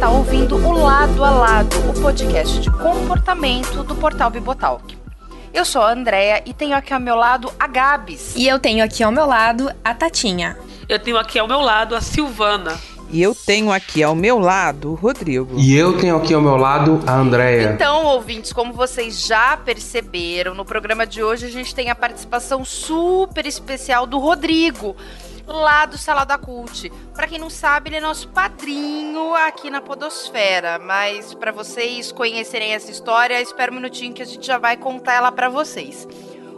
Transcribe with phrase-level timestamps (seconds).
[0.00, 4.96] Está ouvindo o Lado a Lado, o podcast de comportamento do portal Bibotalk.
[5.52, 8.34] Eu sou a Andrea e tenho aqui ao meu lado a Gabs.
[8.34, 10.56] E eu tenho aqui ao meu lado a Tatinha.
[10.88, 12.80] Eu tenho aqui ao meu lado a Silvana.
[13.10, 15.58] E eu tenho aqui ao meu lado o Rodrigo.
[15.58, 17.70] E eu tenho aqui ao meu lado a Andrea.
[17.70, 22.64] Então, ouvintes, como vocês já perceberam, no programa de hoje a gente tem a participação
[22.64, 24.96] super especial do Rodrigo
[25.52, 26.90] lá do Salada Cult.
[27.14, 32.72] Para quem não sabe, ele é nosso padrinho aqui na Podosfera, mas para vocês conhecerem
[32.72, 36.06] essa história, espera um minutinho que a gente já vai contar ela para vocês.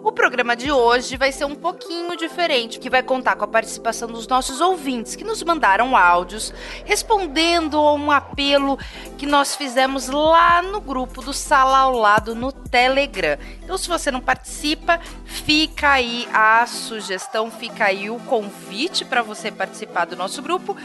[0.05, 4.09] O programa de hoje vai ser um pouquinho diferente, que vai contar com a participação
[4.09, 6.53] dos nossos ouvintes que nos mandaram áudios
[6.85, 8.77] respondendo a um apelo
[9.17, 13.39] que nós fizemos lá no grupo do Sala ao Lado no Telegram.
[13.63, 19.53] Então, se você não participa, fica aí a sugestão, fica aí o convite para você
[19.53, 20.77] participar do nosso grupo.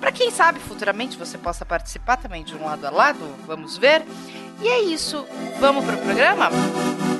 [0.00, 4.02] Para quem sabe futuramente você possa participar também de um lado a lado, vamos ver.
[4.60, 5.24] E é isso.
[5.60, 6.50] Vamos para o programa?
[6.50, 7.13] começar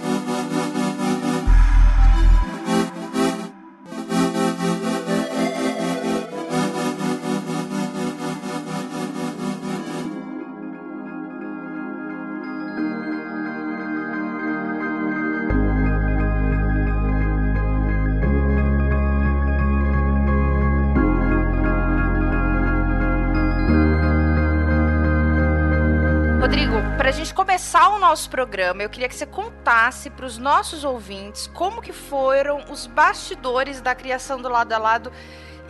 [28.04, 32.86] nosso programa, eu queria que você contasse para os nossos ouvintes como que foram os
[32.86, 35.10] bastidores da criação do lado a lado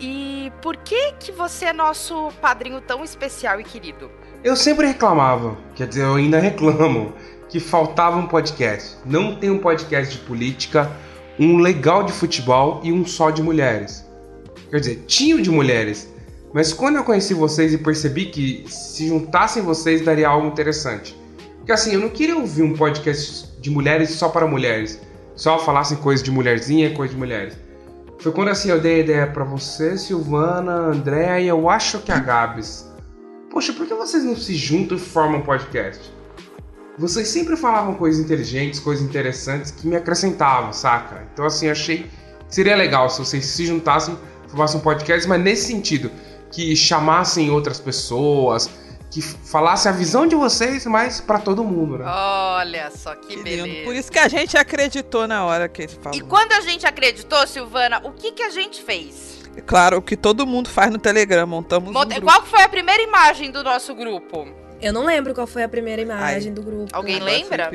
[0.00, 4.10] e por que que você é nosso padrinho tão especial e querido.
[4.42, 7.14] Eu sempre reclamava, quer dizer, eu ainda reclamo
[7.48, 8.96] que faltava um podcast.
[9.04, 10.90] Não tem um podcast de política,
[11.38, 14.04] um legal de futebol e um só de mulheres.
[14.70, 16.12] Quer dizer, tinha de mulheres,
[16.52, 21.22] mas quando eu conheci vocês e percebi que se juntassem vocês daria algo interessante.
[21.64, 25.00] Porque assim, eu não queria ouvir um podcast de mulheres só para mulheres.
[25.34, 27.56] Só falassem coisas de mulherzinha, coisa de mulheres.
[28.18, 32.12] Foi quando assim eu dei a ideia para você, Silvana, Andréa e eu acho que
[32.12, 32.86] a Gabs.
[33.50, 36.12] Poxa, por que vocês não se juntam e formam um podcast?
[36.98, 41.26] Vocês sempre falavam coisas inteligentes, coisas interessantes que me acrescentavam, saca?
[41.32, 42.10] Então assim, achei que
[42.46, 46.10] seria legal se vocês se juntassem, formassem um podcast, mas nesse sentido,
[46.52, 48.68] que chamassem outras pessoas,
[49.14, 52.04] que falasse a visão de vocês, mas para todo mundo, né?
[52.04, 53.68] Olha só que, que beleza.
[53.68, 53.84] Lindo.
[53.84, 56.18] Por isso que a gente acreditou na hora que ele falou.
[56.18, 59.44] E quando a gente acreditou, Silvana, o que que a gente fez?
[59.56, 62.06] É claro, o que todo mundo faz no Telegram, montamos Monta...
[62.06, 62.26] um grupo.
[62.26, 64.48] Qual foi a primeira imagem do nosso grupo?
[64.82, 66.54] Eu não lembro qual foi a primeira imagem Ai.
[66.54, 66.88] do grupo.
[66.92, 67.70] Alguém lembra?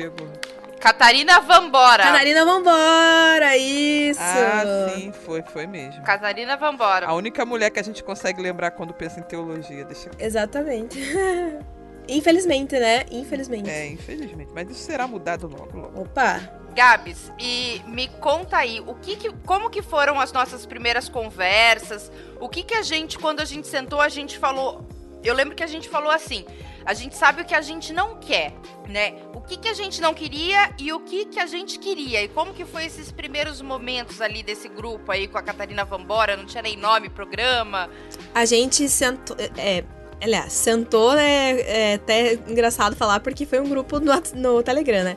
[0.80, 2.04] Catarina Vambora.
[2.04, 4.18] Catarina Vambora, isso.
[4.20, 6.02] Ah, sim, foi, foi mesmo.
[6.02, 7.06] Catarina Vambora.
[7.06, 9.84] A única mulher que a gente consegue lembrar quando pensa em teologia.
[9.84, 10.12] Deixa eu...
[10.18, 10.98] Exatamente.
[12.08, 13.04] Infelizmente, né?
[13.10, 13.68] Infelizmente.
[13.68, 14.50] É, infelizmente.
[14.54, 16.00] Mas isso será mudado logo, logo.
[16.00, 16.40] Opa.
[16.74, 22.10] Gabs, e me conta aí, o que, que como que foram as nossas primeiras conversas?
[22.40, 24.86] O que que a gente, quando a gente sentou, a gente falou...
[25.22, 26.44] Eu lembro que a gente falou assim,
[26.84, 28.54] a gente sabe o que a gente não quer,
[28.88, 29.14] né?
[29.34, 32.22] O que, que a gente não queria e o que, que a gente queria.
[32.22, 36.36] E como que foi esses primeiros momentos ali desse grupo aí com a Catarina Vambora?
[36.36, 37.90] Não tinha nem nome, programa.
[38.34, 39.36] A gente sentou.
[39.56, 39.84] É,
[40.22, 41.60] aliás, sentou, né?
[41.60, 45.16] É até engraçado falar porque foi um grupo no, no Telegram, né?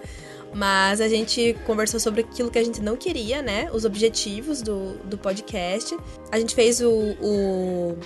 [0.54, 3.70] Mas a gente conversou sobre aquilo que a gente não queria, né?
[3.72, 5.98] Os objetivos do, do podcast.
[6.32, 7.98] A gente fez o, o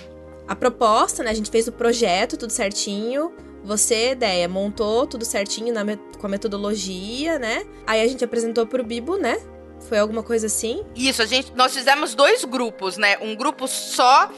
[0.48, 1.30] a proposta, né?
[1.30, 3.32] A gente fez o projeto, tudo certinho.
[3.62, 5.84] Você, ideia, montou tudo certinho na,
[6.18, 7.66] com a metodologia, né?
[7.86, 9.38] Aí a gente apresentou pro Bibo, né?
[9.88, 10.84] Foi alguma coisa assim?
[10.96, 13.18] Isso, a gente, nós fizemos dois grupos, né?
[13.20, 14.30] Um grupo só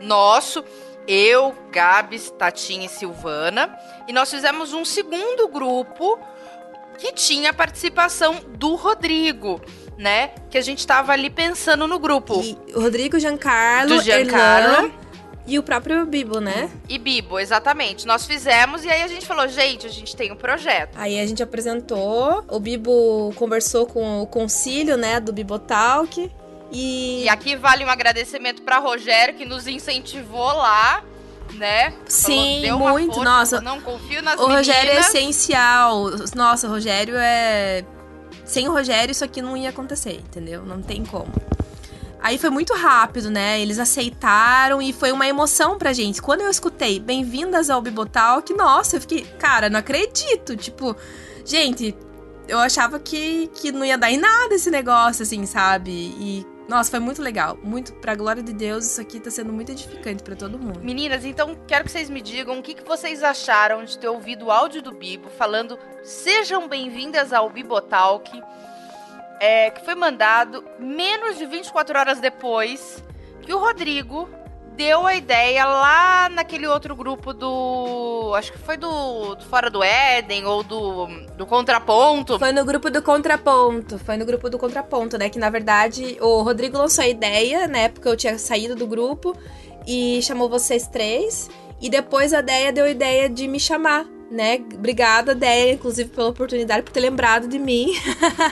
[0.00, 0.62] nosso,
[1.08, 3.74] eu, Gabs, Tatinha e Silvana.
[4.06, 6.18] E nós fizemos um segundo grupo
[6.98, 9.60] que tinha a participação do Rodrigo,
[9.96, 10.28] né?
[10.50, 12.40] Que a gente tava ali pensando no grupo.
[12.42, 14.86] E Rodrigo, Giancarlo, do Giancarlo.
[14.86, 15.03] Erlan,
[15.46, 16.70] e o próprio Bibo, né?
[16.88, 18.06] E Bibo, exatamente.
[18.06, 20.96] Nós fizemos e aí a gente falou, gente, a gente tem um projeto.
[20.96, 26.30] Aí a gente apresentou, o Bibo conversou com o concílio, né, do Bibotalk.
[26.72, 27.24] E...
[27.24, 31.04] e aqui vale um agradecimento para Rogério, que nos incentivou lá
[31.52, 31.92] né?
[32.08, 33.14] Sim, falou, muito.
[33.14, 34.66] Força, Nossa, não confio nas O meninas.
[34.66, 36.10] Rogério é essencial.
[36.34, 37.84] Nossa, o Rogério é.
[38.44, 40.64] Sem o Rogério, isso aqui não ia acontecer, entendeu?
[40.64, 41.32] Não tem como.
[42.24, 43.60] Aí foi muito rápido, né?
[43.60, 46.22] Eles aceitaram e foi uma emoção pra gente.
[46.22, 50.56] Quando eu escutei Bem-vindas ao Bibotalk, nossa, eu fiquei, cara, não acredito.
[50.56, 50.96] Tipo,
[51.44, 51.94] gente,
[52.48, 55.90] eu achava que, que não ia dar em nada esse negócio, assim, sabe?
[55.92, 57.58] E Nossa, foi muito legal.
[57.62, 60.80] Muito, pra glória de Deus, isso aqui tá sendo muito edificante pra todo mundo.
[60.82, 64.46] Meninas, então quero que vocês me digam o que, que vocês acharam de ter ouvido
[64.46, 68.42] o áudio do Bibo falando sejam bem-vindas ao Bibotalk,
[69.44, 73.04] é, que foi mandado menos de 24 horas depois
[73.42, 74.26] que o Rodrigo
[74.74, 78.32] deu a ideia lá naquele outro grupo do.
[78.36, 81.06] Acho que foi do, do Fora do Éden ou do,
[81.36, 82.38] do Contraponto.
[82.38, 83.98] Foi no grupo do Contraponto.
[83.98, 85.28] Foi no grupo do Contraponto, né?
[85.28, 87.90] Que na verdade o Rodrigo lançou a ideia, né?
[87.90, 89.36] Porque eu tinha saído do grupo
[89.86, 91.50] e chamou vocês três.
[91.82, 94.60] E depois a Deia deu a ideia de me chamar né?
[94.74, 97.94] Obrigada, Deia, inclusive, pela oportunidade, por ter lembrado de mim.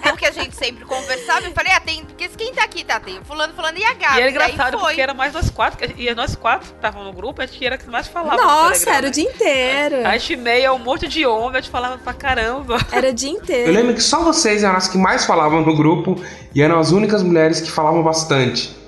[0.02, 2.04] É porque a gente sempre conversava e falei, ah, tem.
[2.04, 3.00] Porque quem tá aqui, tá?
[3.00, 4.19] Tem fulano, fulano e a Gabi.
[4.19, 7.46] E era engraçado porque era mais nós quatro, e nós quatro estavam no grupo, a
[7.46, 8.40] gente era que mais falava.
[8.40, 10.06] Nossa, era o dia inteiro.
[10.06, 12.78] A gente meia um monte de homem, a gente falava pra caramba.
[12.90, 13.70] Era o dia inteiro.
[13.70, 16.20] Eu lembro que só vocês eram as que mais falavam no grupo
[16.54, 18.81] e eram as únicas mulheres que falavam bastante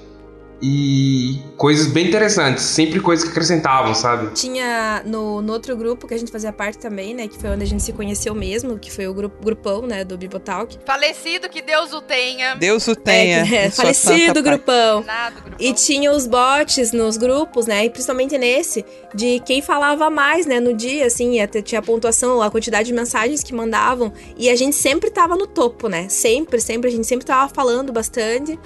[0.67, 4.33] e coisas bem interessantes, sempre coisas que acrescentavam, sabe?
[4.33, 7.65] Tinha no, no outro grupo que a gente fazia parte também, né, que foi onde
[7.65, 10.79] a gente se conheceu mesmo, que foi o grupo, grupão, né, do Bibotalk.
[10.87, 12.55] Falecido, que Deus o tenha.
[12.55, 13.45] Deus o tenha.
[13.55, 15.03] É, é, falecido grupão.
[15.03, 15.59] Nada, grupão.
[15.61, 18.85] E tinha os bots nos grupos, né, e principalmente nesse,
[19.15, 22.95] de quem falava mais, né, no dia, assim, até tinha a pontuação, a quantidade de
[22.95, 27.07] mensagens que mandavam, e a gente sempre tava no topo, né, sempre, sempre, a gente
[27.07, 28.59] sempre tava falando bastante.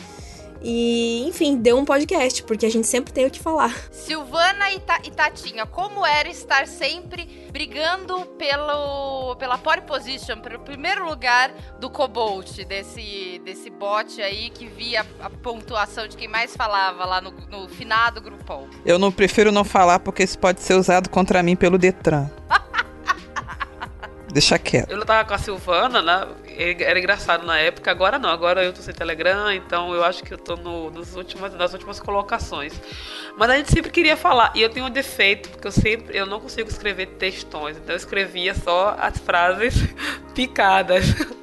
[0.63, 3.75] E, enfim, deu um podcast, porque a gente sempre tem o que falar.
[3.93, 10.59] Silvana e, Ta e Tatinha, como era estar sempre brigando pelo, pela pole position, pelo
[10.61, 16.57] primeiro lugar do Cobalt, desse, desse bot aí que via a pontuação de quem mais
[16.57, 18.69] falava lá no, no finado grupão?
[18.85, 22.29] Eu não prefiro não falar porque isso pode ser usado contra mim pelo Detran.
[24.33, 24.91] Deixa quieto.
[24.91, 26.29] Eu tava com a Silvana, né?
[26.59, 28.31] Era engraçado na época, agora não.
[28.31, 31.73] Agora eu tô sem Telegram, então eu acho que eu tô no, nos últimas, nas
[31.73, 32.73] últimas colocações.
[33.37, 34.53] Mas a gente sempre queria falar.
[34.57, 37.77] E eu tenho um defeito, porque eu sempre eu não consigo escrever textões.
[37.77, 39.75] Então eu escrevia só as frases
[40.35, 41.05] picadas.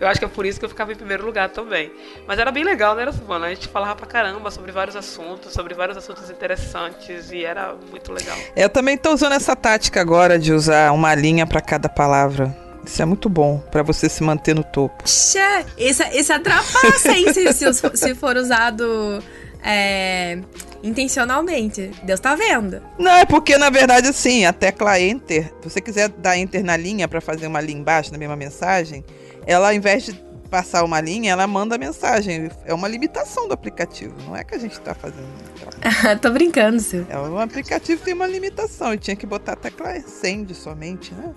[0.00, 1.92] Eu acho que é por isso que eu ficava em primeiro lugar também.
[2.26, 3.46] Mas era bem legal, né, Silvana?
[3.46, 8.12] A gente falava pra caramba sobre vários assuntos, sobre vários assuntos interessantes e era muito
[8.12, 8.36] legal.
[8.56, 12.71] Eu também tô usando essa tática agora de usar uma linha para cada palavra.
[12.84, 15.08] Isso é muito bom para você se manter no topo.
[15.08, 19.22] Xê, isso, isso atrapalha, hein, se, se, se for usado
[19.62, 20.38] é,
[20.82, 21.90] intencionalmente.
[22.02, 22.82] Deus tá vendo.
[22.98, 26.76] Não, é porque, na verdade, assim, a tecla Enter, se você quiser dar Enter na
[26.76, 29.04] linha para fazer uma linha embaixo na mesma mensagem,
[29.46, 30.12] ela, ao invés de
[30.50, 32.50] passar uma linha, ela manda mensagem.
[32.66, 34.14] É uma limitação do aplicativo.
[34.26, 35.28] Não é que a gente tá fazendo.
[36.20, 37.06] Tô brincando, Sil.
[37.08, 38.92] É, um aplicativo tem uma limitação.
[38.92, 41.32] Eu tinha que botar a tecla Send somente, né?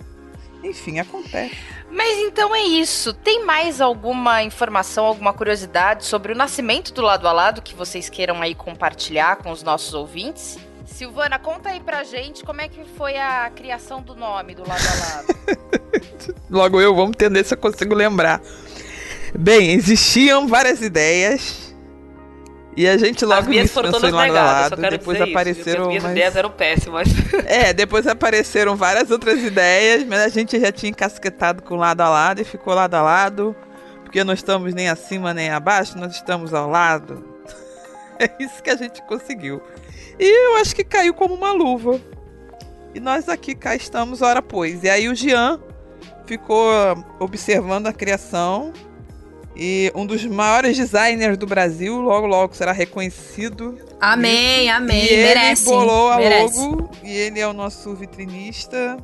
[0.62, 1.56] Enfim, acontece.
[1.90, 3.12] Mas então é isso.
[3.12, 8.08] Tem mais alguma informação, alguma curiosidade sobre o nascimento do lado a lado que vocês
[8.08, 10.58] queiram aí compartilhar com os nossos ouvintes?
[10.84, 14.82] Silvana, conta aí pra gente como é que foi a criação do nome do lado
[14.82, 15.26] a lado.
[16.48, 18.40] Logo eu, vamos entender se eu consigo lembrar.
[19.38, 21.65] Bem, existiam várias ideias.
[22.76, 26.04] E a gente logo As minhas foram todas lado negadas, lado, depois apareceram As minhas
[26.04, 26.12] umas...
[26.12, 27.08] ideias eram péssimas.
[27.46, 32.08] É, depois apareceram várias outras ideias, mas a gente já tinha encasquetado com lado a
[32.08, 33.56] lado e ficou lado a lado,
[34.02, 37.24] porque não estamos nem acima nem abaixo, nós estamos ao lado.
[38.18, 39.60] É isso que a gente conseguiu.
[40.18, 42.00] E eu acho que caiu como uma luva.
[42.94, 44.82] E nós aqui cá estamos, ora pois.
[44.82, 45.60] E aí o Jean
[46.24, 46.70] ficou
[47.20, 48.72] observando a criação.
[49.58, 53.78] E um dos maiores designers do Brasil, logo logo será reconhecido.
[53.98, 55.02] Amém, amém.
[55.04, 56.58] E ele merece, bolou a merece.
[56.58, 56.90] logo.
[57.02, 58.98] E ele é o nosso vitrinista.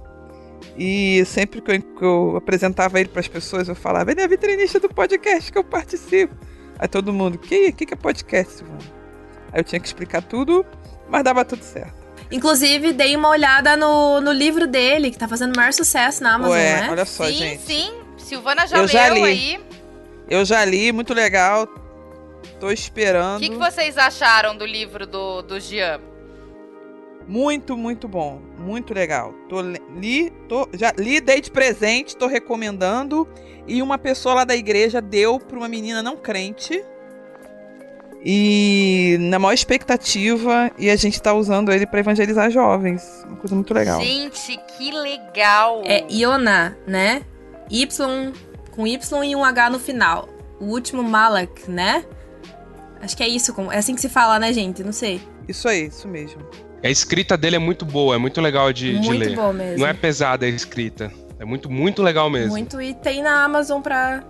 [0.77, 4.29] E sempre que eu, que eu apresentava ele para as pessoas, eu falava: ele é
[4.29, 6.35] vitrinista do podcast que eu participo.
[6.79, 8.79] Aí todo mundo: que, que, que é podcast, Silvana?
[9.53, 10.67] Aí eu tinha que explicar tudo,
[11.09, 11.95] mas dava tudo certo.
[12.31, 16.35] Inclusive, dei uma olhada no, no livro dele, que tá fazendo o maior sucesso na
[16.35, 16.89] Amazon, Ué, né?
[16.91, 17.63] olha só, sim, gente.
[17.63, 17.93] sim.
[18.17, 19.23] Silvana já Eu leu já li.
[19.23, 19.61] aí.
[20.33, 21.67] Eu já li, muito legal.
[22.59, 23.41] Tô O esperando.
[23.41, 26.01] que, que vocês acharam do livro do, do Jean?
[27.29, 28.41] Muito, muito bom.
[28.59, 29.35] Muito legal.
[29.49, 33.29] Tô, li- tô, já li, dei de presente, tô recomendando.
[33.67, 36.83] E uma pessoa lá da igreja deu pra uma menina não crente.
[38.25, 40.71] E na maior expectativa.
[40.79, 43.03] E a gente tá usando ele pra evangelizar jovens.
[43.27, 44.01] Uma coisa muito legal.
[44.01, 45.83] Gente, que legal!
[45.85, 47.23] É Iona, né?
[47.71, 48.33] Y
[48.73, 50.29] com Y e um H no final.
[50.59, 52.05] O último Malak, né?
[53.01, 53.53] Acho que é isso.
[53.55, 54.83] como- É assim que se fala, né, gente?
[54.83, 55.21] Não sei.
[55.49, 56.41] Isso aí, isso mesmo.
[56.85, 59.37] A escrita dele é muito boa, é muito legal de, de Muito ler.
[59.37, 59.79] bom mesmo.
[59.81, 61.13] Não é pesada a escrita.
[61.39, 62.51] É muito, muito legal mesmo.
[62.51, 62.81] Muito.
[62.81, 64.23] E tem na Amazon pra,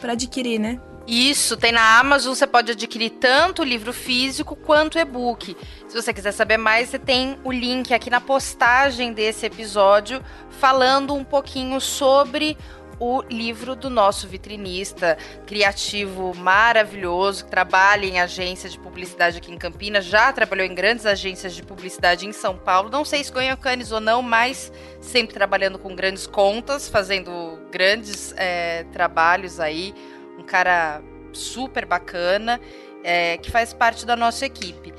[0.00, 0.80] pra adquirir, né?
[1.06, 5.56] Isso, tem na Amazon, você pode adquirir tanto o livro físico quanto o e-book.
[5.88, 11.14] Se você quiser saber mais, você tem o link aqui na postagem desse episódio falando
[11.14, 12.58] um pouquinho sobre
[13.00, 19.58] o livro do nosso vitrinista criativo maravilhoso, que trabalha em agência de publicidade aqui em
[19.58, 22.90] Campinas, já trabalhou em grandes agências de publicidade em São Paulo.
[22.90, 28.34] Não sei se ganha canes ou não, mas sempre trabalhando com grandes contas, fazendo grandes
[28.36, 29.94] é, trabalhos aí.
[30.38, 31.02] Um cara
[31.32, 32.60] super bacana,
[33.04, 34.92] é, que faz parte da nossa equipe.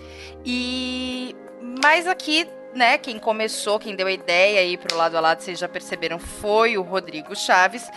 [0.46, 1.36] E
[1.84, 5.58] mais aqui né, quem começou, quem deu a ideia aí pro lado a lado, vocês
[5.58, 7.90] já perceberam, foi o Rodrigo Chaves.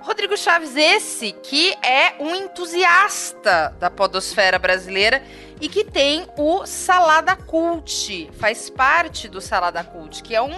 [0.00, 5.22] Rodrigo Chaves, esse que é um entusiasta da podosfera brasileira
[5.60, 10.56] e que tem o Salada Cult, faz parte do Salada Cult, que é um,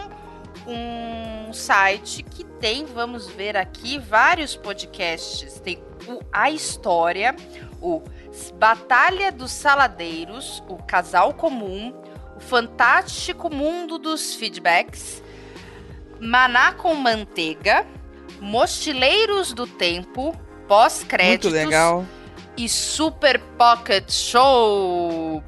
[0.66, 5.58] um site que tem, vamos ver aqui, vários podcasts.
[5.60, 7.34] Tem o A História,
[7.80, 8.02] o
[8.54, 11.92] Batalha dos Saladeiros, o Casal Comum,
[12.48, 15.22] Fantástico Mundo dos Feedbacks,
[16.20, 17.86] Maná com Manteiga,
[18.40, 20.36] Mochileiros do Tempo,
[20.68, 21.50] pós-créditos.
[21.50, 22.06] Muito legal.
[22.56, 25.42] E Super Pocket Show.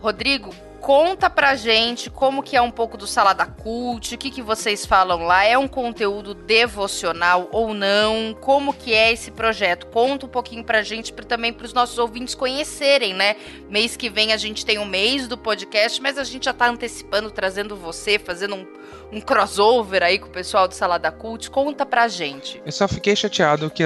[0.00, 0.54] Rodrigo,
[0.86, 4.86] Conta pra gente como que é um pouco do Salada Cult, o que, que vocês
[4.86, 8.32] falam lá, é um conteúdo devocional ou não?
[8.40, 9.88] Como que é esse projeto?
[9.88, 13.34] Conta um pouquinho pra gente, pra, também pros nossos ouvintes conhecerem, né?
[13.68, 16.68] Mês que vem a gente tem um mês do podcast, mas a gente já tá
[16.68, 18.64] antecipando, trazendo você, fazendo um,
[19.10, 21.50] um crossover aí com o pessoal do Salada Cult.
[21.50, 22.62] Conta pra gente.
[22.64, 23.82] Eu só fiquei chateado que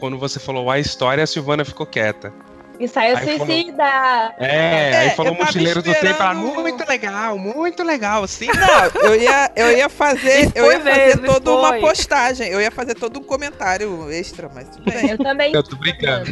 [0.00, 2.34] quando você falou a história, a Silvana ficou quieta.
[2.80, 3.76] Ensaio aí suicida!
[3.76, 4.34] Falou...
[4.38, 8.46] É, é, aí falou Mochileiro do Tempo, ela, muito legal, muito legal, sim.
[8.46, 12.94] Não, eu ia, eu ia fazer, eu ia fazer toda uma postagem, eu ia fazer
[12.94, 15.10] todo um comentário extra, mas tudo bem.
[15.10, 15.52] Eu também.
[15.52, 16.30] Eu tô brincando.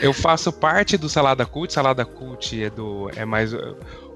[0.00, 3.52] eu faço parte do Salada Cult, Salada Cult é do, é mais...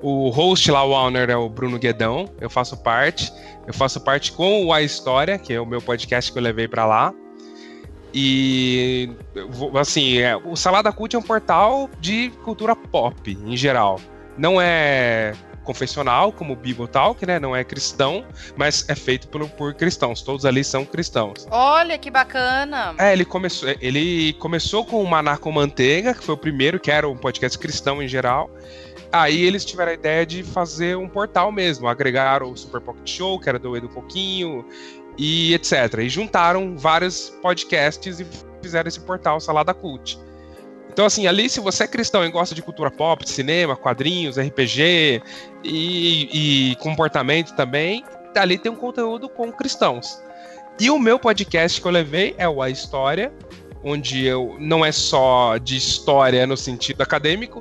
[0.01, 3.33] O host lá, o owner, é o Bruno Guedão, eu faço parte.
[3.67, 6.67] Eu faço parte com o A História, que é o meu podcast que eu levei
[6.69, 7.15] para lá.
[8.15, 9.11] E
[9.81, 14.01] assim, é, o Salada Cult é um portal de cultura pop em geral.
[14.37, 17.39] Não é confessional, como o Bible Talk, né?
[17.39, 18.25] Não é cristão,
[18.57, 20.23] mas é feito por, por cristãos.
[20.23, 21.47] Todos ali são cristãos.
[21.51, 22.95] Olha que bacana!
[22.99, 26.91] É, ele começou, ele começou com o Maná com Manteiga, que foi o primeiro, que
[26.91, 28.51] era um podcast cristão em geral.
[29.13, 33.39] Aí eles tiveram a ideia de fazer um portal mesmo, agregaram o Super Pocket Show,
[33.39, 34.65] que era do Edu Pouquinho,
[35.19, 35.99] e etc.
[36.01, 38.27] E juntaram vários podcasts e
[38.63, 40.19] fizeram esse portal Salada Cult.
[40.93, 44.37] Então, assim, ali, se você é cristão e gosta de cultura pop, de cinema, quadrinhos,
[44.37, 45.23] RPG
[45.65, 48.05] e, e comportamento também,
[48.37, 50.21] ali tem um conteúdo com cristãos.
[50.79, 53.33] E o meu podcast que eu levei é o A História,
[53.83, 57.61] onde eu não é só de história no sentido acadêmico,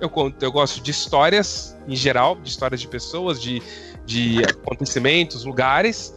[0.00, 3.62] eu conto, eu gosto de histórias em geral, de histórias de pessoas, de,
[4.04, 6.12] de acontecimentos, lugares.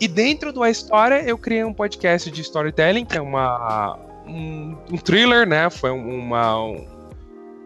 [0.00, 4.96] E dentro da história, eu criei um podcast de storytelling, que é uma, um, um
[4.96, 5.68] thriller, né?
[5.68, 6.86] Foi uma, um,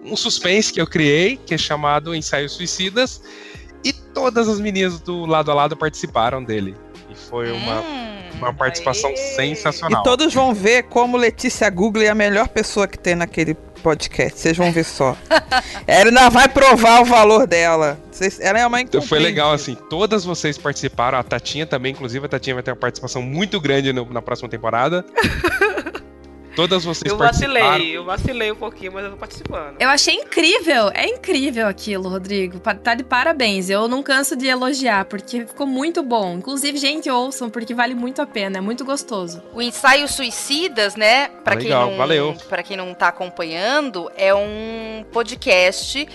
[0.05, 3.23] um suspense que eu criei, que é chamado Ensaios Suicidas.
[3.85, 6.75] E todas as meninas do lado a lado participaram dele.
[7.09, 9.17] E foi uma, hum, uma participação aê.
[9.17, 10.00] sensacional.
[10.00, 14.41] E todos vão ver como Letícia Google é a melhor pessoa que tem naquele podcast.
[14.41, 15.14] Vocês vão ver só.
[15.87, 17.99] Ela ainda vai provar o valor dela.
[18.41, 19.76] ela é uma Então foi legal, assim.
[19.91, 21.19] Todas vocês participaram.
[21.19, 22.25] A Tatinha também, inclusive.
[22.25, 25.05] A Tatinha vai ter uma participação muito grande no, na próxima temporada.
[26.54, 29.76] Todas vocês Eu vacilei, eu vacilei um pouquinho, mas eu tô participando.
[29.80, 32.61] Eu achei incrível, é incrível aquilo, Rodrigo.
[32.61, 33.68] Tá de parabéns.
[33.68, 36.37] Eu não canso de elogiar, porque ficou muito bom.
[36.37, 39.42] Inclusive, gente, ouçam, porque vale muito a pena, é muito gostoso.
[39.52, 41.28] O ensaio Suicidas, né?
[41.42, 42.37] Para quem não, valeu.
[42.49, 46.06] Para quem não tá acompanhando, é um podcast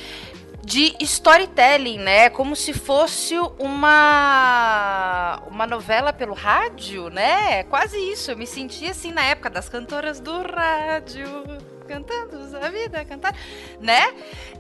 [0.64, 2.30] de storytelling, né?
[2.30, 7.64] Como se fosse uma uma novela pelo rádio, né?
[7.64, 8.32] Quase isso.
[8.32, 11.44] Eu me senti assim na época das cantoras do rádio
[11.88, 13.36] cantando a vida, cantar,
[13.80, 14.14] né?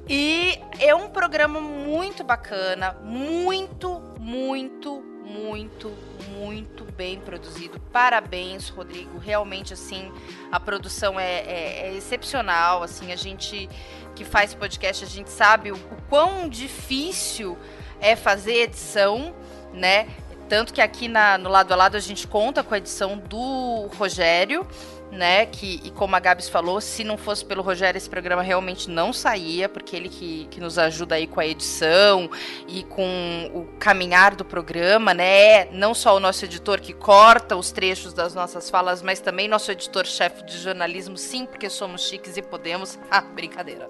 [0.09, 5.95] E é um programa muito bacana, muito, muito, muito,
[6.31, 7.79] muito bem produzido.
[7.91, 9.17] Parabéns, Rodrigo.
[9.19, 10.11] Realmente, assim,
[10.51, 12.81] a produção é, é, é excepcional.
[12.81, 13.69] Assim, a gente
[14.15, 17.57] que faz podcast, a gente sabe o, o quão difícil
[18.01, 19.33] é fazer edição,
[19.73, 20.07] né?
[20.49, 23.87] Tanto que aqui na, no lado a lado a gente conta com a edição do
[23.97, 24.67] Rogério,
[25.11, 25.45] né?
[25.45, 29.11] Que, e como a Gabs falou, se não fosse pelo Rogério, esse programa realmente não
[29.11, 32.29] saía, porque ele que, que nos ajuda aí com a edição
[32.67, 35.65] e com o caminhar do programa, né?
[35.71, 39.71] Não só o nosso editor que corta os trechos das nossas falas, mas também nosso
[39.71, 42.97] editor-chefe de jornalismo, sim, porque somos chiques e podemos.
[43.11, 43.89] Ah, brincadeira.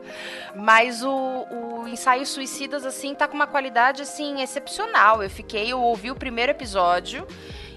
[0.55, 5.21] Mas o, o ensaio Suicidas, assim, tá com uma qualidade, assim, excepcional.
[5.21, 7.27] Eu fiquei, eu ouvi o primeiro episódio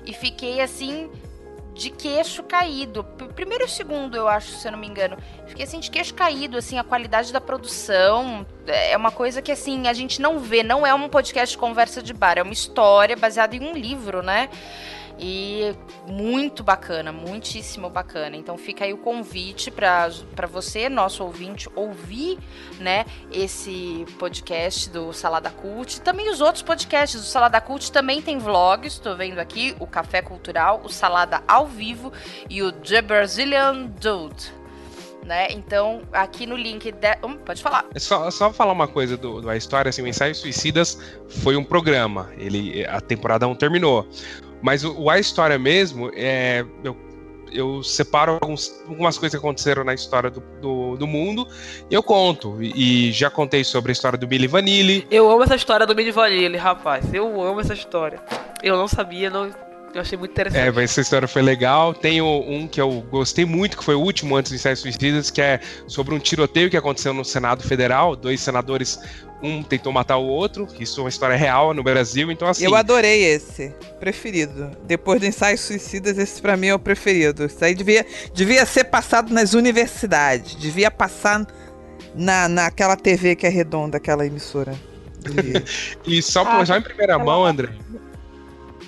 [0.07, 1.11] e fiquei, assim
[1.75, 3.05] de queixo caído.
[3.35, 5.17] Primeiro e segundo, eu acho, se eu não me engano.
[5.47, 9.89] Fiquei assim de queixo caído, assim, a qualidade da produção é uma coisa que assim
[9.89, 13.57] a gente não vê, não é um podcast conversa de bar, é uma história baseada
[13.57, 14.49] em um livro, né?
[15.19, 15.75] E
[16.07, 18.37] muito bacana, muitíssimo bacana.
[18.37, 20.11] Então fica aí o convite para
[20.51, 22.39] você, nosso ouvinte, ouvir
[22.81, 26.01] né, esse podcast do Salada Cult.
[26.01, 30.23] Também os outros podcasts do Salada Cult também tem vlogs, estou vendo aqui, o Café
[30.23, 32.13] Cultural, o Salada ao Vivo
[32.49, 34.63] e o The Brazilian Dude.
[35.25, 35.53] Né?
[35.53, 36.91] Então, aqui no link.
[36.91, 37.19] De...
[37.25, 37.87] Hum, pode falar.
[37.95, 42.29] É só, só falar uma coisa do, da história, assim, o Suicidas foi um programa.
[42.37, 44.05] Ele, a temporada não terminou.
[44.63, 46.97] Mas o, o A História mesmo, é, eu,
[47.53, 51.47] eu separo alguns, algumas coisas que aconteceram na história do, do, do mundo
[51.91, 52.63] e eu conto.
[52.63, 55.07] E, e, já contei sobre a história do Billy Vanilli.
[55.11, 57.13] Eu amo essa história do Billy Vanilli, rapaz.
[57.13, 58.23] Eu amo essa história.
[58.63, 59.51] Eu não sabia, não,
[59.95, 60.67] eu achei muito interessante.
[60.67, 61.93] É, mas essa história foi legal.
[61.93, 65.43] Tem um que eu gostei muito, que foi o último antes de Ensaios Suicidas, que
[65.43, 68.17] é sobre um tiroteio que aconteceu no Senado Federal.
[68.17, 68.99] Dois senadores,
[69.43, 70.67] um tentou matar o outro.
[70.79, 72.65] Isso é uma história real no Brasil, então assim...
[72.65, 74.71] Eu adorei esse, preferido.
[74.87, 77.45] Depois do Ensaios Suicidas, esse pra mim é o preferido.
[77.47, 80.55] Isso aí devia, devia ser passado nas universidades.
[80.55, 81.47] Devia passar
[82.15, 84.75] na, naquela TV que é redonda, aquela emissora.
[86.07, 87.71] e só, ah, já em primeira mão, André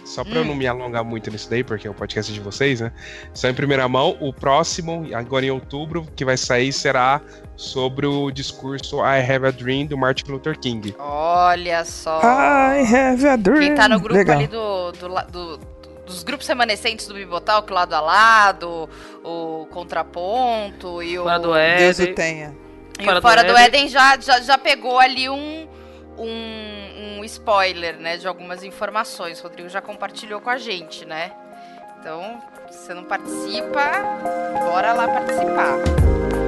[0.04, 0.36] só para hum.
[0.36, 2.92] eu não me alongar muito nisso daí, porque é o podcast de vocês, né?
[3.32, 7.20] Só em primeira mão, o próximo, agora em outubro, que vai sair será
[7.56, 10.94] sobre o discurso I Have a Dream do Martin Luther King.
[10.98, 12.20] Olha só.
[12.20, 13.60] I Have a Dream.
[13.60, 14.38] Quem tá no grupo Legal.
[14.38, 15.60] ali do, do, do,
[16.06, 18.88] dos grupos remanescentes do Bibotalk, lado a lado,
[19.24, 21.24] o Contraponto e o.
[21.24, 21.78] Fora do Éden.
[21.78, 22.54] Deus o tenha.
[22.98, 25.66] E fora o Fora do, do Éden, já, já, já pegou ali um.
[26.18, 29.40] Um spoiler, né, de algumas informações.
[29.40, 31.32] O Rodrigo já compartilhou com a gente, né?
[31.98, 33.90] Então, se você não participa,
[34.64, 36.43] bora lá participar.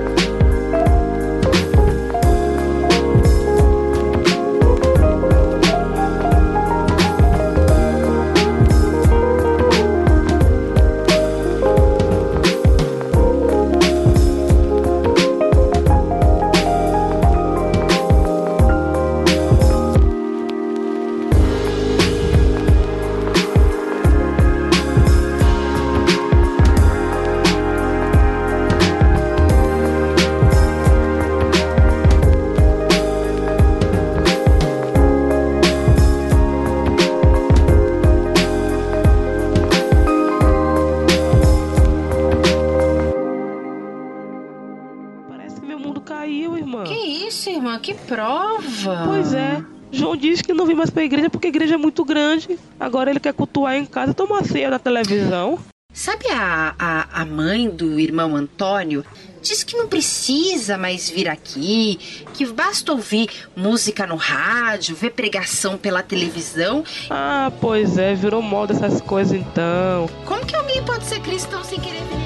[50.91, 52.59] Pra igreja porque a igreja é muito grande.
[52.79, 55.59] Agora ele quer cultuar em casa e tomar ceia na televisão.
[55.93, 59.03] Sabe a, a, a mãe do irmão Antônio?
[59.41, 61.99] Diz que não precisa mais vir aqui,
[62.35, 66.85] que basta ouvir música no rádio, ver pregação pela televisão.
[67.09, 70.11] Ah, pois é, virou moda essas coisas então.
[70.27, 72.26] Como que alguém pode ser cristão sem querer vir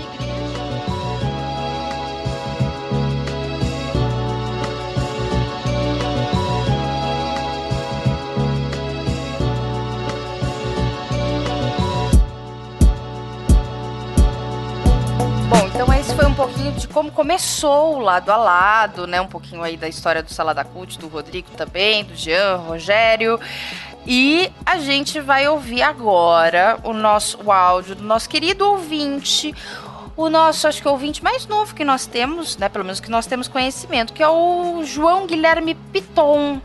[15.82, 19.18] então esse foi um pouquinho de como começou o lado a lado, né?
[19.18, 23.40] Um pouquinho aí da história do Salada Cult, do Rodrigo também, do Jean, Rogério.
[24.06, 29.54] E a gente vai ouvir agora o nosso o áudio do nosso querido ouvinte,
[30.18, 32.68] o nosso, acho que é o ouvinte mais novo que nós temos, né?
[32.68, 36.60] Pelo menos que nós temos conhecimento, que é o João Guilherme Piton.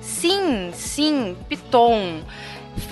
[0.00, 2.20] Sim, sim, Piton.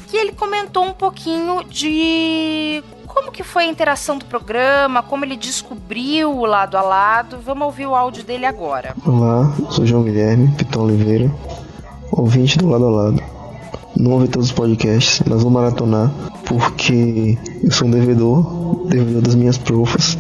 [0.09, 2.83] Que ele comentou um pouquinho de
[3.15, 7.39] como que foi a interação do programa, como ele descobriu o lado a lado.
[7.45, 8.95] Vamos ouvir o áudio dele agora.
[9.05, 11.31] Olá, sou João Guilherme Pitão Oliveira,
[12.13, 13.23] ouvinte do lado a lado.
[13.97, 16.11] Não ouvi todos os podcasts, mas vou maratonar
[16.47, 20.17] porque eu sou um devedor, devedor das minhas profas.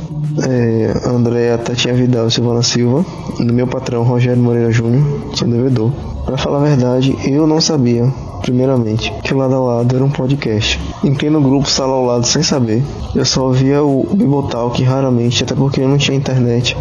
[0.48, 3.04] É, Andréa Tatinha Vidal e Silvana Silva,
[3.38, 5.92] do meu patrão Rogério Moreira Júnior, sou devedor.
[6.24, 8.04] Para falar a verdade, eu não sabia
[8.40, 10.80] primeiramente, que Lado a Lado era um podcast.
[11.04, 12.82] Entrei no grupo Sala ao Lado sem saber.
[13.14, 16.76] Eu só via o Bibotalk raramente, até porque eu não tinha internet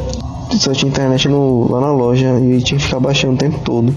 [0.57, 3.95] só tinha internet no, lá na loja e tinha que ficar baixando o tempo todo.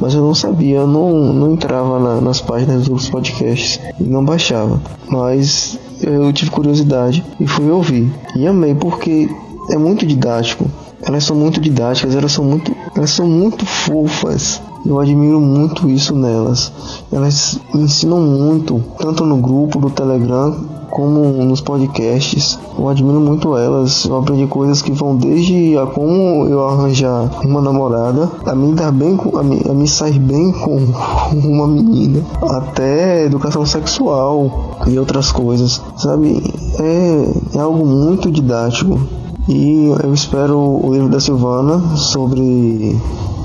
[0.00, 4.24] Mas eu não sabia, eu não, não entrava na, nas páginas dos podcasts e não
[4.24, 4.80] baixava.
[5.08, 8.12] Mas eu tive curiosidade e fui ouvir.
[8.34, 9.28] E amei porque
[9.70, 10.68] é muito didático.
[11.02, 14.60] Elas são muito didáticas, elas são muito, elas são muito fofas.
[14.84, 16.72] Eu admiro muito isso nelas.
[17.12, 20.56] Elas ensinam muito, tanto no grupo do Telegram
[20.92, 22.58] como nos podcasts.
[22.78, 24.04] Eu admiro muito elas.
[24.04, 28.92] Eu aprendi coisas que vão desde a como eu arranjar uma namorada, a me dar
[28.92, 30.76] bem com, a me, a me sair bem com
[31.46, 35.80] uma menina, até educação sexual e outras coisas.
[35.96, 36.42] Sabe?
[36.78, 39.00] É, é algo muito didático.
[39.48, 42.96] E eu espero o livro da Silvana sobre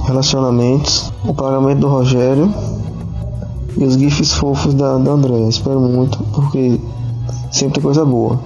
[0.06, 2.54] relacionamentos, o pagamento do Rogério
[3.76, 5.40] e os gifs fofos da, da André.
[5.50, 6.80] Espero muito, porque
[7.52, 8.40] sempre tem coisa boa.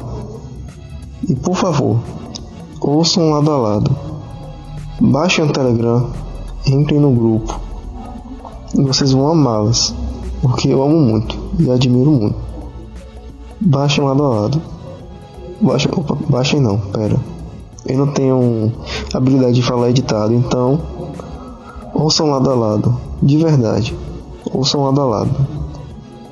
[1.28, 1.98] E por favor,
[2.80, 3.96] ouçam lado a lado.
[5.02, 6.08] Baixem o Telegram,
[6.66, 7.60] entrem no grupo.
[8.74, 9.94] E vocês vão amá-las.
[10.42, 12.38] Porque eu amo muito e admiro muito.
[13.60, 14.62] Baixem lado a lado.
[15.62, 17.20] Baixem, opa, baixem não, pera.
[17.86, 18.72] Eu não tenho
[19.14, 20.82] habilidade de falar editado, então
[21.94, 23.02] ouçam lado a lado.
[23.22, 23.96] De verdade.
[24.46, 25.48] Ouçam lado a lado.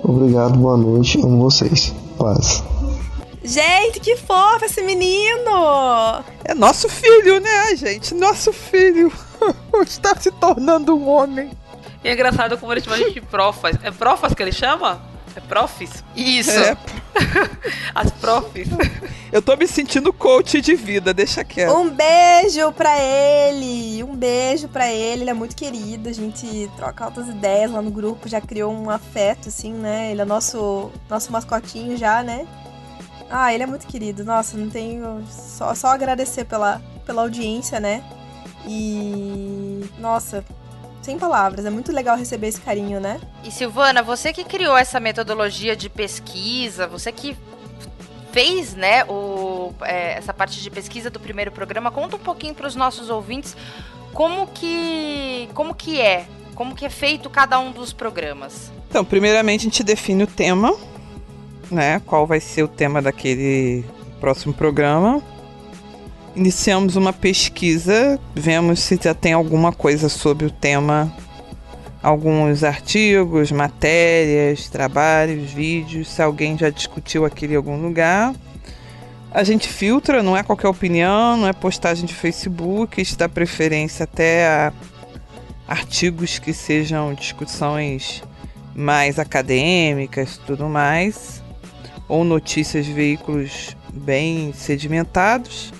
[0.04, 1.94] Obrigado, boa noite, amo vocês.
[2.18, 2.64] Paz.
[3.44, 6.24] Gente, que fofo esse menino!
[6.44, 8.14] É nosso filho, né, gente?
[8.14, 9.12] Nosso filho.
[9.82, 11.50] Está se tornando um homem.
[12.04, 13.76] E é engraçado como ele chama a gente de profas.
[13.84, 15.02] É profas que ele chama?
[15.36, 16.04] É profs?
[16.16, 16.52] Isso.
[16.52, 16.78] É.
[17.94, 18.68] As profs.
[19.32, 21.74] Eu tô me sentindo coach de vida, deixa quieto.
[21.74, 24.04] Um beijo pra ele!
[24.04, 26.10] Um beijo pra ele, ele é muito querido.
[26.10, 30.12] A gente troca altas ideias lá no grupo, já criou um afeto, assim, né?
[30.12, 32.48] Ele é nosso, nosso mascotinho já, né?
[33.30, 34.24] Ah, ele é muito querido.
[34.24, 35.24] Nossa, não tenho.
[35.30, 38.04] Só, só agradecer pela, pela audiência, né?
[38.68, 39.86] E.
[40.00, 40.44] Nossa,
[41.02, 41.66] sem palavras.
[41.66, 43.20] É muito legal receber esse carinho, né?
[43.44, 47.36] E Silvana, você que criou essa metodologia de pesquisa, você que
[48.32, 52.68] fez, né, o, é, essa parte de pesquisa do primeiro programa, conta um pouquinho para
[52.68, 53.58] os nossos ouvintes
[54.14, 58.72] como que, como que é, como que é feito cada um dos programas.
[58.90, 60.76] Então, primeiramente a gente define o tema,
[61.72, 62.02] né?
[62.06, 63.84] Qual vai ser o tema daquele
[64.20, 65.22] próximo programa.
[66.40, 71.14] Iniciamos uma pesquisa, vemos se já tem alguma coisa sobre o tema,
[72.02, 78.34] alguns artigos, matérias, trabalhos, vídeos, se alguém já discutiu aquilo em algum lugar.
[79.30, 84.48] A gente filtra, não é qualquer opinião, não é postagem de Facebook, dá preferência até
[84.48, 84.74] a
[85.68, 88.24] artigos que sejam discussões
[88.74, 91.44] mais acadêmicas tudo mais,
[92.08, 95.74] ou notícias de veículos bem sedimentados.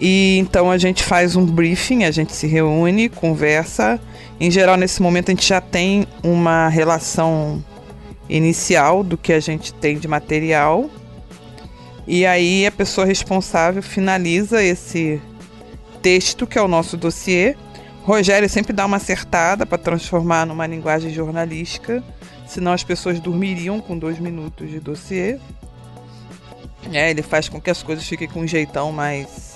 [0.00, 4.00] E então a gente faz um briefing, a gente se reúne, conversa.
[4.40, 7.62] Em geral, nesse momento, a gente já tem uma relação
[8.28, 10.88] inicial do que a gente tem de material.
[12.06, 15.20] E aí a pessoa responsável finaliza esse
[16.00, 17.54] texto, que é o nosso dossiê.
[18.02, 22.02] Rogério sempre dá uma acertada para transformar numa linguagem jornalística,
[22.46, 25.38] senão as pessoas dormiriam com dois minutos de dossiê.
[26.92, 29.49] É, ele faz com que as coisas fiquem com um jeitão mais,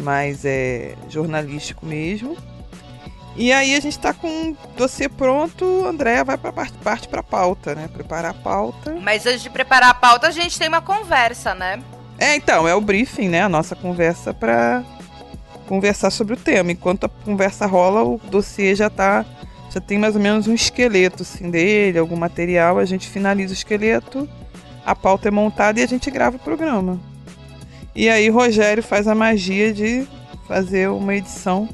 [0.00, 2.36] mais é, jornalístico mesmo.
[3.36, 7.22] E aí a gente está com o dossiê pronto, Andréa vai para parte, parte para
[7.22, 7.88] pauta, né?
[7.88, 8.96] Preparar a pauta.
[9.00, 11.82] Mas antes de preparar a pauta, a gente tem uma conversa, né?
[12.18, 13.42] É, então, é o briefing, né?
[13.42, 14.82] A nossa conversa para
[15.66, 16.72] conversar sobre o tema.
[16.72, 19.24] Enquanto a conversa rola, o dossiê já tá
[19.70, 23.56] já tem mais ou menos um esqueleto assim dele, algum material, a gente finaliza o
[23.56, 24.28] esqueleto,
[24.84, 26.98] a pauta é montada e a gente grava o programa.
[27.94, 30.06] E aí Rogério faz a magia de
[30.46, 31.68] fazer uma edição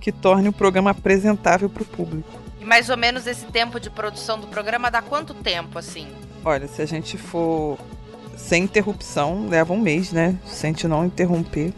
[0.00, 2.28] que torne o programa apresentável para o público.
[2.60, 6.08] E mais ou menos esse tempo de produção do programa dá quanto tempo, assim?
[6.44, 7.78] Olha, se a gente for
[8.36, 10.36] sem interrupção, leva um mês, né?
[10.46, 11.72] Se a gente não interromper.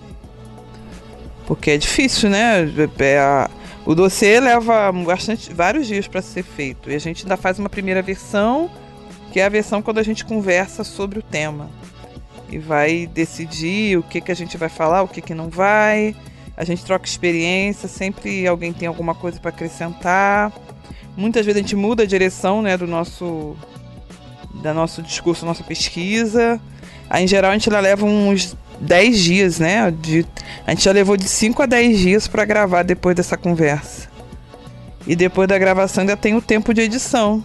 [1.46, 2.62] Porque é difícil, né?
[2.98, 3.50] É a,
[3.84, 6.90] o dossiê leva bastante, vários dias para ser feito.
[6.90, 8.70] E a gente ainda faz uma primeira versão,
[9.32, 11.68] que é a versão quando a gente conversa sobre o tema.
[12.52, 16.14] E vai decidir o que, que a gente vai falar, o que, que não vai
[16.56, 20.52] a gente troca experiência, sempre alguém tem alguma coisa para acrescentar.
[21.16, 23.56] Muitas vezes a gente muda a direção né, do nosso,
[24.62, 26.60] da nosso discurso, nossa pesquisa.
[27.08, 29.90] Aí, em geral, a gente leva uns 10 dias, né?
[29.90, 30.26] De,
[30.66, 34.08] a gente já levou de 5 a 10 dias para gravar depois dessa conversa.
[35.06, 37.42] E depois da gravação ainda tem o tempo de edição.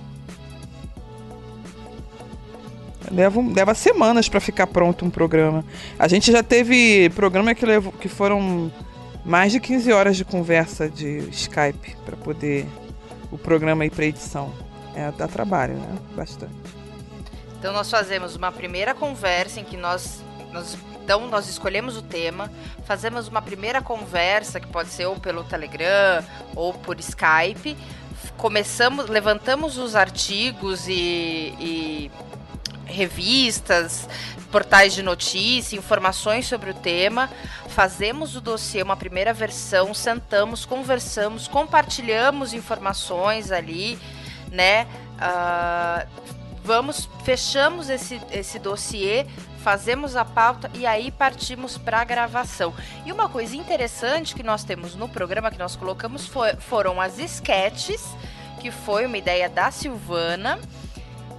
[3.11, 5.63] Leva, leva semanas para ficar pronto um programa.
[5.97, 8.71] A gente já teve programa que, levou, que foram
[9.23, 12.65] mais de 15 horas de conversa de Skype para poder
[13.31, 14.53] o programa ir para edição.
[14.95, 15.97] É, dá trabalho, né?
[16.15, 16.53] Bastante.
[17.59, 22.51] Então nós fazemos uma primeira conversa em que nós, nós então nós escolhemos o tema,
[22.83, 26.21] fazemos uma primeira conversa que pode ser ou pelo Telegram
[26.53, 27.77] ou por Skype,
[28.37, 32.11] começamos, levantamos os artigos e, e
[32.87, 34.07] revistas,
[34.51, 37.29] portais de notícia, informações sobre o tema,
[37.69, 43.99] fazemos o dossiê, uma primeira versão, sentamos, conversamos, compartilhamos informações ali,
[44.51, 44.87] né?
[45.17, 49.25] Uh, vamos, fechamos esse, esse dossiê,
[49.63, 52.73] fazemos a pauta e aí partimos para a gravação.
[53.05, 57.19] E uma coisa interessante que nós temos no programa que nós colocamos foi, foram as
[57.19, 58.03] sketches,
[58.59, 60.59] que foi uma ideia da Silvana.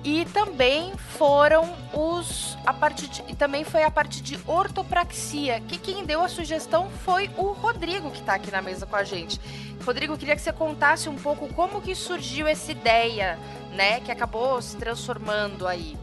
[0.05, 5.79] E também foram os a parte de, e também foi a parte de ortopraxia, que
[5.79, 9.41] quem deu a sugestão foi o Rodrigo que está aqui na mesa com a gente.
[9.85, 13.39] Rodrigo, queria que você contasse um pouco como que surgiu essa ideia,
[13.73, 15.97] né, que acabou se transformando aí.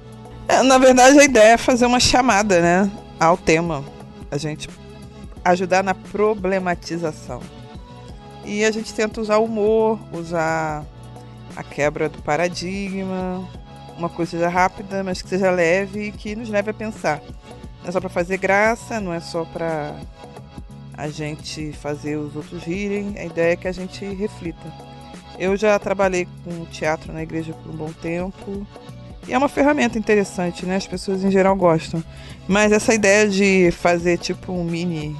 [0.47, 3.84] É, na verdade, a ideia é fazer uma chamada, né, ao tema.
[4.31, 4.69] A gente
[5.43, 7.41] ajudar na problematização.
[8.43, 10.84] E a gente tenta usar o humor, usar
[11.55, 13.47] a quebra do paradigma,
[13.97, 17.21] uma coisa seja rápida, mas que seja leve e que nos leve a pensar.
[17.81, 19.95] Não é só para fazer graça, não é só para
[20.97, 24.73] a gente fazer os outros rirem, a ideia é que a gente reflita.
[25.38, 28.65] Eu já trabalhei com teatro na igreja por um bom tempo
[29.27, 30.75] e é uma ferramenta interessante, né?
[30.75, 32.03] As pessoas em geral gostam.
[32.47, 35.15] Mas essa ideia de fazer tipo um mini,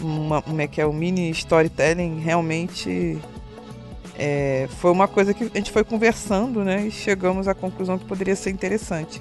[0.00, 3.18] uma, como é que é, um mini storytelling realmente
[4.18, 6.86] é, foi uma coisa que a gente foi conversando, né?
[6.86, 9.20] E chegamos à conclusão que poderia ser interessante.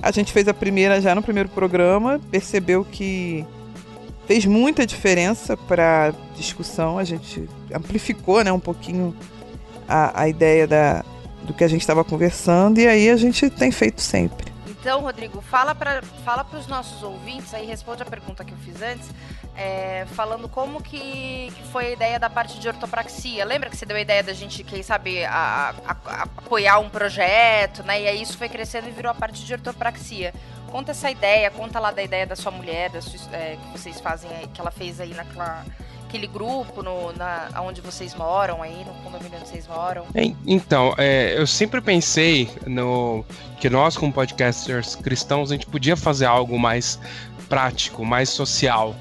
[0.00, 3.46] A gente fez a primeira já no primeiro programa, percebeu que
[4.26, 6.98] fez muita diferença para discussão.
[6.98, 9.14] A gente amplificou, né, um pouquinho
[9.88, 11.04] a, a ideia da,
[11.44, 14.51] do que a gente estava conversando e aí a gente tem feito sempre.
[14.82, 18.82] Então, Rodrigo, fala para fala os nossos ouvintes, aí responde a pergunta que eu fiz
[18.82, 19.08] antes,
[19.54, 23.44] é, falando como que, que, foi a ideia da parte de ortopraxia.
[23.44, 26.90] Lembra que você deu a ideia da gente, quem sabe, a, a, a, apoiar um
[26.90, 28.02] projeto, né?
[28.02, 30.34] E aí isso foi crescendo e virou a parte de ortopraxia.
[30.68, 34.00] Conta essa ideia, conta lá da ideia da sua mulher, da sua, é, que vocês
[34.00, 35.64] fazem, que ela fez aí naquela
[36.12, 40.04] aquele grupo no, na, onde vocês moram aí, no condomínio onde vocês moram?
[40.46, 43.24] Então, é, eu sempre pensei no
[43.58, 46.98] que nós, como podcasters cristãos, a gente podia fazer algo mais
[47.48, 48.94] prático, mais social.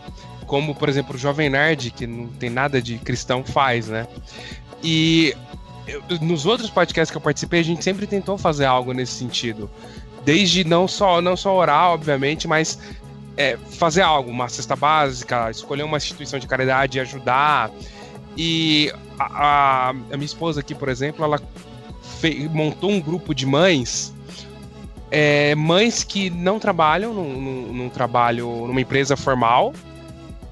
[0.47, 4.08] Como, por exemplo, o Jovem Nerd, que não tem nada de cristão, faz, né?
[4.82, 5.36] E
[5.86, 9.69] eu, nos outros podcasts que eu participei, a gente sempre tentou fazer algo nesse sentido.
[10.24, 12.80] Desde não só, não só orar, obviamente, mas
[13.41, 17.71] é, fazer algo, uma cesta básica, escolher uma instituição de caridade e ajudar.
[18.38, 21.41] E a, a, a minha esposa aqui, por exemplo, ela
[22.19, 24.13] fei, montou um grupo de mães,
[25.10, 29.73] é, mães que não trabalham num, num, num, trabalho, numa empresa formal,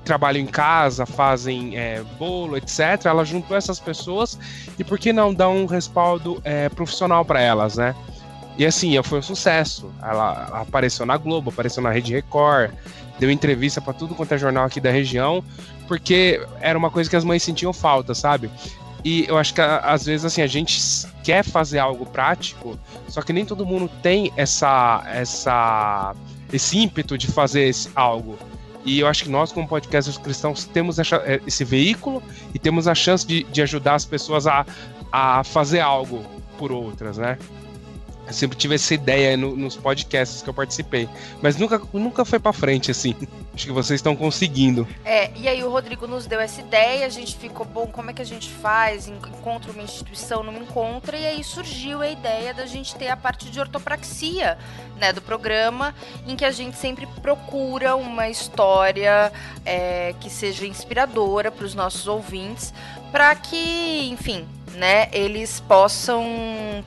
[0.04, 3.06] trabalham em casa, fazem é, bolo, etc.
[3.06, 4.38] Ela juntou essas pessoas
[4.78, 7.95] e por que não dar um respaldo é, profissional para elas, né?
[8.60, 9.89] E assim, foi um sucesso.
[10.04, 12.72] Ela, ela apareceu na Globo, apareceu na Rede Record,
[13.17, 15.41] deu entrevista para tudo quanto é jornal aqui da região,
[15.88, 18.52] porque era uma coisa que as mães sentiam falta, sabe?
[19.04, 20.78] E eu acho que às vezes assim a gente
[21.24, 26.13] quer fazer algo prático, só que nem todo mundo tem essa essa
[26.52, 28.38] esse ímpeto de fazer esse, algo.
[28.84, 32.22] E eu acho que nós, como podcasters cristãos, temos é, esse veículo
[32.54, 34.65] e temos a chance de, de ajudar as pessoas a,
[35.12, 36.26] a fazer algo
[36.58, 37.38] por outras, né?
[38.30, 41.10] Eu sempre tive essa ideia no, nos podcasts que eu participei.
[41.42, 43.15] Mas nunca, nunca foi para frente, assim.
[43.56, 44.88] Acho que vocês estão conseguindo.
[45.04, 48.13] É, e aí o Rodrigo nos deu essa ideia, a gente ficou, bom, como é
[48.13, 49.08] que a gente faz?
[49.08, 53.50] Encontra uma instituição, não encontra, e aí surgiu a ideia da gente ter a parte
[53.50, 54.60] de ortopraxia,
[54.98, 55.96] né, do programa,
[56.28, 59.34] em que a gente sempre procura uma história
[59.65, 62.74] é, que seja inspiradora para os nossos ouvintes,
[63.12, 66.25] para que, enfim, né, eles possam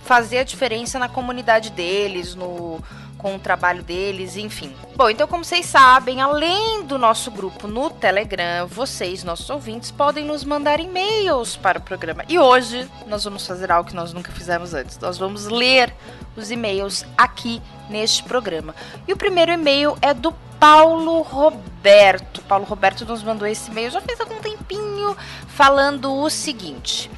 [0.04, 2.80] fazer a diferença na comunidade deles, no
[3.22, 4.74] com o trabalho deles, enfim.
[4.96, 10.24] Bom, então como vocês sabem, além do nosso grupo no Telegram, vocês, nossos ouvintes, podem
[10.24, 12.24] nos mandar e-mails para o programa.
[12.28, 14.98] E hoje nós vamos fazer algo que nós nunca fizemos antes.
[14.98, 15.94] Nós vamos ler
[16.36, 18.74] os e-mails aqui neste programa.
[19.06, 22.42] E o primeiro e-mail é do Paulo Roberto.
[22.42, 25.16] Paulo Roberto nos mandou esse e-mail já fez algum tempinho
[25.46, 27.08] falando o seguinte: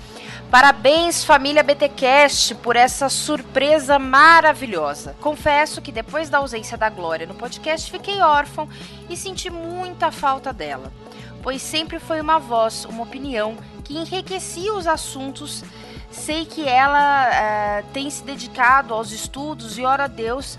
[0.55, 5.17] Parabéns, família BTcast, por essa surpresa maravilhosa.
[5.21, 8.69] Confesso que depois da ausência da Glória no podcast, fiquei órfão
[9.11, 10.93] e senti muita falta dela,
[11.43, 15.65] pois sempre foi uma voz, uma opinião que enriquecia os assuntos.
[16.09, 20.57] Sei que ela uh, tem se dedicado aos estudos e ora a Deus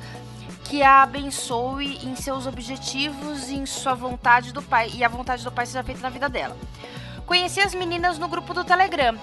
[0.66, 5.42] que a abençoe em seus objetivos e em sua vontade do Pai e a vontade
[5.42, 6.58] do Pai seja feita na vida dela.
[7.26, 9.18] Conheci as meninas no grupo do Telegram.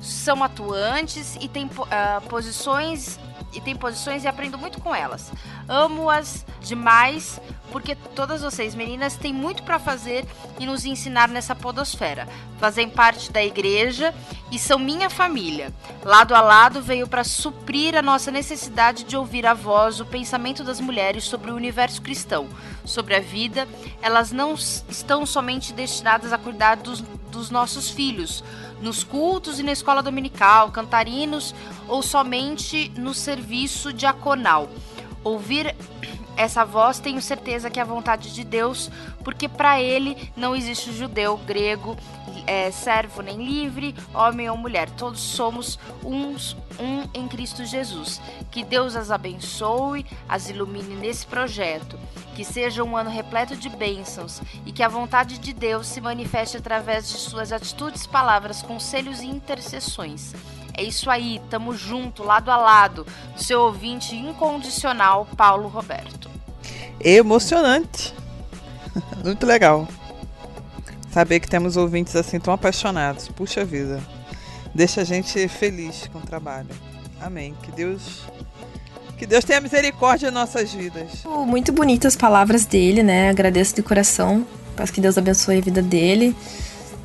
[0.00, 3.18] São atuantes e têm uh, posições
[3.52, 5.32] e tem posições e aprendo muito com elas.
[5.68, 7.40] Amo-as demais
[7.76, 10.24] porque todas vocês meninas têm muito para fazer
[10.58, 12.26] e nos ensinar nessa podosfera.
[12.58, 14.14] Fazem parte da igreja
[14.50, 15.72] e são minha família.
[16.02, 20.64] Lado a lado veio para suprir a nossa necessidade de ouvir a voz, o pensamento
[20.64, 22.48] das mulheres sobre o universo cristão,
[22.84, 23.68] sobre a vida.
[24.00, 28.42] Elas não estão somente destinadas a cuidar dos, dos nossos filhos,
[28.80, 31.54] nos cultos e na escola dominical, cantarinos
[31.88, 34.70] ou somente no serviço diaconal.
[35.26, 35.74] Ouvir
[36.36, 38.88] essa voz, tenho certeza que é a vontade de Deus,
[39.24, 41.96] porque para ele não existe judeu, grego,
[42.46, 44.88] é, servo nem livre, homem ou mulher.
[44.90, 48.20] Todos somos uns, um em Cristo Jesus.
[48.52, 51.98] Que Deus as abençoe, as ilumine nesse projeto.
[52.36, 56.56] Que seja um ano repleto de bênçãos e que a vontade de Deus se manifeste
[56.56, 60.34] através de suas atitudes, palavras, conselhos e intercessões.
[60.76, 66.28] É isso aí, tamo junto, lado a lado, do seu ouvinte incondicional, Paulo Roberto.
[67.00, 68.14] Emocionante.
[69.24, 69.88] Muito legal.
[71.10, 73.28] Saber que temos ouvintes assim tão apaixonados.
[73.28, 74.02] Puxa vida.
[74.74, 76.68] Deixa a gente feliz com o trabalho.
[77.20, 77.54] Amém.
[77.62, 78.24] Que Deus
[79.16, 81.24] que Deus tenha misericórdia em nossas vidas.
[81.24, 83.30] Muito bonitas as palavras dele, né?
[83.30, 84.46] Agradeço de coração.
[84.76, 86.36] Peço que Deus abençoe a vida dele.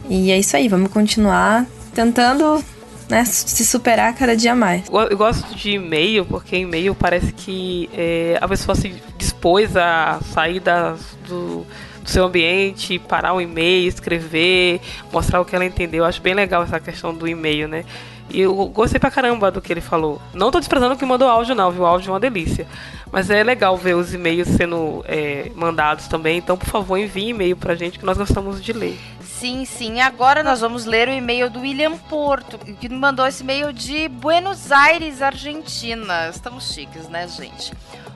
[0.10, 2.62] E é isso aí, vamos continuar tentando
[3.12, 4.84] né, se superar cada dia mais.
[4.88, 10.62] Eu gosto de e-mail porque e-mail parece que é, a pessoa se dispôs a sair
[10.62, 10.95] do,
[11.28, 11.65] do
[12.06, 14.80] seu ambiente, parar o e-mail, escrever,
[15.12, 16.04] mostrar o que ela entendeu.
[16.04, 17.84] Eu acho bem legal essa questão do e-mail, né?
[18.30, 20.21] E eu gostei pra caramba do que ele falou.
[20.34, 21.82] Não tô desprezando que mandou áudio, não, viu?
[21.82, 22.65] O áudio é uma delícia.
[23.12, 26.38] Mas é legal ver os e-mails sendo é, mandados também.
[26.38, 28.97] Então, por favor, envie e-mail pra gente que nós gostamos de ler.
[29.42, 30.00] Sim, sim.
[30.02, 34.72] Agora nós vamos ler o e-mail do William Porto, que mandou esse e-mail de Buenos
[34.72, 36.30] Aires, Argentina.
[36.30, 37.74] Estamos chiques, né, gente?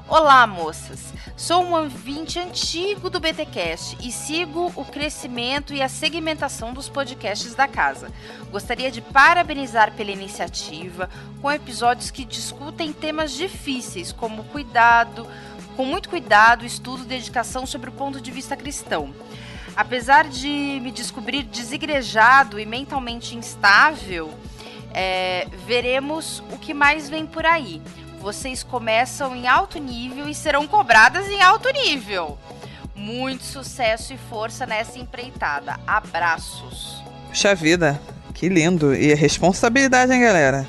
[0.08, 1.12] Olá, moças.
[1.36, 7.56] Sou um ouvinte antigo do BTcast e sigo o crescimento e a segmentação dos podcasts
[7.56, 8.12] da casa.
[8.52, 11.10] Gostaria de parabenizar pela iniciativa,
[11.42, 15.28] com episódios que discutem temas difíceis, como cuidado,
[15.76, 19.12] com muito cuidado, estudo e dedicação sobre o ponto de vista cristão.
[19.76, 24.34] Apesar de me descobrir desigrejado e mentalmente instável,
[24.94, 27.82] é, veremos o que mais vem por aí
[28.26, 32.40] vocês começam em alto nível e serão cobradas em alto nível.
[32.96, 35.80] Muito sucesso e força nessa empreitada.
[35.86, 37.04] Abraços.
[37.28, 38.02] Puxa vida,
[38.34, 38.96] que lindo.
[38.96, 40.68] E responsabilidade, hein, galera?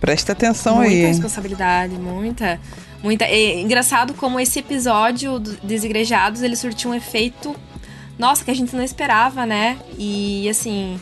[0.00, 0.96] Presta atenção muita aí.
[0.96, 2.58] Muita responsabilidade, muita.
[3.02, 3.24] Muita.
[3.26, 7.54] É engraçado como esse episódio do Desigrejados ele surtiu um efeito.
[8.20, 9.78] Nossa, que a gente não esperava, né?
[9.98, 11.00] E assim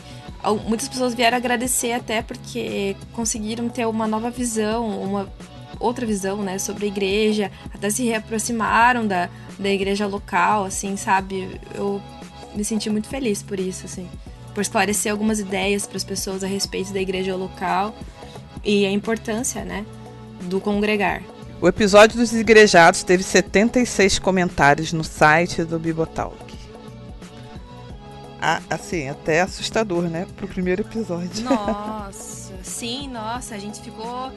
[0.65, 5.27] muitas pessoas vieram agradecer até porque conseguiram ter uma nova visão, uma
[5.77, 9.29] outra visão, né, sobre a igreja, até se reaproximaram da,
[9.59, 11.59] da igreja local, assim, sabe?
[11.75, 12.01] Eu
[12.55, 14.07] me senti muito feliz por isso, assim,
[14.55, 17.93] por esclarecer algumas ideias para as pessoas a respeito da igreja local
[18.63, 19.85] e a importância, né,
[20.43, 21.21] do congregar.
[21.61, 26.48] O episódio dos igrejados teve 76 comentários no site do Bibotalk.
[28.41, 30.25] Ah, assim, até assustador, né?
[30.35, 31.43] Pro primeiro episódio.
[31.43, 34.31] Nossa, sim, nossa, a gente ficou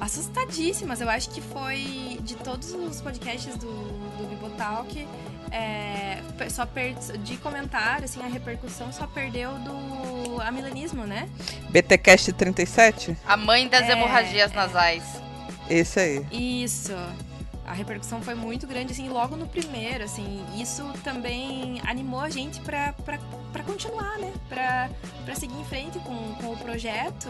[0.00, 1.00] assustadíssimas.
[1.00, 5.06] Eu acho que foi de todos os podcasts do, do Bibotalk,
[5.50, 11.28] é, só per, de comentário, assim, a repercussão só perdeu do amilanismo, né?
[11.70, 13.16] BTcast 37?
[13.26, 14.54] A mãe das é, hemorragias é.
[14.54, 15.04] nasais.
[15.68, 16.26] Esse aí.
[16.64, 16.94] Isso.
[17.68, 20.42] A repercussão foi muito grande, assim, logo no primeiro, assim.
[20.56, 22.94] Isso também animou a gente para
[23.66, 24.32] continuar, né?
[24.48, 27.28] Para seguir em frente com, com o projeto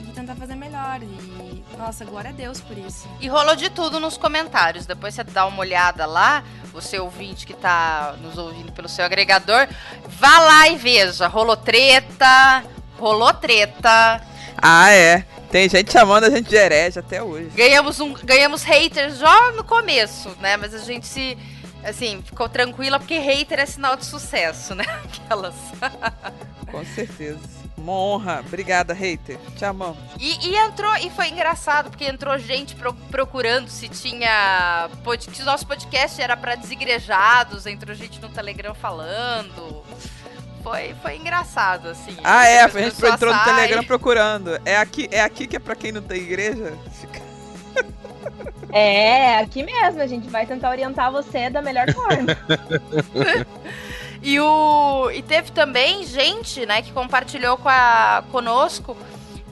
[0.00, 1.02] e tentar fazer melhor.
[1.02, 3.08] E, nossa, glória a Deus por isso.
[3.20, 4.86] E rolou de tudo nos comentários.
[4.86, 9.66] Depois você dá uma olhada lá, você ouvinte que tá nos ouvindo pelo seu agregador,
[10.06, 11.26] vá lá e veja.
[11.26, 12.62] Rolou treta,
[12.96, 14.22] rolou treta.
[14.66, 15.26] Ah, é.
[15.50, 17.50] Tem gente chamando a gente de herege até hoje.
[17.54, 20.56] Ganhamos, um, ganhamos haters já no começo, né?
[20.56, 21.36] Mas a gente se.
[21.84, 24.84] Assim, ficou tranquila porque hater é sinal de sucesso, né?
[25.04, 25.54] Aquelas.
[26.70, 27.40] Com certeza.
[27.76, 28.40] Uma honra.
[28.40, 29.38] Obrigada, hater.
[29.54, 29.98] Te amamos.
[30.18, 34.88] E, e entrou, e foi engraçado, porque entrou gente pro, procurando se tinha.
[35.30, 39.84] Se o nosso podcast era para desigrejados, entrou gente no Telegram falando.
[40.64, 42.16] Foi, foi engraçado, assim.
[42.24, 44.58] Ah, é, a gente entrou no Telegram procurando.
[44.64, 46.72] É aqui, é aqui que é pra quem não tem igreja?
[48.72, 52.26] É, aqui mesmo, a gente vai tentar orientar você da melhor forma.
[54.26, 58.96] E, o, e teve também gente, né, que compartilhou com a, conosco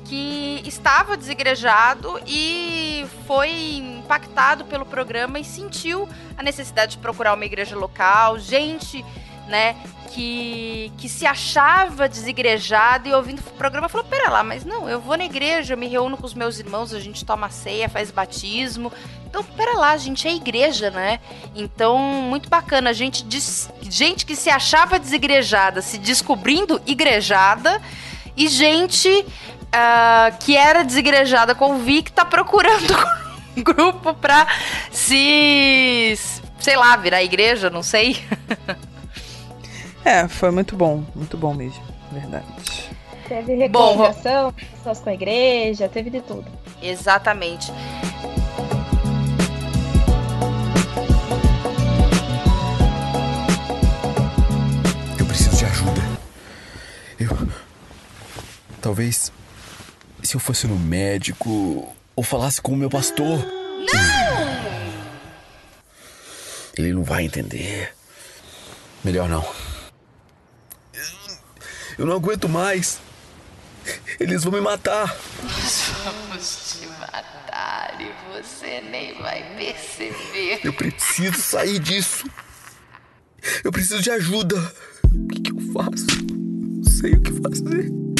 [0.06, 6.08] que estava desigrejado e foi impactado pelo programa e sentiu
[6.38, 8.38] a necessidade de procurar uma igreja local.
[8.38, 9.04] Gente,
[9.52, 9.76] né,
[10.08, 14.98] que, que se achava desigrejada e ouvindo o programa falou: pera lá, mas não, eu
[14.98, 18.10] vou na igreja, eu me reúno com os meus irmãos, a gente toma ceia, faz
[18.10, 18.90] batismo.
[19.28, 21.20] Então, pera lá, a gente é igreja, né?
[21.54, 22.92] Então, muito bacana.
[22.94, 23.26] Gente,
[23.82, 27.80] gente que se achava desigrejada se descobrindo igrejada
[28.34, 32.94] e gente uh, que era desigrejada convicta procurando
[33.56, 34.46] um grupo pra
[34.90, 36.18] se.
[36.58, 38.22] sei lá, virar igreja, não sei.
[40.04, 42.90] é, foi muito bom, muito bom mesmo, verdade.
[43.28, 46.44] Teve recomendação, pessoas com a igreja, teve de tudo.
[46.82, 47.72] Exatamente.
[57.22, 57.48] Eu.
[58.80, 59.32] Talvez.
[60.22, 61.94] Se eu fosse no médico.
[62.14, 63.38] Ou falasse com o meu pastor.
[63.38, 64.42] Não!
[66.76, 67.94] Ele não vai entender.
[69.04, 69.44] Melhor não.
[71.98, 73.00] Eu não aguento mais.
[74.20, 75.16] Eles vão me matar.
[75.42, 80.60] Nós vamos te matar e você nem vai perceber.
[80.64, 82.24] Eu preciso sair disso.
[83.64, 84.56] Eu preciso de ajuda.
[85.12, 86.32] O que, que eu faço?
[87.02, 88.11] sei o que fazer.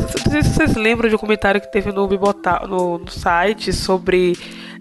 [0.00, 4.36] Não sei se vocês lembram de um comentário que teve no, no, no site sobre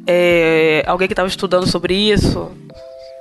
[0.05, 2.51] é, alguém que estava estudando sobre isso.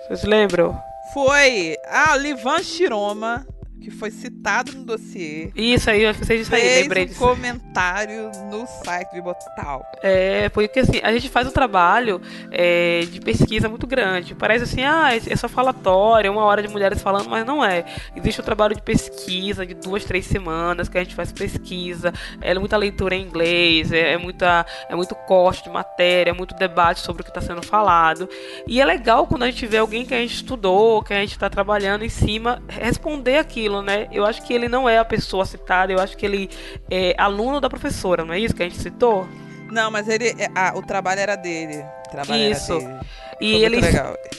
[0.07, 0.78] Vocês lembram?
[1.12, 3.47] Foi a Livan Chiroma
[3.80, 5.50] que foi citado no dossiê.
[5.54, 7.18] Isso aí, eu sei disso aí, lembrei um disso.
[7.20, 9.84] comentário no site do Bibotal.
[10.02, 12.20] É, porque assim, a gente faz um trabalho
[12.50, 14.34] é, de pesquisa muito grande.
[14.34, 17.84] Parece assim, ah, é só falatório, é uma hora de mulheres falando, mas não é.
[18.16, 22.54] Existe um trabalho de pesquisa de duas, três semanas que a gente faz pesquisa, é
[22.58, 27.00] muita leitura em inglês, é, é muita, é muito corte de matéria, é muito debate
[27.00, 28.28] sobre o que está sendo falado.
[28.66, 31.32] E é legal quando a gente vê alguém que a gente estudou, que a gente
[31.32, 34.08] está trabalhando em cima, responder aquilo aquilo, né?
[34.12, 36.48] Eu acho que ele não é a pessoa citada, eu acho que ele
[36.90, 39.26] é aluno da professora, não é isso que a gente citou?
[39.70, 40.28] Não, mas ele.
[40.38, 41.84] É, ah, o trabalho era dele.
[42.06, 42.72] O trabalho isso.
[42.72, 43.06] Era dele.
[43.40, 43.80] E foi ele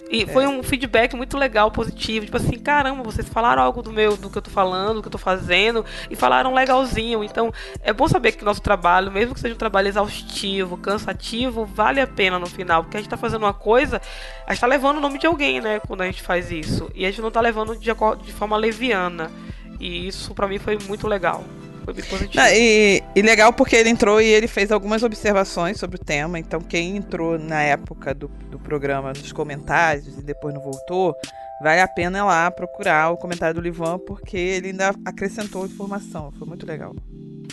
[0.10, 0.26] e é.
[0.26, 4.30] foi um feedback muito legal, positivo, tipo assim, caramba, vocês falaram algo do meu, do
[4.30, 7.24] que eu tô falando, do que eu tô fazendo e falaram legalzinho.
[7.24, 12.00] Então, é bom saber que nosso trabalho, mesmo que seja um trabalho exaustivo, cansativo, vale
[12.00, 14.02] a pena no final, porque a gente tá fazendo uma coisa,
[14.46, 16.90] a gente tá levando o nome de alguém, né, quando a gente faz isso.
[16.96, 17.92] E a gente não tá levando de,
[18.24, 19.32] de forma leviana.
[19.80, 21.44] E isso para mim foi muito legal.
[21.88, 22.44] Foi muito positivo.
[22.44, 26.38] Não, e, e, legal porque ele entrou e ele fez algumas observações sobre o tema.
[26.38, 31.16] Então, quem entrou na época do, do programa nos comentários e depois não voltou,
[31.64, 36.30] vale a pena lá procurar o comentário do Livan, porque ele ainda acrescentou informação.
[36.38, 36.94] Foi muito legal.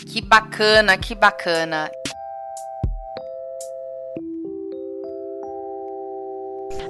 [0.05, 1.89] Que bacana, que bacana.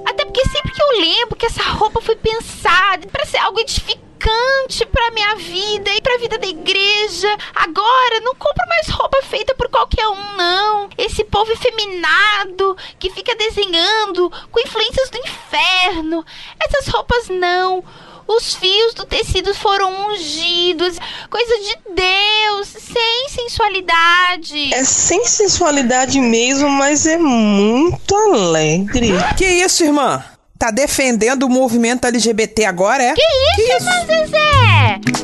[0.03, 4.04] Até porque sempre que eu lembro que essa roupa foi pensada para ser algo edificante
[4.25, 7.37] edificante para minha vida e para a vida da igreja.
[7.53, 10.89] Agora, não compro mais roupa feita por qualquer um, não.
[10.97, 16.25] Esse povo efeminado que fica desenhando com influências do inferno.
[16.59, 17.83] Essas roupas não.
[18.27, 20.97] Os fios do tecido foram ungidos,
[21.29, 24.73] coisa de Deus, sem sensualidade.
[24.73, 29.11] É sem sensualidade mesmo, mas é muito alegre.
[29.37, 30.25] Que isso, irmã?
[30.57, 33.13] Tá defendendo o movimento LGBT agora, é?
[33.13, 34.05] Que isso, que isso?
[34.07, 35.15] Zezé?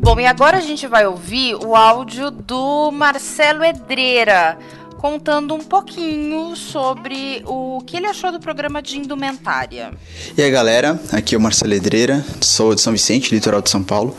[0.00, 4.58] Bom, e agora a gente vai ouvir o áudio do Marcelo Edreira
[5.00, 9.92] contando um pouquinho sobre o que ele achou do programa de indumentária.
[10.36, 13.82] E aí galera, aqui é o Marcelo Edreira, sou de São Vicente, litoral de São
[13.82, 14.14] Paulo,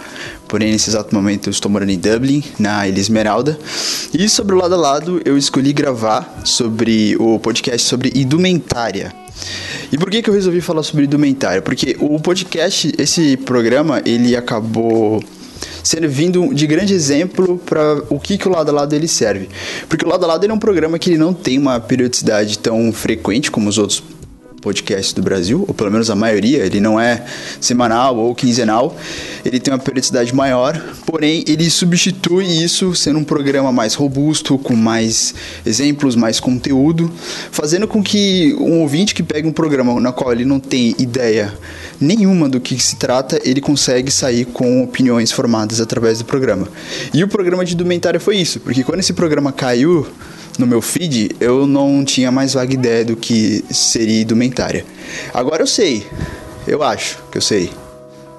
[0.48, 3.60] porém nesse exato momento eu estou morando em Dublin, na Ilha Esmeralda.
[4.12, 9.14] E sobre o lado a lado eu escolhi gravar sobre o podcast sobre indumentária.
[9.92, 11.62] E por que, que eu resolvi falar sobre indumentária?
[11.62, 15.24] Porque o podcast, esse programa, ele acabou
[15.84, 19.50] servindo de grande exemplo para o que, que o lado a lado ele serve.
[19.88, 22.60] Porque o lado a lado ele é um programa que ele não tem uma periodicidade
[22.60, 24.04] tão frequente como os outros
[24.62, 27.26] podcasts do Brasil, ou pelo menos a maioria, ele não é
[27.60, 28.96] semanal ou quinzenal,
[29.44, 34.76] ele tem uma periodicidade maior, porém ele substitui isso sendo um programa mais robusto, com
[34.76, 35.34] mais
[35.66, 37.12] exemplos, mais conteúdo,
[37.52, 41.54] fazendo com que um ouvinte que pega um programa na qual ele não tem ideia
[42.00, 46.68] nenhuma do que se trata, ele consegue sair com opiniões formadas através do programa.
[47.14, 50.08] E o programa de indumentária foi isso, porque quando esse programa caiu
[50.62, 54.86] no meu feed, eu não tinha mais vaga ideia do que seria indumentária.
[55.34, 56.06] Agora eu sei,
[56.68, 57.72] eu acho que eu sei.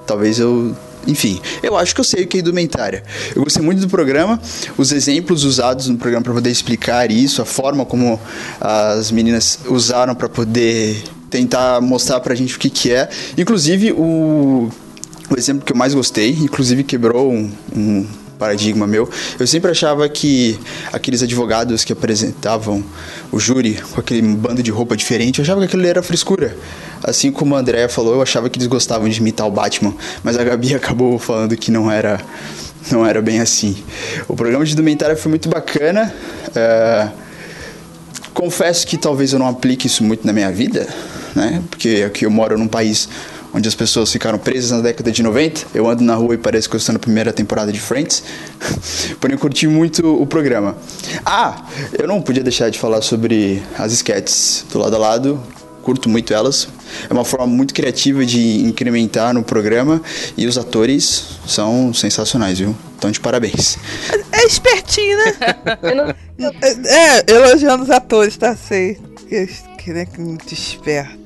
[0.06, 0.74] Talvez eu
[1.06, 3.02] enfim, eu acho que eu sei o que é indumentária.
[3.34, 4.40] Eu gostei muito do programa,
[4.78, 8.20] os exemplos usados no programa para poder explicar isso, a forma como
[8.60, 13.08] as meninas usaram para poder tentar mostrar pra gente o que que é.
[13.36, 14.70] Inclusive, o,
[15.28, 18.06] o exemplo que eu mais gostei, inclusive quebrou um, um
[18.42, 19.08] paradigma meu.
[19.38, 20.58] Eu sempre achava que
[20.92, 22.82] aqueles advogados que apresentavam
[23.30, 26.56] o júri com aquele bando de roupa diferente, eu achava que aquilo era frescura.
[27.04, 30.36] Assim como a Andrea falou, eu achava que eles gostavam de imitar o Batman, mas
[30.36, 32.20] a Gabi acabou falando que não era
[32.90, 33.76] não era bem assim.
[34.26, 36.12] O programa de documentário foi muito bacana.
[36.52, 37.08] É...
[38.34, 40.88] Confesso que talvez eu não aplique isso muito na minha vida,
[41.36, 41.62] né?
[41.70, 43.08] Porque aqui eu moro num país
[43.54, 45.66] onde as pessoas ficaram presas na década de 90.
[45.74, 48.22] Eu ando na rua e parece que eu estou na primeira temporada de Friends.
[49.20, 50.76] Porém, eu curti muito o programa.
[51.24, 51.66] Ah,
[51.98, 55.40] eu não podia deixar de falar sobre as sketches do lado a lado.
[55.82, 56.68] Curto muito elas.
[57.10, 60.00] É uma forma muito criativa de incrementar no programa
[60.36, 62.76] e os atores são sensacionais, viu?
[62.96, 63.78] Então, de parabéns.
[64.30, 66.14] É espertinho, né?
[66.86, 68.54] é, elogiando os atores, tá?
[68.54, 68.96] Sei.
[69.28, 71.18] Que, que, né, que muito esperto.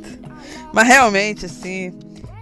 [0.73, 1.93] Mas realmente, assim,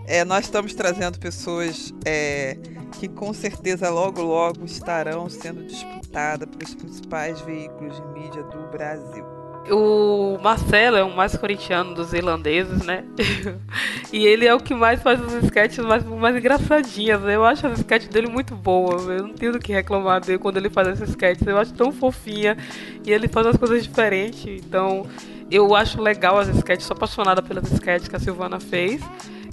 [0.06, 2.56] é, nós estamos trazendo pessoas é,
[2.98, 9.24] que com certeza logo logo estarão sendo disputadas pelos principais veículos de mídia do Brasil.
[9.70, 13.02] O Marcelo é o mais corintiano dos irlandeses, né?
[14.12, 17.34] e ele é o que mais faz as sketches mais, mais engraçadinhas, né?
[17.34, 19.06] Eu acho as sketches dele muito boas.
[19.08, 21.46] Eu não tenho do que reclamar dele quando ele faz essas sketches.
[21.46, 22.58] Eu acho tão fofinha.
[23.06, 24.44] E ele faz as coisas diferentes.
[24.46, 25.06] Então,
[25.50, 26.86] eu acho legal as sketches.
[26.86, 29.00] Sou apaixonada pelas sketches que a Silvana fez.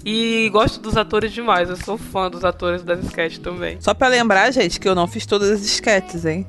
[0.06, 3.78] E gosto dos atores demais, eu sou fã dos atores das sketches também.
[3.80, 6.46] Só para lembrar, gente, que eu não fiz todas as sketches, hein?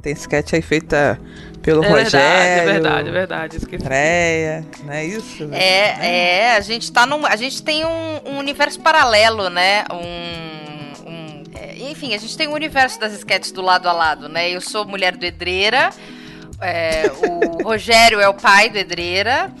[0.00, 1.18] Tem sketch aí feita
[1.62, 2.10] pelo é Rogério.
[2.10, 3.56] Verdade, é verdade, é verdade.
[3.56, 3.84] Esqueci.
[3.84, 5.48] Freia, não é isso?
[5.52, 7.24] É, é, a gente tá num.
[7.24, 9.84] A gente tem um, um universo paralelo, né?
[9.92, 11.08] Um.
[11.08, 14.50] um é, enfim, a gente tem um universo das sketches do lado a lado, né?
[14.50, 15.90] Eu sou mulher do Edreira.
[16.60, 19.52] É, o Rogério é o pai do Edreira.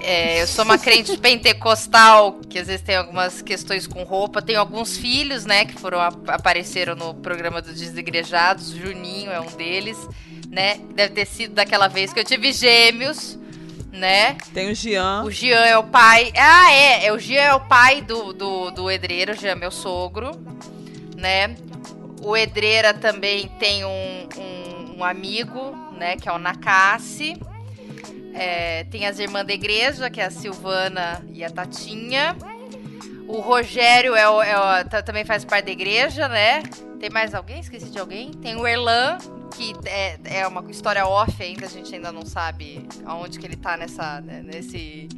[0.00, 4.40] É, eu sou uma crente pentecostal, que às vezes tem algumas questões com roupa.
[4.40, 8.70] Tenho alguns filhos, né, que foram apareceram no programa dos desigrejados.
[8.70, 9.96] Juninho é um deles,
[10.48, 10.80] né?
[10.94, 13.38] Deve ter sido daquela vez que eu tive gêmeos,
[13.92, 14.36] né?
[14.54, 15.24] Tem o Jean.
[15.24, 16.32] O Jean é o pai.
[16.36, 17.06] Ah, é.
[17.06, 20.32] é o Jean é o pai do, do, do Edreiro, o Jean é meu sogro,
[21.16, 21.56] né?
[22.22, 27.36] O Edreira também tem um, um, um amigo, né, que é o Nakassi.
[28.38, 32.36] É, tem as irmãs da igreja, que é a Silvana e a Tatinha.
[33.26, 36.62] O Rogério é é o, também faz parte da igreja, né?
[37.00, 37.58] Tem mais alguém?
[37.58, 38.30] Esqueci de alguém?
[38.30, 39.18] Tem o Erlan,
[39.56, 43.56] que é, é uma história off ainda, a gente ainda não sabe aonde que ele
[43.56, 45.08] tá nessa, né, nesse,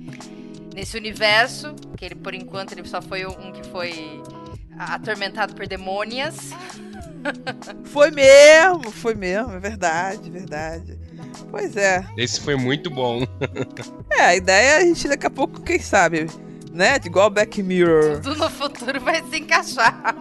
[0.74, 1.74] nesse universo.
[1.98, 4.22] Que ele, por enquanto, ele só foi um que foi
[4.78, 6.50] atormentado por demônias.
[7.84, 10.98] Foi mesmo, foi mesmo, é verdade, verdade.
[11.50, 12.04] Pois é.
[12.16, 13.24] Esse foi muito bom.
[14.10, 16.26] é, a ideia é a gente daqui a pouco, quem sabe,
[16.72, 16.98] né?
[17.04, 18.20] Igual Back Mirror.
[18.22, 20.14] Tudo no futuro vai se encaixar.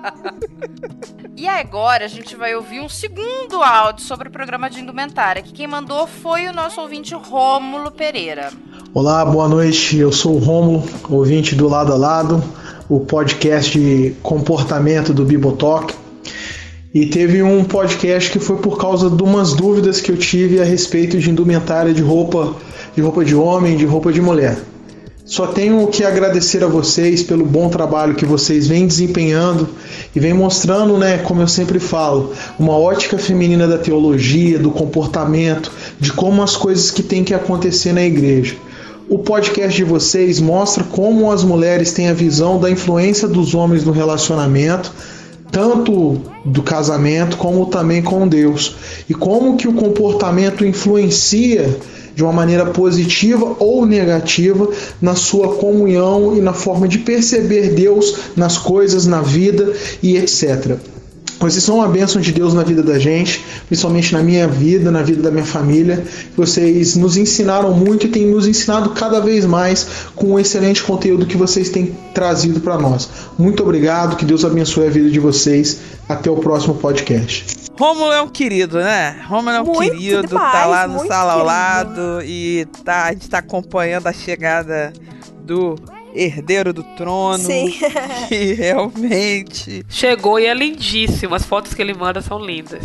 [1.38, 5.54] e agora a gente vai ouvir um segundo áudio sobre o programa de indumentária, que
[5.54, 8.52] quem mandou foi o nosso ouvinte Rômulo Pereira.
[8.92, 9.98] Olá, boa noite.
[9.98, 12.44] Eu sou o Rômulo, ouvinte do Lado a Lado,
[12.90, 15.94] o podcast de comportamento do Bibotalk.
[16.92, 20.64] E teve um podcast que foi por causa de umas dúvidas que eu tive a
[20.64, 22.56] respeito de indumentária de roupa,
[22.96, 24.58] de roupa de homem, de roupa de mulher.
[25.24, 29.70] Só tenho que agradecer a vocês pelo bom trabalho que vocês vêm desempenhando
[30.16, 35.72] e vem mostrando, né, como eu sempre falo, uma ótica feminina da teologia, do comportamento,
[36.00, 38.56] de como as coisas que têm que acontecer na igreja.
[39.08, 43.84] O podcast de vocês mostra como as mulheres têm a visão da influência dos homens
[43.84, 44.92] no relacionamento,
[45.52, 48.76] tanto do casamento como também com Deus
[49.10, 51.78] e como que o comportamento influencia
[52.16, 54.70] de uma maneira positiva ou negativa
[55.02, 59.74] na sua comunhão e na forma de perceber Deus nas coisas, na vida
[60.04, 60.78] e etc.
[61.40, 65.02] Vocês são uma bênção de Deus na vida da gente, principalmente na minha vida, na
[65.02, 66.04] vida da minha família.
[66.36, 71.26] Vocês nos ensinaram muito e têm nos ensinado cada vez mais com o excelente conteúdo
[71.26, 73.10] que vocês têm trazido para nós.
[73.38, 75.80] Muito obrigado, que Deus abençoe a vida de vocês.
[76.10, 77.70] Até o próximo podcast.
[77.80, 79.22] Rômulo é um querido, né?
[79.26, 83.14] Rômulo é um Muito querido, demais, tá lá no sala ao lado e tá, a
[83.14, 84.92] gente tá acompanhando a chegada
[85.44, 85.76] do
[86.14, 87.44] herdeiro do trono.
[87.44, 87.74] Sim.
[88.32, 89.86] E realmente.
[89.90, 91.36] Chegou e é lindíssimo.
[91.36, 92.84] As fotos que ele manda são lindas.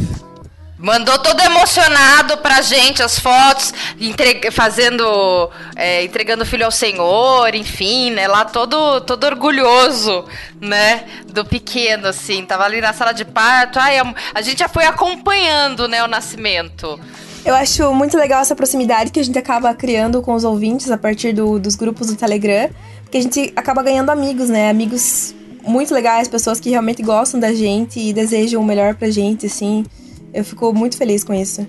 [0.79, 7.55] Mandou todo emocionado pra gente as fotos, entre- fazendo, é, entregando o filho ao Senhor,
[7.55, 8.27] enfim, né?
[8.29, 10.27] Lá todo, todo orgulhoso,
[10.61, 11.05] né?
[11.27, 12.45] Do pequeno, assim.
[12.45, 13.79] Tava ali na sala de parto.
[13.79, 16.99] Ai, a, a gente já foi acompanhando, né, o nascimento.
[17.47, 20.99] Eu acho muito legal essa proximidade que a gente acaba criando com os ouvintes a
[20.99, 22.69] partir do- dos grupos do Telegram,
[23.15, 24.69] porque a gente acaba ganhando amigos, né?
[24.69, 29.47] Amigos muito legais, pessoas que realmente gostam da gente e desejam o melhor pra gente,
[29.47, 29.87] assim.
[30.33, 31.65] Eu fico muito feliz com isso.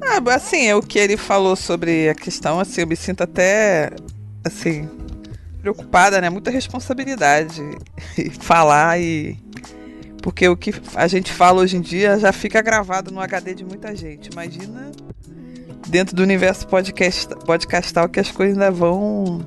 [0.00, 3.90] Ah, assim, é o que ele falou sobre a questão, assim, eu me sinto até,
[4.42, 4.88] assim,
[5.60, 6.30] preocupada, né?
[6.30, 7.62] Muita responsabilidade
[8.40, 9.36] falar e.
[10.22, 13.64] Porque o que a gente fala hoje em dia já fica gravado no HD de
[13.64, 14.30] muita gente.
[14.32, 14.90] Imagina
[15.86, 19.46] dentro do universo podcast, podcastal que as coisas ainda vão.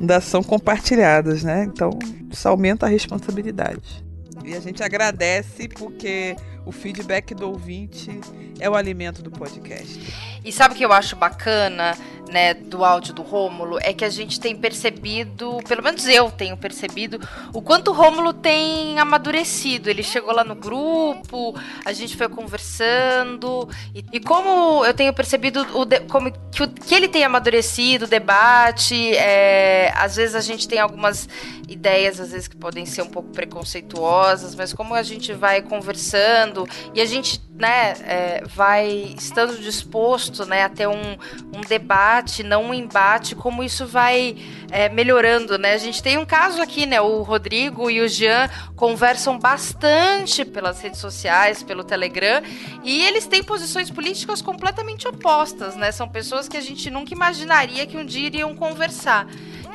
[0.00, 1.64] Ainda são compartilhadas, né?
[1.64, 1.90] Então,
[2.30, 4.04] isso aumenta a responsabilidade.
[4.44, 6.34] E a gente agradece porque
[6.66, 8.10] o feedback do ouvinte
[8.58, 9.98] é o alimento do podcast.
[10.44, 11.96] E sabe o que eu acho bacana,
[12.30, 13.78] né, do áudio do Rômulo?
[13.82, 17.18] É que a gente tem percebido, pelo menos eu tenho percebido,
[17.52, 19.88] o quanto o Rômulo tem amadurecido.
[19.90, 25.60] Ele chegou lá no grupo, a gente foi conversando, e, e como eu tenho percebido
[25.78, 30.40] o de- como que, o- que ele tem amadurecido, o debate, é, às vezes a
[30.40, 31.28] gente tem algumas
[31.68, 36.68] ideias, às vezes que podem ser um pouco preconceituosas, mas como a gente vai conversando
[36.94, 41.16] e a gente, né, é, vai estando disposto, né, a ter um,
[41.54, 44.36] um debate, não um embate, como isso vai
[44.70, 45.74] é, melhorando, né?
[45.74, 50.80] A gente tem um caso aqui, né, o Rodrigo e o Jean conversam bastante pelas
[50.80, 52.42] redes sociais, pelo Telegram,
[52.84, 55.92] e eles têm posições políticas completamente opostas, né?
[55.92, 59.26] São pessoas que a gente nunca imaginaria que um dia iriam conversar.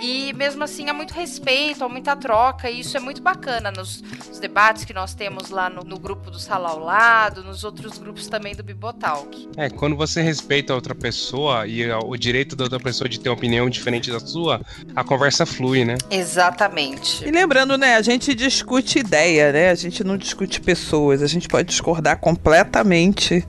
[0.02, 4.02] E mesmo assim há muito respeito, há muita troca, e isso é muito bacana nos,
[4.28, 7.98] nos debates que nós temos lá no, no grupo do Sala ao Lado, nos outros
[7.98, 9.50] grupos também do Bibotalk.
[9.58, 13.30] É, quando você respeita a outra pessoa e o direito da outra pessoa de ter
[13.30, 14.62] uma opinião diferente da sua,
[14.96, 15.98] a conversa flui, né?
[16.10, 17.26] Exatamente.
[17.26, 19.70] E lembrando, né, a gente discute ideia, né?
[19.70, 21.22] A gente não discute pessoas.
[21.22, 23.46] A gente pode discordar completamente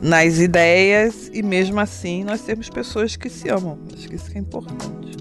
[0.00, 3.78] nas ideias e mesmo assim nós temos pessoas que se amam.
[3.94, 5.20] Acho que isso que é importante.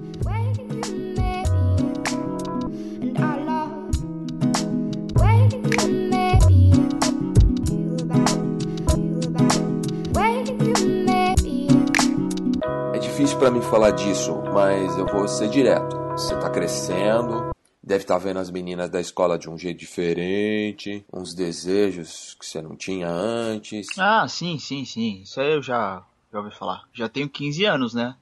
[13.20, 15.94] Difícil pra mim falar disso, mas eu vou ser direto.
[16.12, 17.50] Você tá crescendo,
[17.84, 22.62] deve estar vendo as meninas da escola de um jeito diferente, uns desejos que você
[22.62, 23.88] não tinha antes.
[23.98, 25.24] Ah, sim, sim, sim.
[25.24, 26.02] Isso aí eu já,
[26.32, 26.84] já ouvi falar.
[26.94, 28.16] Já tenho 15 anos, né?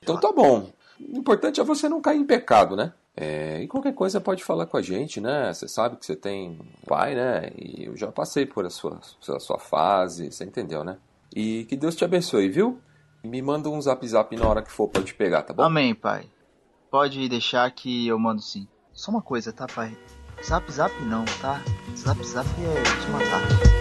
[0.00, 0.70] Então tá bom.
[1.00, 2.92] O importante é você não cair em pecado, né?
[3.16, 5.52] É, e qualquer coisa pode falar com a gente, né?
[5.52, 7.50] Você sabe que você tem pai, né?
[7.56, 10.96] E eu já passei por a sua, a sua fase, você entendeu, né?
[11.34, 12.80] E que Deus te abençoe, viu?
[13.24, 15.62] Me manda um zap zap na hora que for pra eu te pegar, tá bom?
[15.62, 16.28] Amém, pai.
[16.90, 18.66] Pode deixar que eu mando sim.
[18.92, 19.96] Só uma coisa, tá, pai?
[20.42, 21.60] Zap zap não, tá?
[21.96, 23.77] Zap zap é te matar.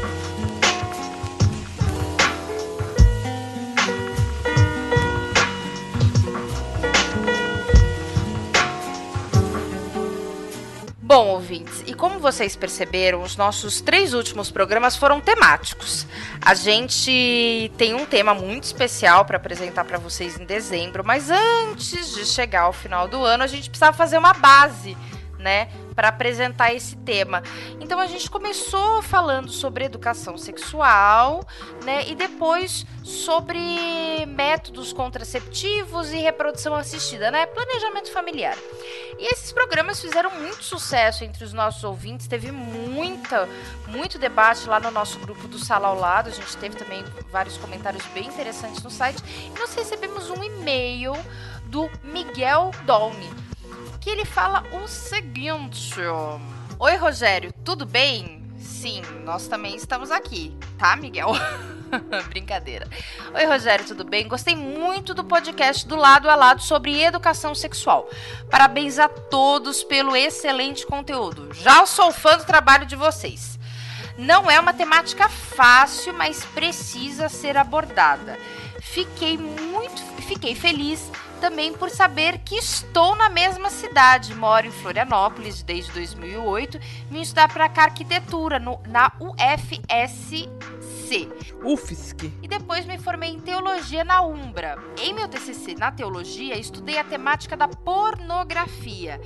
[11.07, 16.05] Bom, ouvintes, e como vocês perceberam, os nossos três últimos programas foram temáticos.
[16.41, 22.13] A gente tem um tema muito especial para apresentar para vocês em dezembro, mas antes
[22.13, 24.97] de chegar ao final do ano, a gente precisava fazer uma base,
[25.37, 27.41] né, para apresentar esse tema.
[27.79, 31.45] Então a gente começou falando sobre educação sexual,
[31.83, 38.57] né, e depois sobre métodos contraceptivos e reprodução assistida, né, planejamento familiar.
[39.19, 43.47] E esses programas fizeram muito sucesso entre os nossos ouvintes, teve muita,
[43.87, 47.57] muito debate lá no nosso grupo do Sala ao Lado, a gente teve também vários
[47.57, 51.13] comentários bem interessantes no site, e nós recebemos um e-mail
[51.65, 53.29] do Miguel Dolme,
[53.99, 56.01] que ele fala o seguinte:
[56.79, 58.43] Oi, Rogério, tudo bem?
[58.59, 61.29] Sim, nós também estamos aqui, tá, Miguel?
[62.29, 62.87] Brincadeira.
[63.33, 64.27] Oi, Rogério, tudo bem?
[64.27, 68.09] Gostei muito do podcast do Lado a Lado sobre educação sexual.
[68.49, 71.53] Parabéns a todos pelo excelente conteúdo.
[71.53, 73.57] Já sou fã do trabalho de vocês.
[74.17, 78.37] Não é uma temática fácil, mas precisa ser abordada.
[78.81, 84.33] Fiquei muito, fiquei feliz também por saber que estou na mesma cidade.
[84.35, 86.79] Moro em Florianópolis desde 2008.
[87.09, 90.49] Vim estudar para cá arquitetura no, na UFSC.
[91.63, 92.33] UFSC.
[92.41, 94.77] E depois me formei em teologia na Umbra.
[94.99, 99.21] Em meu TCC na teologia, estudei a temática da pornografia.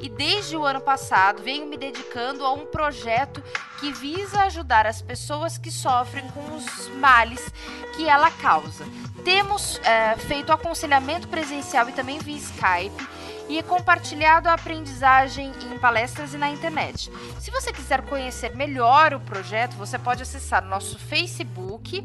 [0.00, 3.42] E desde o ano passado venho me dedicando a um projeto
[3.80, 7.52] que visa ajudar as pessoas que sofrem com os males
[7.96, 8.84] que ela causa.
[9.24, 13.08] Temos é, feito aconselhamento presencial e também via Skype
[13.48, 17.12] e compartilhado a aprendizagem em palestras e na internet.
[17.38, 22.04] Se você quiser conhecer melhor o projeto, você pode acessar nosso Facebook,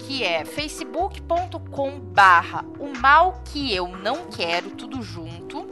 [0.00, 5.66] que é facebook.com barra o mal que eu não quero, tudo junto,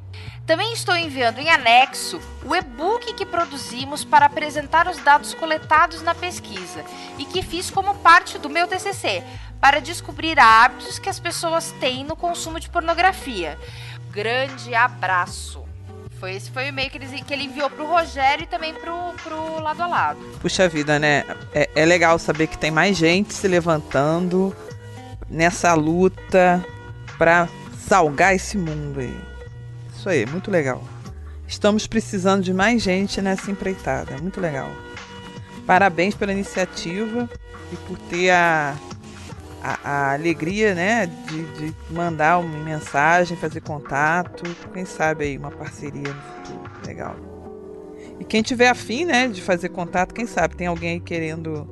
[0.50, 6.12] Também estou enviando em anexo o e-book que produzimos para apresentar os dados coletados na
[6.12, 6.84] pesquisa
[7.16, 9.22] e que fiz como parte do meu TCC,
[9.60, 13.56] para descobrir hábitos que as pessoas têm no consumo de pornografia.
[14.10, 15.64] Grande abraço!
[16.18, 19.14] Foi esse foi o e-mail que ele, que ele enviou pro Rogério e também pro,
[19.22, 20.18] pro lado a lado.
[20.40, 21.24] Puxa vida, né?
[21.54, 24.52] É, é legal saber que tem mais gente se levantando
[25.28, 26.66] nessa luta
[27.16, 27.48] para
[27.86, 29.29] salgar esse mundo aí.
[30.00, 30.82] Isso aí, muito legal.
[31.46, 34.16] Estamos precisando de mais gente nessa empreitada.
[34.16, 34.70] Muito legal.
[35.66, 37.28] Parabéns pela iniciativa
[37.70, 38.74] e por ter a,
[39.62, 44.42] a, a alegria né, de, de, mandar uma mensagem, fazer contato.
[44.72, 46.70] Quem sabe aí uma parceria no futuro.
[46.86, 47.16] Legal.
[48.18, 51.68] E quem tiver afim né, de fazer contato, quem sabe tem alguém aí querendo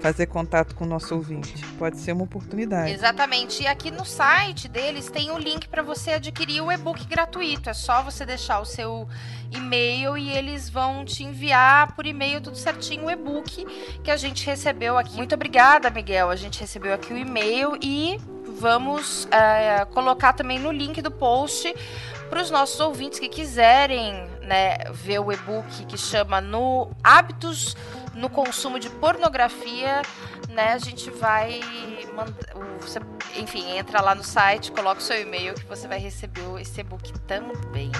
[0.00, 1.54] fazer contato com o nosso ouvinte.
[1.78, 2.92] Pode ser uma oportunidade.
[2.92, 3.62] Exatamente.
[3.62, 7.68] E aqui no site deles tem o um link para você adquirir o e-book gratuito.
[7.68, 9.06] É só você deixar o seu
[9.50, 13.66] e-mail e eles vão te enviar por e-mail tudo certinho o e-book
[14.02, 15.16] que a gente recebeu aqui.
[15.16, 16.30] Muito obrigada, Miguel.
[16.30, 18.18] A gente recebeu aqui o e-mail e
[18.58, 21.74] vamos é, colocar também no link do post
[22.28, 27.76] para os nossos ouvintes que quiserem né, ver o e-book que chama no Hábitos
[28.14, 30.02] no consumo de pornografia,
[30.48, 31.60] né, a gente vai
[32.80, 32.98] você,
[33.36, 37.12] enfim, entra lá no site, coloca o seu e-mail que você vai receber esse e-book
[37.20, 37.90] também.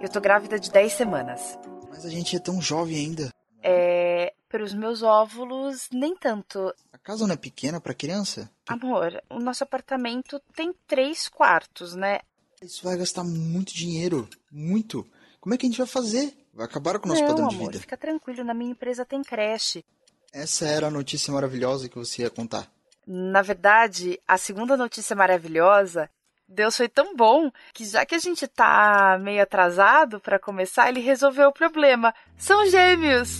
[0.00, 1.58] Eu tô grávida de 10 semanas.
[1.90, 3.30] Mas a gente é tão jovem ainda.
[3.60, 6.72] É, para os meus óvulos, nem tanto.
[6.92, 8.48] A casa não é pequena para criança?
[8.66, 12.20] Amor, o nosso apartamento tem três quartos, né?
[12.62, 14.28] Isso vai gastar muito dinheiro.
[14.50, 15.06] Muito.
[15.40, 16.36] Como é que a gente vai fazer?
[16.52, 17.80] Vai acabar com o nosso não, padrão amor, de vida.
[17.80, 19.84] Fica tranquilo, na minha empresa tem creche.
[20.32, 22.70] Essa era a notícia maravilhosa que você ia contar.
[23.06, 26.10] Na verdade, a segunda notícia maravilhosa
[26.48, 31.00] Deus foi tão bom que já que a gente tá meio atrasado para começar, ele
[31.00, 32.14] resolveu o problema.
[32.36, 33.38] São gêmeos.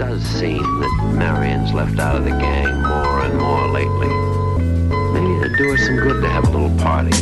[0.00, 4.08] Does seem that Marion's left out of the gang more and more lately.
[5.12, 7.12] Maybe it'd do her some good to have a little party.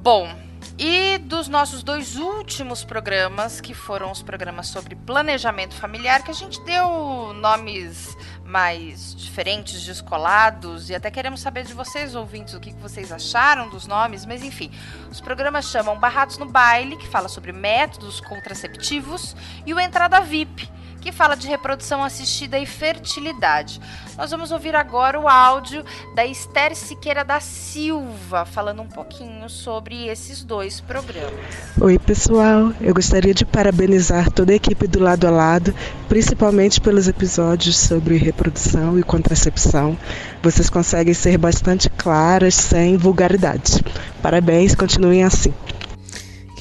[0.00, 0.34] Bom,
[0.78, 6.34] e dos nossos dois últimos programas, que foram os programas sobre planejamento familiar, que a
[6.34, 8.16] gente deu nomes
[8.54, 13.84] mais diferentes, descolados, e até queremos saber de vocês, ouvintes, o que vocês acharam dos
[13.84, 14.70] nomes, mas enfim,
[15.10, 19.34] os programas chamam Barrados no Baile, que fala sobre métodos contraceptivos,
[19.66, 20.70] e o Entrada VIP,
[21.04, 23.78] que fala de reprodução assistida e fertilidade.
[24.16, 25.84] Nós vamos ouvir agora o áudio
[26.14, 31.34] da Esther Siqueira da Silva, falando um pouquinho sobre esses dois programas.
[31.78, 32.72] Oi, pessoal.
[32.80, 35.74] Eu gostaria de parabenizar toda a equipe do Lado a Lado,
[36.08, 39.98] principalmente pelos episódios sobre reprodução e contracepção.
[40.42, 43.84] Vocês conseguem ser bastante claras sem vulgaridade.
[44.22, 45.52] Parabéns, continuem assim.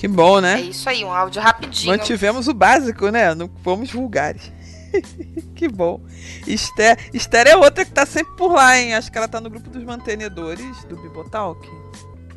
[0.03, 0.55] Que bom, né?
[0.55, 1.89] É isso aí, um áudio rapidinho.
[1.89, 3.33] Mantivemos o básico, né?
[3.33, 4.51] Não fomos vulgares.
[5.55, 6.01] que bom.
[6.45, 8.95] Esther, Esther é outra que tá sempre por lá, hein?
[8.95, 11.65] Acho que ela tá no grupo dos mantenedores do Bibotalk.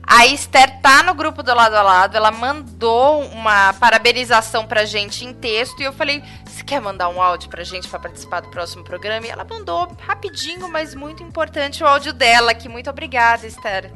[0.06, 5.24] A Esther tá no grupo do lado a lado, ela mandou uma parabenização pra gente
[5.24, 8.48] em texto e eu falei: "Você quer mandar um áudio pra gente para participar do
[8.48, 13.44] próximo programa?" E ela mandou rapidinho, mas muito importante o áudio dela, que muito obrigada,
[13.44, 13.92] Esther.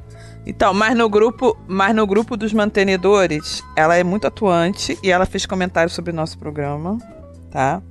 [0.46, 5.26] Então, mas no grupo, mas no grupo dos mantenedores, ela é muito atuante e ela
[5.26, 6.98] fez comentários sobre o nosso programa,
[7.50, 7.82] tá?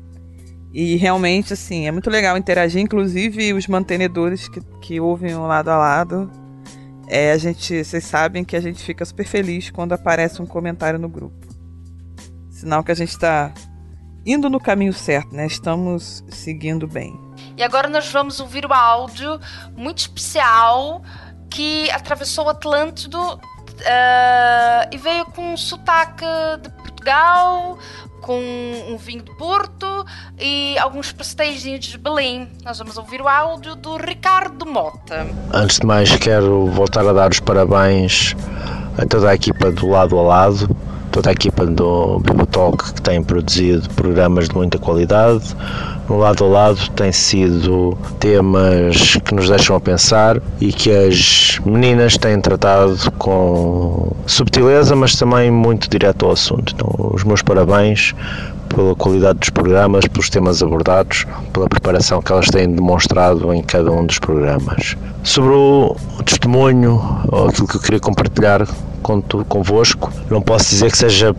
[0.74, 5.70] E realmente, assim, é muito legal interagir, inclusive os mantenedores que, que ouvem o lado
[5.70, 6.32] a lado.
[7.08, 11.00] É, a gente, vocês sabem que a gente fica super feliz quando aparece um comentário
[11.00, 11.47] no grupo.
[12.52, 13.52] Sinal que a gente está
[14.26, 15.47] indo no caminho certo, né?
[15.47, 17.20] Estamos seguindo bem.
[17.58, 19.39] E agora nós vamos ouvir o áudio
[19.76, 21.02] muito especial
[21.50, 26.26] que atravessou o Atlântico uh, e veio com um sotaque
[26.62, 27.78] de Portugal,
[28.22, 28.39] com
[28.88, 30.06] um vinho de Porto
[30.38, 32.50] e alguns pastéis de Belém.
[32.64, 35.28] Nós vamos ouvir o áudio do Ricardo Mota.
[35.54, 38.36] Antes de mais, quero voltar a dar os parabéns
[39.00, 40.76] a toda a equipa do lado a lado,
[41.12, 45.56] toda a equipa do Bibotalk que tem produzido programas de muita qualidade.
[46.08, 51.60] No lado a lado tem sido temas que nos deixam a pensar e que as
[51.66, 56.74] meninas têm tratado com subtileza, mas também muito direto ao assunto.
[56.76, 58.14] Então, os meus parabéns
[58.70, 63.91] pela qualidade dos programas, pelos temas abordados, pela preparação que elas têm demonstrado em cada
[63.91, 64.95] um dos programas.
[65.24, 67.01] Sobre o testemunho,
[67.49, 68.65] aquilo que eu queria compartilhar
[69.47, 71.36] convosco, não posso dizer que seja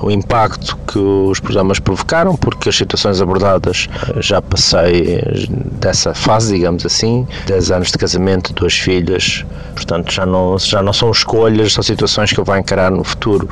[0.00, 5.48] o impacto que os programas provocaram, porque as situações abordadas eh, já passei
[5.80, 10.92] dessa fase, digamos assim, 10 anos de casamento, duas filhas, portanto já não, já não
[10.92, 13.48] são escolhas, são situações que eu vou encarar no futuro.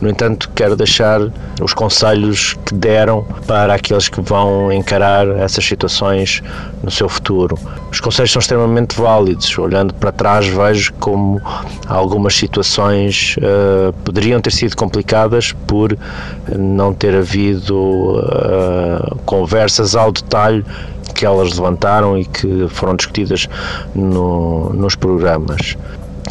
[0.00, 1.20] No entanto, quero deixar
[1.60, 6.42] os conselhos que deram para aqueles que vão encarar essas situações
[6.82, 7.58] no seu futuro.
[7.90, 9.56] Os conselhos são extremamente válidos.
[9.58, 11.40] Olhando para trás, vejo como
[11.86, 15.79] algumas situações uh, poderiam ter sido complicadas por
[16.56, 20.64] não ter havido uh, conversas ao detalhe
[21.14, 23.48] que elas levantaram e que foram discutidas
[23.94, 25.76] no, nos programas.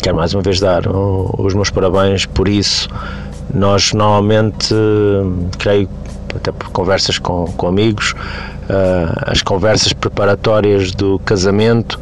[0.02, 2.88] Quero mais uma vez dar os meus parabéns por isso.
[3.54, 4.74] Nós normalmente,
[5.58, 5.90] creio,
[6.36, 8.14] até por conversas com, com amigos,
[8.70, 12.00] uh, as conversas preparatórias do casamento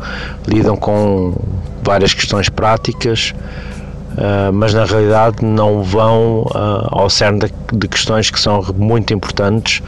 [0.47, 1.33] lidam com
[1.81, 3.33] várias questões práticas,
[4.17, 9.13] uh, mas na realidade não vão uh, ao cerne de, de, questões que são muito
[9.13, 9.81] importantes,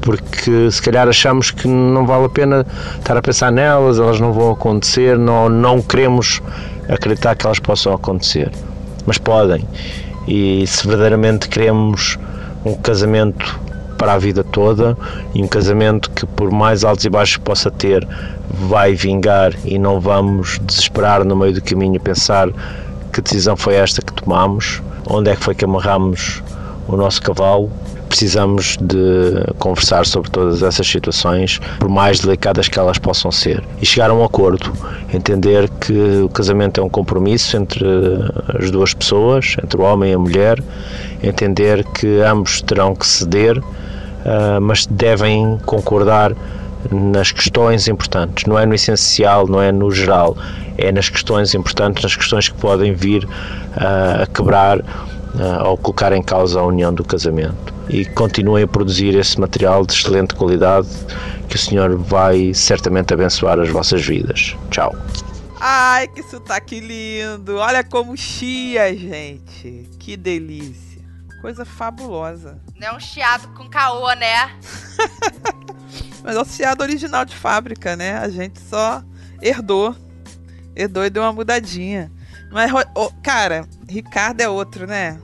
[0.00, 2.66] porque se calhar achamos que não vale a pena
[2.98, 6.40] estar a pensar nelas, elas não vão acontecer, não, não queremos
[6.88, 8.50] acreditar que elas possam acontecer,
[9.06, 9.66] mas podem.
[10.26, 12.18] E se verdadeiramente queremos
[12.64, 13.60] um casamento
[13.98, 14.96] para a vida toda
[15.34, 18.06] e um casamento que, por mais altos e baixos que possa ter,
[18.50, 22.48] vai vingar e não vamos desesperar no meio do caminho pensar
[23.12, 26.42] que decisão foi esta que tomamos, onde é que foi que amarramos
[26.88, 27.70] o nosso cavalo.
[28.08, 33.86] Precisamos de conversar sobre todas essas situações, por mais delicadas que elas possam ser, e
[33.86, 34.70] chegar a um acordo.
[35.12, 37.86] Entender que o casamento é um compromisso entre
[38.58, 40.62] as duas pessoas, entre o homem e a mulher.
[41.22, 46.34] Entender que ambos terão que ceder, uh, mas devem concordar
[46.90, 50.36] nas questões importantes, não é no essencial, não é no geral,
[50.76, 56.12] é nas questões importantes, nas questões que podem vir uh, a quebrar uh, ou colocar
[56.12, 57.72] em causa a união do casamento.
[57.88, 60.88] E continuem a produzir esse material de excelente qualidade
[61.48, 64.56] que o Senhor vai certamente abençoar as vossas vidas.
[64.70, 64.94] Tchau.
[65.60, 67.56] Ai, que sotaque lindo!
[67.56, 69.88] Olha como chia, gente!
[69.98, 70.91] Que delícia!
[71.42, 72.58] Coisa fabulosa.
[72.76, 74.58] Não é um chiado com caô, né?
[76.24, 78.16] Mas é o chiado original de fábrica, né?
[78.16, 79.02] A gente só
[79.42, 79.94] herdou
[80.74, 82.10] Herdou e deu uma mudadinha.
[82.50, 85.20] Mas, oh, cara, Ricardo é outro, né?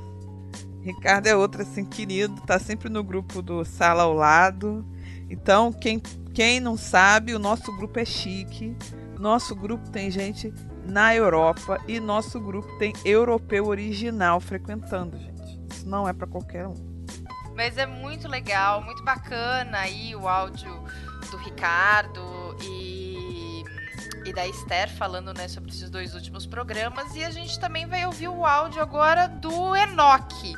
[0.83, 2.41] Ricardo é outro, assim, querido.
[2.43, 4.85] Tá sempre no grupo do Sala ao Lado.
[5.31, 6.01] Então, quem,
[6.35, 8.77] quem não sabe, o nosso grupo é chique.
[9.19, 10.53] Nosso grupo tem gente
[10.85, 15.38] na Europa e nosso grupo tem europeu original frequentando, gente.
[15.71, 16.75] Isso não é para qualquer um.
[17.55, 20.85] Mas é muito legal, muito bacana aí o áudio
[21.31, 22.99] do Ricardo e
[24.29, 27.17] e da Esther falando né, sobre esses dois últimos programas.
[27.17, 30.55] E a gente também vai ouvir o áudio agora do Enoque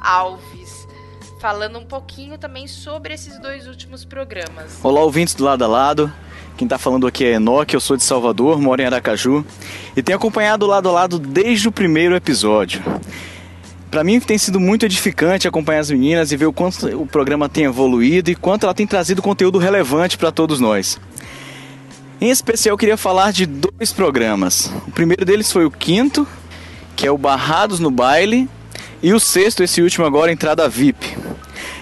[0.00, 0.86] Alves,
[1.40, 4.78] falando um pouquinho também sobre esses dois últimos programas.
[4.82, 6.12] Olá, ouvintes do lado a lado.
[6.56, 9.44] Quem está falando aqui é Enoque, eu sou de Salvador, moro em Aracaju
[9.96, 12.82] e tenho acompanhado o lado a lado desde o primeiro episódio.
[13.94, 17.48] Para mim tem sido muito edificante acompanhar as meninas e ver o quanto o programa
[17.48, 21.00] tem evoluído e quanto ela tem trazido conteúdo relevante para todos nós.
[22.20, 24.68] Em especial, eu queria falar de dois programas.
[24.88, 26.26] O primeiro deles foi o quinto,
[26.96, 28.48] que é o Barrados no Baile,
[29.00, 31.16] e o sexto, esse último agora, Entrada VIP.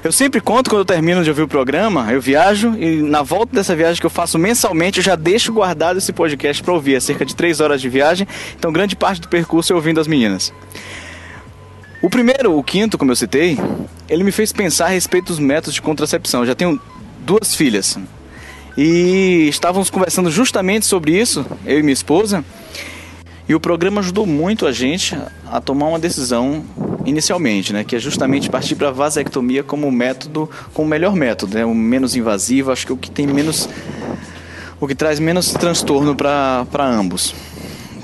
[0.05, 3.55] Eu sempre conto quando eu termino de ouvir o programa, eu viajo e na volta
[3.55, 6.97] dessa viagem que eu faço mensalmente, eu já deixo guardado esse podcast para ouvir.
[6.97, 10.07] É cerca de três horas de viagem, então grande parte do percurso é ouvindo as
[10.07, 10.53] meninas.
[12.03, 13.57] O primeiro, o quinto, como eu citei,
[14.09, 16.41] ele me fez pensar a respeito dos métodos de contracepção.
[16.41, 16.81] Eu já tenho
[17.21, 17.97] duas filhas.
[18.77, 22.45] E estávamos conversando justamente sobre isso, eu e minha esposa.
[23.49, 25.17] E o programa ajudou muito a gente
[25.49, 26.65] a tomar uma decisão
[27.07, 31.57] inicialmente, né, que é justamente partir para a vasectomia como método, como o melhor método,
[31.57, 33.69] né, o menos invasivo, acho que o que tem menos
[34.81, 37.33] o que traz menos transtorno para ambos.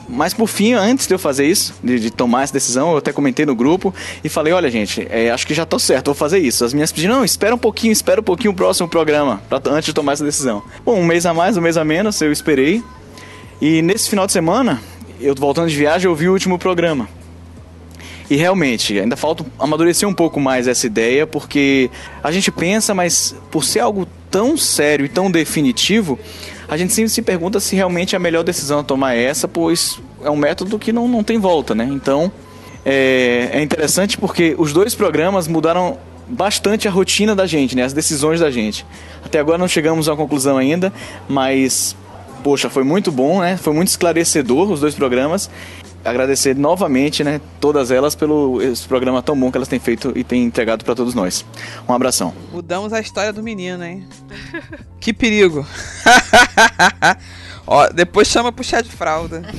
[0.08, 3.12] Mas por fim, antes de eu fazer isso, de, de, tomar essa decisão, eu até
[3.12, 3.94] comentei no grupo
[4.24, 6.64] e falei: olha, gente, é, acho que já tô certo, vou fazer isso.
[6.64, 9.86] As minhas pediram: não, espera um pouquinho, espera um pouquinho o próximo programa, pra, antes
[9.86, 10.62] de tomar essa decisão.
[10.84, 12.82] Bom, um mês a mais, um mês a menos, eu esperei.
[13.60, 14.80] E nesse final de semana,
[15.20, 17.08] eu voltando de viagem, eu vi o último programa.
[18.30, 21.90] E realmente, ainda falta amadurecer um pouco mais essa ideia, porque
[22.22, 26.18] a gente pensa, mas por ser algo tão sério e tão definitivo,
[26.68, 29.98] a gente sempre se pergunta se realmente é a melhor decisão a tomar essa, pois
[30.22, 31.88] é um método que não, não tem volta, né?
[31.90, 32.30] Então,
[32.84, 35.98] é, é interessante porque os dois programas mudaram
[36.28, 37.84] bastante a rotina da gente, né?
[37.84, 38.84] As decisões da gente.
[39.24, 40.92] Até agora não chegamos a uma conclusão ainda,
[41.26, 41.96] mas
[42.42, 43.56] poxa, foi muito bom, né?
[43.56, 45.50] Foi muito esclarecedor os dois programas.
[46.04, 50.22] Agradecer novamente, né, todas elas pelo esse programa tão bom que elas têm feito e
[50.22, 51.44] têm entregado para todos nós.
[51.88, 52.32] Um abração.
[52.52, 54.08] Mudamos a história do menino, hein?
[55.00, 55.66] que perigo.
[57.66, 59.42] Ó, depois chama pro chá de fralda.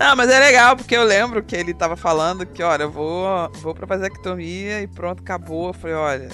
[0.00, 3.26] Não, mas é legal, porque eu lembro que ele tava falando que, olha, eu vou,
[3.60, 5.68] vou pra vasectomia e pronto, acabou.
[5.68, 6.28] Eu falei, olha,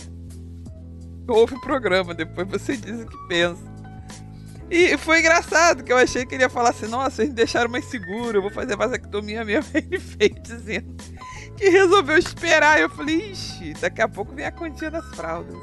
[1.26, 3.73] ouve o programa, depois você diz o que pensa.
[4.70, 7.84] E foi engraçado, que eu achei que ele ia falar assim, nossa, eles deixaram mais
[7.84, 9.70] seguro, eu vou fazer vasectomia mesmo.
[9.76, 10.96] Ele veio dizendo
[11.56, 12.80] que resolveu esperar.
[12.80, 15.56] Eu falei, ixi, daqui a pouco vem a quantia das fraldas.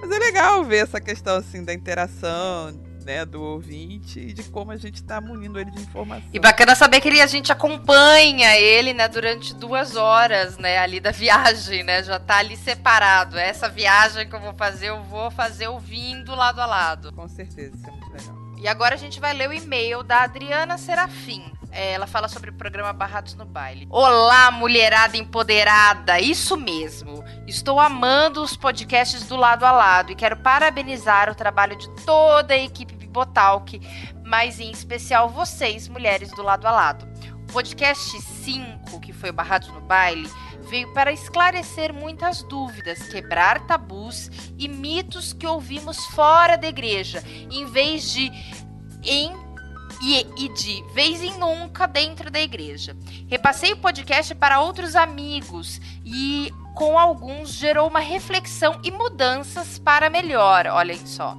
[0.00, 2.70] Mas é legal ver essa questão assim da interação,
[3.08, 6.28] né, do ouvinte e de como a gente tá munindo ele de informação.
[6.30, 11.00] E bacana saber que ele, a gente acompanha ele, né, durante duas horas, né, ali
[11.00, 13.38] da viagem, né, já tá ali separado.
[13.38, 17.10] Essa viagem que eu vou fazer, eu vou fazer ouvindo lado a lado.
[17.14, 18.36] Com certeza, isso é muito legal.
[18.58, 21.50] E agora a gente vai ler o e-mail da Adriana Serafim.
[21.70, 23.86] É, ela fala sobre o programa Barrados no Baile.
[23.90, 26.18] Olá, mulherada empoderada!
[26.18, 27.24] Isso mesmo!
[27.46, 32.54] Estou amando os podcasts do lado a lado e quero parabenizar o trabalho de toda
[32.54, 33.80] a equipe Bibotalk,
[34.24, 37.08] mas em especial vocês, mulheres do lado a lado.
[37.48, 40.30] O podcast 5, que foi o Barrados no Baile,
[40.68, 47.64] veio para esclarecer muitas dúvidas, quebrar tabus e mitos que ouvimos fora da igreja, em
[47.66, 48.30] vez de
[49.02, 49.32] em
[50.00, 52.96] e, de vez em nunca dentro da igreja.
[53.26, 60.08] Repassei o podcast para outros amigos e com alguns gerou uma reflexão e mudanças para
[60.08, 61.36] melhor, olhem só.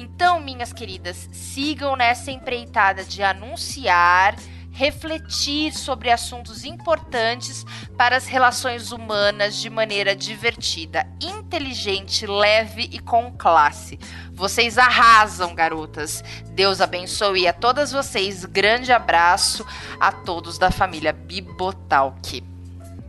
[0.00, 4.34] Então, minhas queridas, sigam nessa empreitada de anunciar
[4.72, 7.66] refletir sobre assuntos importantes
[7.98, 13.98] para as relações humanas de maneira divertida, inteligente, leve e com classe.
[14.32, 16.24] Vocês arrasam, garotas.
[16.52, 18.46] Deus abençoe a todas vocês.
[18.46, 19.66] Grande abraço
[19.98, 22.42] a todos da família Bibotalk.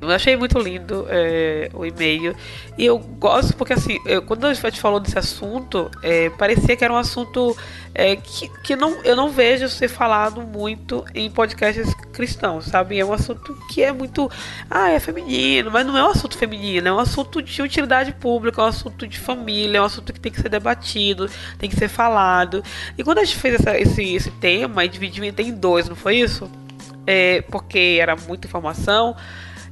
[0.02, 2.36] Eu achei muito lindo é, o e-mail.
[2.76, 6.84] E eu gosto porque, assim, eu, quando a gente falou desse assunto, é, parecia que
[6.84, 7.56] era um assunto
[7.94, 13.00] é, que, que não, eu não vejo ser falado muito em podcasts cristãos, sabe?
[13.00, 14.30] É um assunto que é muito.
[14.68, 18.60] Ah, é feminino, mas não é um assunto feminino, é um assunto de utilidade pública,
[18.60, 21.30] é um assunto de família, é um assunto que tem que ser debatido,
[21.60, 22.64] tem que ser falado.
[22.98, 26.16] E quando a gente fez essa, esse, esse tema e dividiu em dois, não foi
[26.16, 26.50] isso?
[27.06, 29.16] É, porque era muita informação.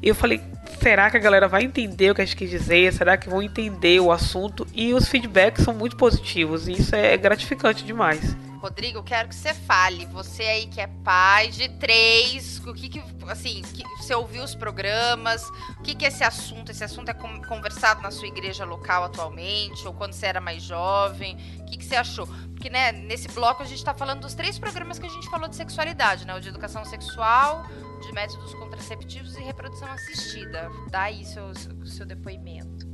[0.01, 0.41] E eu falei,
[0.81, 2.93] será que a galera vai entender o que a gente quis dizer?
[2.93, 4.65] Será que vão entender o assunto?
[4.73, 8.35] E os feedbacks são muito positivos e isso é gratificante demais.
[8.59, 10.05] Rodrigo, quero que você fale.
[10.07, 14.53] Você aí que é pai de três, o que que, assim, que, você ouviu os
[14.53, 15.41] programas?
[15.79, 16.71] O que que é esse assunto?
[16.71, 19.87] Esse assunto é conversado na sua igreja local atualmente?
[19.87, 21.37] Ou quando você era mais jovem?
[21.59, 22.27] O que que você achou?
[22.53, 25.47] Porque, né, nesse bloco a gente tá falando dos três programas que a gente falou
[25.47, 26.35] de sexualidade, né?
[26.35, 27.65] O de educação sexual,
[27.99, 30.69] de métodos contraceptivos e reprodução assistida.
[30.89, 31.51] Dá aí seu,
[31.85, 32.87] seu depoimento.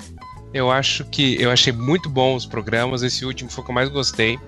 [0.53, 3.03] Eu acho que eu achei muito bom os programas.
[3.03, 4.39] Esse último foi o que eu mais gostei.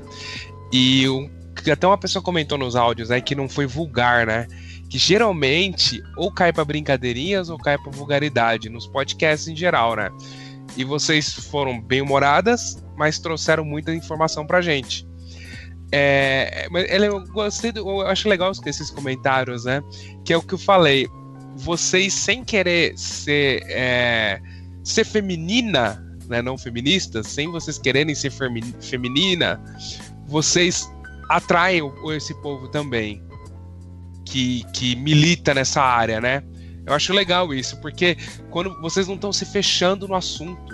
[0.72, 1.30] E o,
[1.72, 4.48] até uma pessoa comentou nos áudios né, que não foi vulgar, né?
[4.90, 10.10] Que geralmente ou cai para brincadeirinhas ou cai para vulgaridade nos podcasts em geral, né?
[10.76, 15.07] E vocês foram bem humoradas, mas trouxeram muita informação pra gente.
[15.92, 19.82] É, eu gostei, do, eu acho legal esses comentários, né?
[20.26, 21.08] Que é o que eu falei.
[21.56, 24.40] Vocês, sem querer ser, é,
[24.84, 28.32] ser feminina, né, não feminista, sem vocês quererem ser
[28.82, 29.60] feminina,
[30.28, 30.92] vocês
[31.30, 31.82] atraem
[32.16, 33.24] esse povo também
[34.26, 36.44] que, que milita nessa área, né?
[36.86, 38.18] Eu acho legal isso, porque
[38.50, 40.74] quando vocês não estão se fechando no assunto,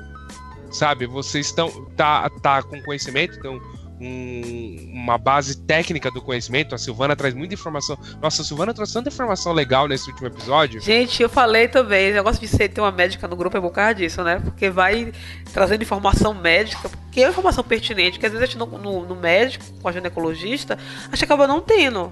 [0.72, 1.08] sabe?
[1.08, 3.60] Vocês estão tá, tá com conhecimento, então
[4.00, 6.76] um, uma base técnica do conhecimento.
[6.76, 7.98] A Silvana traz muita informação.
[8.22, 10.82] Nossa, a Silvana trouxe tanta informação legal nesse último episódio.
[10.82, 13.72] Gente, eu falei também, o negócio de ser ter uma médica no grupo é por
[13.72, 14.40] causa disso, né?
[14.44, 15.12] Porque vai
[15.52, 19.16] trazendo informação médica, que é informação pertinente, que às vezes a gente no, no, no
[19.16, 20.78] médico, com a ginecologista,
[21.08, 22.12] a gente acaba não tendo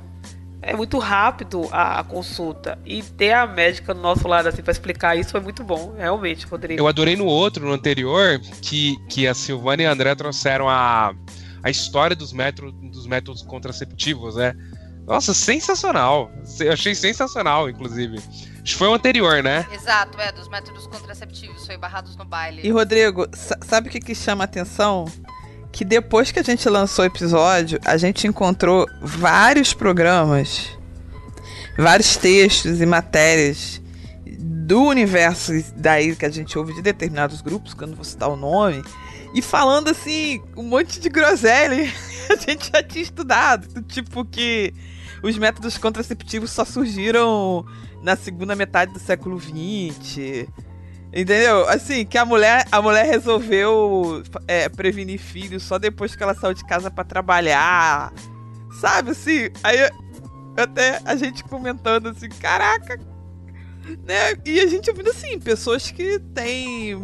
[0.62, 2.78] é muito rápido a, a, consulta.
[2.86, 6.46] E ter a médica do nosso lado assim para explicar isso foi muito bom, realmente,
[6.46, 6.80] Rodrigo.
[6.80, 11.16] Eu adorei no outro, no anterior, que, que a Silvana e a André trouxeram a,
[11.64, 14.56] a história dos métodos, dos métodos contraceptivos, né?
[15.06, 16.32] Nossa, sensacional.
[16.60, 18.18] Eu achei sensacional, inclusive.
[18.18, 19.66] Acho que foi o anterior, né?
[19.72, 22.62] Exato, é, dos métodos contraceptivos, foi barrados no baile.
[22.64, 23.28] E Rodrigo,
[23.62, 25.06] sabe o que, que chama atenção?
[25.72, 30.70] Que depois que a gente lançou o episódio, a gente encontrou vários programas,
[31.78, 33.82] vários textos e matérias
[34.72, 38.30] do universo daí que a gente ouve de determinados grupos, que eu não vou citar
[38.30, 38.84] o nome,
[39.34, 41.92] e falando assim, um monte de groselha
[42.30, 43.82] a gente já tinha estudado.
[43.84, 44.74] Tipo que
[45.24, 47.66] os métodos contraceptivos só surgiram
[48.02, 50.48] na segunda metade do século XX.
[51.14, 51.68] Entendeu?
[51.68, 56.54] Assim, que a mulher, a mulher resolveu é, prevenir filhos só depois que ela saiu
[56.54, 58.14] de casa para trabalhar.
[58.80, 59.50] Sabe assim?
[59.64, 59.78] Aí
[60.56, 63.00] até a gente comentando assim, caraca.
[64.06, 64.36] Né?
[64.46, 66.96] E a gente ouvindo assim, pessoas que têm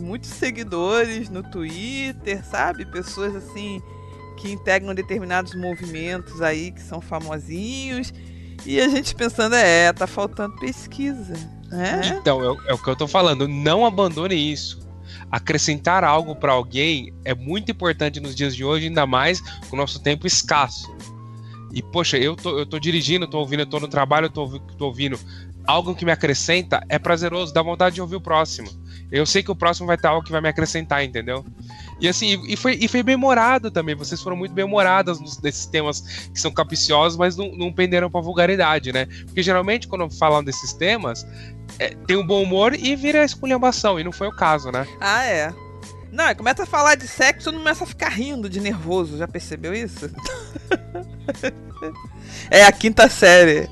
[0.00, 2.84] muitos seguidores no Twitter, sabe?
[2.86, 3.80] Pessoas assim
[4.36, 8.12] que integram determinados movimentos aí que são famosinhos.
[8.64, 11.34] E a gente pensando, é, tá faltando pesquisa.
[11.68, 12.18] Né?
[12.20, 13.46] Então, é, é o que eu tô falando.
[13.46, 14.80] Não abandone isso.
[15.30, 19.78] Acrescentar algo para alguém é muito importante nos dias de hoje, ainda mais com o
[19.78, 20.92] nosso tempo escasso.
[21.72, 24.58] E, poxa, eu tô, eu tô dirigindo, tô ouvindo, eu tô no trabalho, eu tô,
[24.58, 25.18] tô ouvindo.
[25.64, 28.68] Algo que me acrescenta é prazeroso, dá vontade de ouvir o próximo
[29.10, 31.44] eu sei que o próximo vai ter algo que vai me acrescentar, entendeu?
[32.00, 33.94] E assim, e foi, e foi bem humorado também.
[33.94, 36.00] Vocês foram muito bem humoradas nesses temas
[36.32, 39.06] que são capiciosos, mas não, não penderam pra vulgaridade, né?
[39.26, 41.26] Porque geralmente, quando falam desses temas,
[41.78, 44.86] é, tem um bom humor e vira esculhambação, e não foi o caso, né?
[45.00, 45.52] Ah, é.
[46.12, 49.16] Não, começa a falar de sexo e começa a ficar rindo de nervoso.
[49.16, 50.10] Já percebeu isso?
[52.50, 53.68] É a quinta série.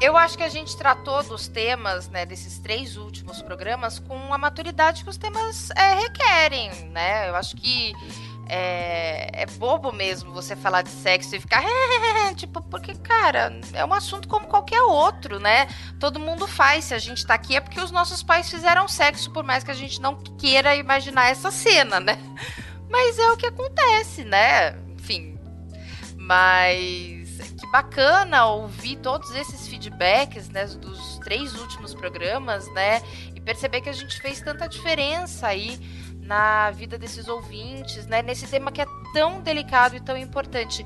[0.00, 4.38] Eu acho que a gente tratou dos temas, né, desses três últimos programas com a
[4.38, 7.28] maturidade que os temas é, requerem, né?
[7.28, 7.92] Eu acho que
[8.54, 11.64] é, é, bobo mesmo você falar de sexo e ficar.
[12.36, 15.66] tipo, porque, cara, é um assunto como qualquer outro, né?
[15.98, 16.84] Todo mundo faz.
[16.84, 19.70] Se a gente tá aqui é porque os nossos pais fizeram sexo, por mais que
[19.70, 22.18] a gente não queira imaginar essa cena, né?
[22.90, 24.76] Mas é o que acontece, né?
[24.98, 25.38] Enfim.
[26.18, 27.22] Mas
[27.58, 33.00] que bacana ouvir todos esses feedbacks, né, dos três últimos programas, né,
[33.34, 35.80] e perceber que a gente fez tanta diferença aí
[36.22, 40.84] na vida desses ouvintes, né, nesse tema que é tão delicado e tão importante.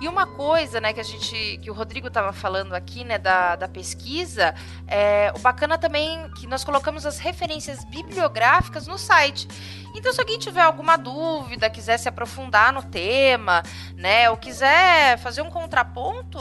[0.00, 3.56] E uma coisa, né, que a gente, que o Rodrigo estava falando aqui, né, da,
[3.56, 4.54] da pesquisa,
[4.86, 9.48] é, o bacana também que nós colocamos as referências bibliográficas no site.
[9.94, 13.62] Então, se alguém tiver alguma dúvida, quiser se aprofundar no tema,
[13.96, 16.40] né, ou quiser fazer um contraponto,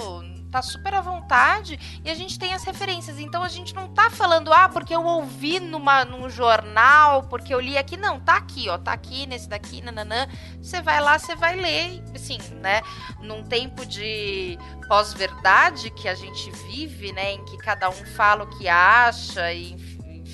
[0.55, 3.19] tá super à vontade e a gente tem as referências.
[3.19, 7.59] Então a gente não tá falando, ah, porque eu ouvi numa, num jornal, porque eu
[7.59, 7.97] li aqui.
[7.97, 10.27] Não, tá aqui, ó, tá aqui nesse daqui, nananã.
[10.61, 12.81] Você vai lá, você vai ler, assim, né?
[13.19, 17.33] Num tempo de pós-verdade que a gente vive, né?
[17.33, 19.73] Em que cada um fala o que acha e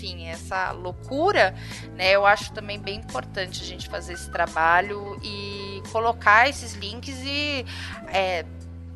[0.02, 1.54] enfim, essa loucura,
[1.96, 2.12] né?
[2.12, 7.66] Eu acho também bem importante a gente fazer esse trabalho e colocar esses links e
[8.08, 8.46] é,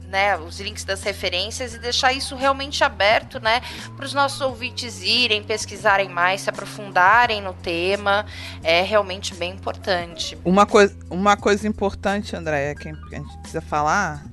[0.08, 3.62] né, os links das referências e deixar isso realmente aberto, né,
[3.96, 8.26] para os nossos ouvintes irem, pesquisarem mais, se aprofundarem no tema,
[8.64, 10.38] é realmente bem importante.
[10.44, 14.26] Uma coisa, uma coisa importante, Andréia, que a gente precisa falar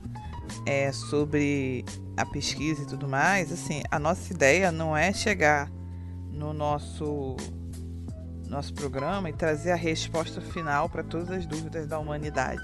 [0.67, 1.85] é sobre
[2.17, 5.71] a pesquisa e tudo mais, assim, a nossa ideia não é chegar
[6.31, 7.37] no nosso
[8.53, 12.63] nosso programa e trazer a resposta final para todas as dúvidas da humanidade.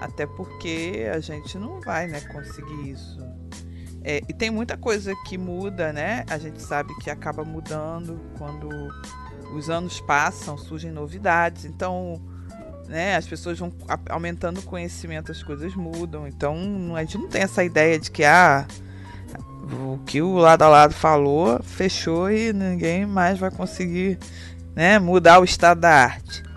[0.00, 3.20] Até porque a gente não vai né, conseguir isso.
[4.02, 6.24] É, e tem muita coisa que muda, né?
[6.30, 8.68] A gente sabe que acaba mudando quando
[9.54, 11.66] os anos passam, surgem novidades.
[11.66, 12.18] Então,
[12.88, 13.70] né, as pessoas vão
[14.08, 16.26] aumentando o conhecimento, as coisas mudam.
[16.26, 16.56] Então,
[16.96, 18.66] a gente não tem essa ideia de que ah,
[19.84, 24.18] o que o lado a lado falou fechou e ninguém mais vai conseguir
[24.74, 26.49] né, mudar o estado da arte.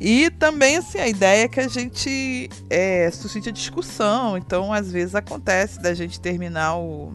[0.00, 4.36] E também, assim, a ideia é que a gente é, suscite a discussão.
[4.36, 7.12] Então, às vezes acontece da gente terminar o,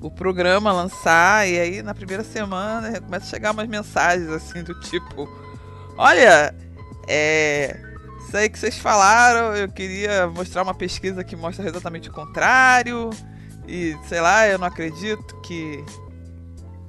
[0.00, 4.78] o programa, lançar, e aí na primeira semana começa a chegar umas mensagens assim do
[4.80, 5.28] tipo.
[5.96, 6.54] Olha,
[7.06, 7.76] é.
[8.20, 13.10] Isso aí que vocês falaram, eu queria mostrar uma pesquisa que mostra exatamente o contrário.
[13.66, 15.82] E sei lá, eu não acredito que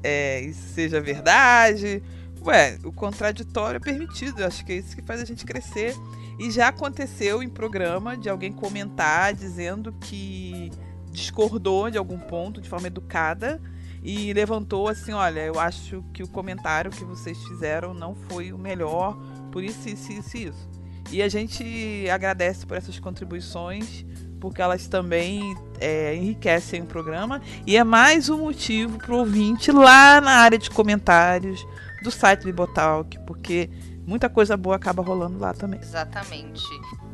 [0.04, 2.04] é, isso seja verdade.
[2.46, 5.96] Ué, o contraditório é permitido, eu acho que é isso que faz a gente crescer.
[6.38, 10.72] E já aconteceu em programa de alguém comentar dizendo que
[11.12, 13.62] discordou de algum ponto de forma educada
[14.02, 18.58] e levantou assim: olha, eu acho que o comentário que vocês fizeram não foi o
[18.58, 19.18] melhor,
[19.52, 20.70] por isso, isso, isso, isso.
[21.12, 24.06] E a gente agradece por essas contribuições,
[24.40, 29.72] porque elas também é, enriquecem o programa e é mais um motivo para o ouvinte
[29.72, 31.66] lá na área de comentários
[32.02, 33.70] do site Bibotalk, porque
[34.06, 35.80] muita coisa boa acaba rolando lá também.
[35.80, 36.64] Exatamente.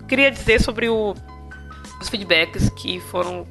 [0.08, 1.14] Queria dizer sobre o,
[2.02, 3.48] os feedbacks que foram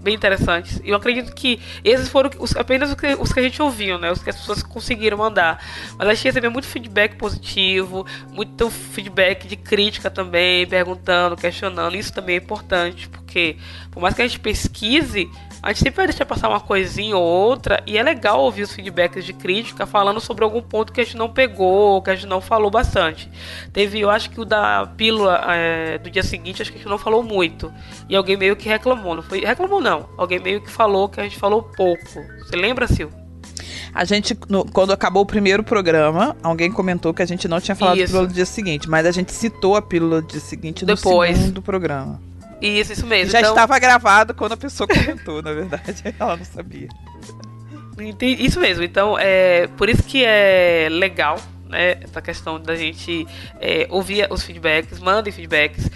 [0.00, 0.80] bem interessantes.
[0.84, 4.10] Eu acredito que esses foram os, apenas os que, os que, a gente ouviu, né?
[4.10, 5.62] Os que as pessoas conseguiram mandar.
[5.96, 11.96] Mas a gente recebeu muito feedback positivo, muito feedback de crítica também, perguntando, questionando.
[11.96, 13.56] Isso também é importante, porque
[13.90, 15.28] por mais que a gente pesquise,
[15.62, 18.72] a gente sempre vai deixar passar uma coisinha ou outra, e é legal ouvir os
[18.72, 22.28] feedbacks de crítica falando sobre algum ponto que a gente não pegou, que a gente
[22.28, 23.30] não falou bastante.
[23.72, 26.90] Teve, eu acho que o da pílula é, do dia seguinte, acho que a gente
[26.90, 27.72] não falou muito.
[28.08, 29.40] E alguém meio que reclamou, não foi?
[29.40, 30.08] Reclamou não.
[30.16, 32.24] Alguém meio que falou que a gente falou pouco.
[32.38, 33.10] Você lembra, Sil?
[33.92, 37.74] A gente, no, quando acabou o primeiro programa, alguém comentou que a gente não tinha
[37.74, 38.06] falado Isso.
[38.06, 41.30] pílula do dia seguinte, mas a gente citou a pílula do dia seguinte Depois.
[41.32, 42.27] no segundo programa.
[42.60, 43.30] Isso, isso mesmo.
[43.32, 43.52] Já então...
[43.52, 46.02] estava gravado quando a pessoa comentou, na verdade.
[46.18, 46.88] Ela não sabia.
[48.20, 48.84] Isso mesmo.
[48.84, 53.26] Então, é por isso que é legal né, essa questão da gente
[53.60, 55.88] é, ouvir os feedbacks, mandem feedbacks.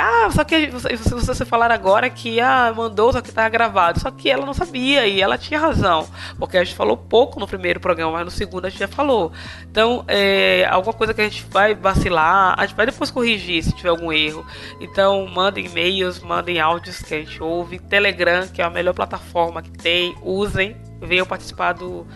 [0.00, 3.98] Ah, só que você, você falar agora que ah, mandou, só que estava gravado.
[3.98, 6.08] Só que ela não sabia e ela tinha razão.
[6.38, 9.32] Porque a gente falou pouco no primeiro programa, mas no segundo a gente já falou.
[9.68, 13.72] Então, é, alguma coisa que a gente vai vacilar, a gente vai depois corrigir se
[13.72, 14.46] tiver algum erro.
[14.80, 17.80] Então, mandem e-mails, mandem áudios que a gente ouve.
[17.80, 20.76] Telegram, que é a melhor plataforma que tem, usem.
[21.00, 22.06] Venham participar do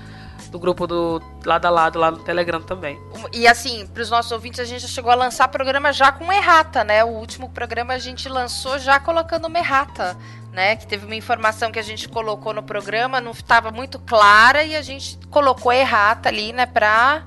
[0.53, 3.01] do grupo do lado a lado lá no Telegram também.
[3.33, 6.31] E assim, para os nossos ouvintes, a gente já chegou a lançar programa já com
[6.31, 7.03] errata, né?
[7.03, 10.17] O último programa a gente lançou já colocando uma errata.
[10.53, 14.63] Né, que teve uma informação que a gente colocou no programa, não estava muito clara
[14.63, 17.25] e a gente colocou errata ali, né, para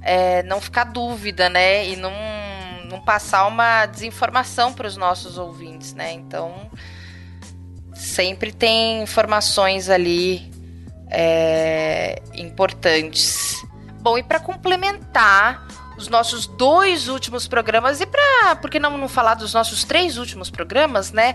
[0.00, 2.14] é, não ficar dúvida, né, e não,
[2.88, 6.14] não passar uma desinformação para os nossos ouvintes, né.
[6.14, 6.70] Então
[7.94, 10.51] sempre tem informações ali
[11.12, 13.64] é, importantes.
[14.00, 15.64] Bom, e para complementar
[15.96, 20.16] os nossos dois últimos programas e para, por que não, não falar dos nossos três
[20.16, 21.34] últimos programas, né?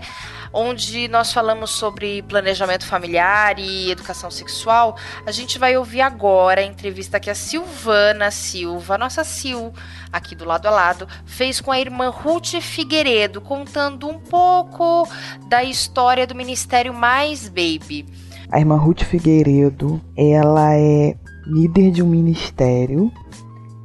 [0.52, 4.96] Onde nós falamos sobre planejamento familiar e educação sexual.
[5.24, 9.72] A gente vai ouvir agora a entrevista que a Silvana Silva, nossa Sil,
[10.12, 15.08] aqui do lado a lado, fez com a irmã Ruth Figueiredo, contando um pouco
[15.48, 18.27] da história do Ministério Mais Baby.
[18.50, 21.14] A irmã Ruth Figueiredo, ela é
[21.46, 23.12] líder de um ministério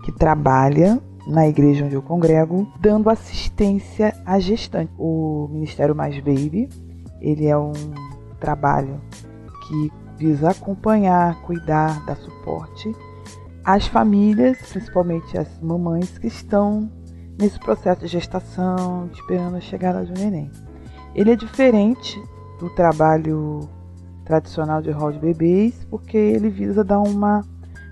[0.06, 4.91] que trabalha na igreja onde eu congrego, dando assistência à gestante.
[4.98, 6.69] O Ministério Mais Baby,
[7.22, 7.73] ele é um
[8.40, 9.02] trabalho
[9.68, 12.94] que visa acompanhar, cuidar, dar suporte
[13.65, 16.90] às famílias, principalmente as mamães que estão
[17.38, 20.49] nesse processo de gestação, esperando a chegada do neném.
[21.15, 22.22] Ele é diferente
[22.60, 23.61] do trabalho
[24.25, 27.41] tradicional de rol de bebês, porque ele visa dar uma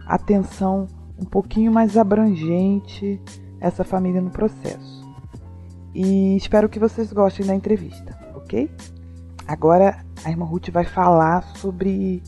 [0.08, 0.88] atenção
[1.20, 3.22] um pouquinho mais abrangente
[3.60, 5.02] essa família no processo.
[5.94, 8.70] E espero que vocês gostem da entrevista, ok?
[9.48, 12.24] Agora a irmã Ruth vai falar sobre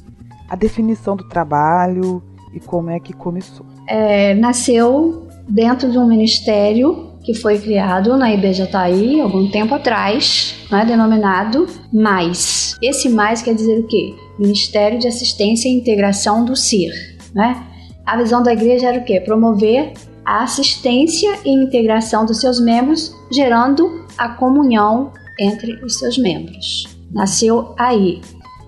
[0.49, 2.21] a definição do trabalho
[2.53, 3.65] e como é que começou.
[3.88, 10.83] É, nasceu dentro de um ministério que foi criado na IBJI algum tempo atrás, né,
[10.85, 12.77] denominado MAIS.
[12.81, 14.13] Esse MAIS quer dizer o quê?
[14.37, 16.91] Ministério de Assistência e Integração do CIR.
[17.33, 17.63] Né?
[18.05, 19.21] A visão da igreja era o quê?
[19.21, 19.93] Promover
[20.25, 26.97] a assistência e integração dos seus membros, gerando a comunhão entre os seus membros.
[27.11, 28.21] Nasceu aí.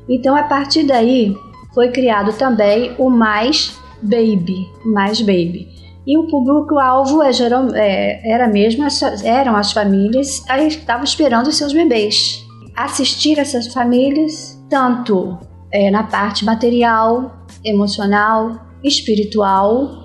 [0.07, 1.35] Então, a partir daí,
[1.73, 5.67] foi criado também o Mais Baby, Mais Baby,
[6.05, 7.31] e o público-alvo é,
[7.75, 8.85] é, era mesmo,
[9.23, 12.45] eram as famílias que estavam esperando os seus bebês.
[12.75, 15.37] Assistir essas famílias, tanto
[15.71, 20.03] é, na parte material, emocional, espiritual,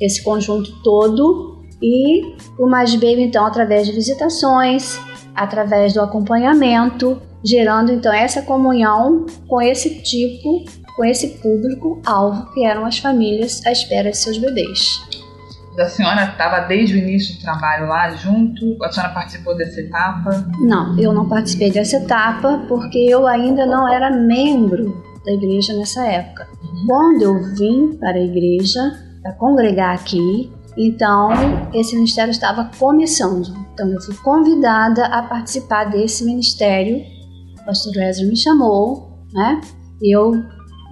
[0.00, 2.22] esse conjunto todo, e
[2.58, 4.98] o Mais Baby, então, através de visitações,
[5.34, 10.64] através do acompanhamento, gerando então essa comunhão com esse tipo,
[10.96, 15.23] com esse público-alvo que eram as famílias à espera de seus bebês.
[15.78, 18.82] A senhora estava desde o início do trabalho lá junto?
[18.84, 20.46] A senhora participou dessa etapa?
[20.60, 26.06] Não, eu não participei dessa etapa porque eu ainda não era membro da igreja nessa
[26.06, 26.46] época.
[26.86, 28.80] Quando eu vim para a igreja,
[29.22, 31.30] para congregar aqui, então
[31.72, 33.52] esse ministério estava começando.
[33.72, 37.02] Então eu fui convidada a participar desse ministério.
[37.60, 39.60] O pastor Wesley me chamou, né?
[40.00, 40.32] E eu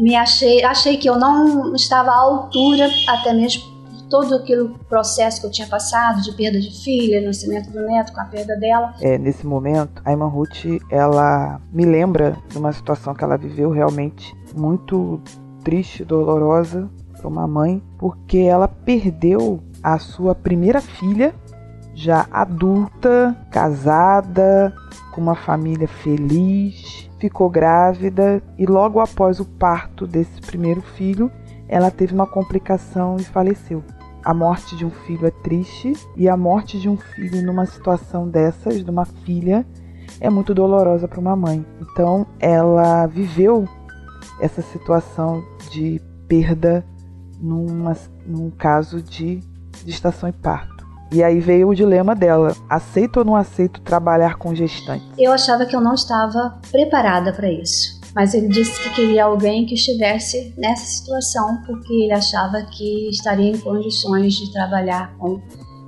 [0.00, 3.71] me achei, achei que eu não estava à altura, até mesmo
[4.12, 8.20] todo aquele processo que eu tinha passado de perda de filha, nascimento do neto, com
[8.20, 8.92] a perda dela.
[9.00, 13.70] É, nesse momento, a irmã Ruth, ela me lembra de uma situação que ela viveu
[13.70, 15.18] realmente muito
[15.64, 21.34] triste, dolorosa para uma mãe, porque ela perdeu a sua primeira filha,
[21.94, 24.74] já adulta, casada,
[25.14, 31.32] com uma família feliz, ficou grávida e logo após o parto desse primeiro filho,
[31.66, 33.82] ela teve uma complicação e faleceu.
[34.24, 38.28] A morte de um filho é triste e a morte de um filho numa situação
[38.28, 39.66] dessas, de uma filha,
[40.20, 41.64] é muito dolorosa para uma mãe.
[41.80, 43.68] Então, ela viveu
[44.40, 46.84] essa situação de perda
[47.40, 49.40] numa, num caso de
[49.84, 50.86] gestação e parto.
[51.10, 55.04] E aí veio o dilema dela: aceito ou não aceito trabalhar com gestante?
[55.18, 58.00] Eu achava que eu não estava preparada para isso.
[58.14, 63.50] Mas ele disse que queria alguém que estivesse nessa situação, porque ele achava que estaria
[63.50, 65.40] em condições de trabalhar com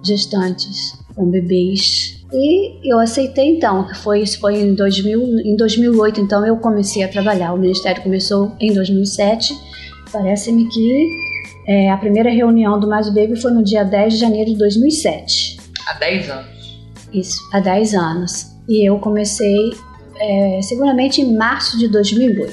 [0.02, 2.24] gestantes, com bebês.
[2.32, 7.02] E eu aceitei então, que foi isso foi em 2000, em 2008, então eu comecei
[7.04, 7.52] a trabalhar.
[7.52, 9.56] O ministério começou em 2007.
[10.10, 11.08] Parece-me que
[11.66, 15.58] é, a primeira reunião do Mais Baby foi no dia 10 de janeiro de 2007.
[15.86, 16.78] Há 10 anos.
[17.12, 18.54] Isso, há 10 anos.
[18.68, 19.70] E eu comecei
[20.18, 22.52] é, seguramente em março de 2008,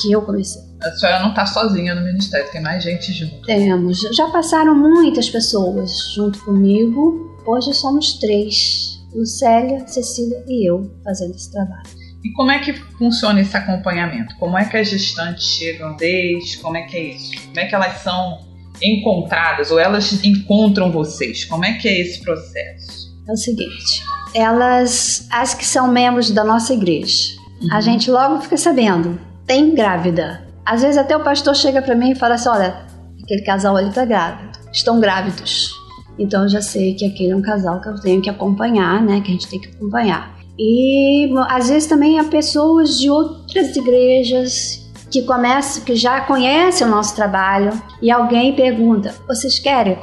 [0.00, 0.62] que eu comecei.
[0.82, 3.42] A senhora não está sozinha no ministério, tem mais gente junto.
[3.42, 4.00] Temos.
[4.12, 7.36] Já passaram muitas pessoas junto comigo.
[7.46, 12.00] Hoje somos três: Lucélia, Cecília e eu fazendo esse trabalho.
[12.24, 14.36] E como é que funciona esse acompanhamento?
[14.38, 16.58] Como é que as gestantes chegam desde?
[16.58, 17.46] Como é que é isso?
[17.46, 18.38] Como é que elas são
[18.82, 21.44] encontradas ou elas encontram vocês?
[21.44, 23.10] Como é que é esse processo?
[23.28, 24.02] É o seguinte,
[24.34, 27.68] elas, as que são membros da nossa igreja, uhum.
[27.72, 30.44] a gente logo fica sabendo, tem grávida.
[30.64, 32.76] Às vezes até o pastor chega para mim e fala assim, olha,
[33.22, 35.72] aquele casal ali tá grávido, estão grávidos.
[36.18, 39.20] Então eu já sei que aquele é um casal que eu tenho que acompanhar, né,
[39.20, 40.38] que a gente tem que acompanhar.
[40.58, 44.80] E às vezes também há pessoas de outras igrejas
[45.10, 49.96] que começa, que já conhece o nosso trabalho e alguém pergunta: vocês querem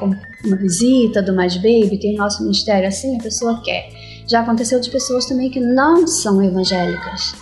[0.44, 2.00] uma visita do Mais Baby?
[2.00, 3.18] Tem o nosso ministério assim?
[3.18, 3.88] A pessoa quer.
[4.28, 7.34] Já aconteceu de pessoas também que não são evangélicas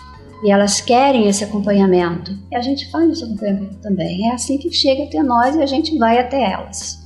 [0.43, 2.37] e elas querem esse acompanhamento.
[2.51, 4.29] E a gente faz esse acompanhamento também.
[4.29, 7.03] É assim que chega até nós e a gente vai até elas.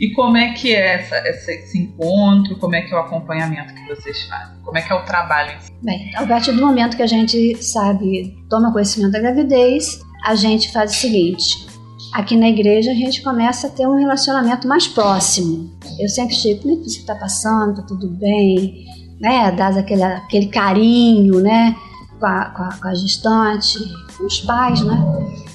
[0.00, 2.58] E como é que é essa, esse encontro?
[2.58, 4.56] Como é que é o acompanhamento que vocês fazem?
[4.64, 5.58] Como é que é o trabalho?
[5.82, 10.72] Bem, a partir do momento que a gente sabe, toma conhecimento da gravidez, a gente
[10.72, 11.66] faz o seguinte:
[12.14, 15.70] aqui na igreja a gente começa a ter um relacionamento mais próximo.
[16.00, 17.76] Eu sempre chego, como é que você está passando?
[17.76, 18.86] Tá tudo bem?
[19.20, 19.52] Né?
[19.52, 21.76] Dá aquele, aquele carinho, né?
[22.18, 23.78] Com a, com, a, com a gestante,
[24.16, 24.96] com os pais, né?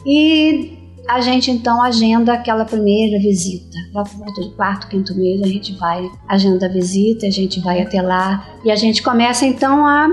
[0.06, 0.78] E
[1.08, 3.78] a gente então agenda aquela primeira visita.
[3.94, 7.60] Lá por volta do quarto, quinto mês, a gente vai, agenda a visita, a gente
[7.60, 10.08] vai até lá e a gente começa então a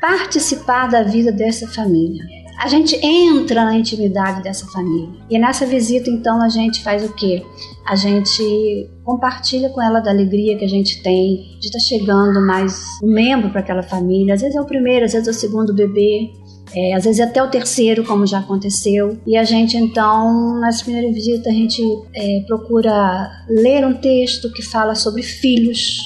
[0.00, 2.41] participar da vida dessa família.
[2.62, 5.08] A gente entra na intimidade dessa família.
[5.28, 7.44] E nessa visita, então, a gente faz o quê?
[7.84, 12.40] A gente compartilha com ela da alegria que a gente tem de estar tá chegando
[12.40, 14.34] mais um membro para aquela família.
[14.34, 16.30] Às vezes é o primeiro, às vezes é o segundo bebê.
[16.72, 19.18] É, às vezes até o terceiro, como já aconteceu.
[19.26, 21.82] E a gente, então, nessa primeira visita, a gente
[22.14, 25.98] é, procura ler um texto que fala sobre filhos,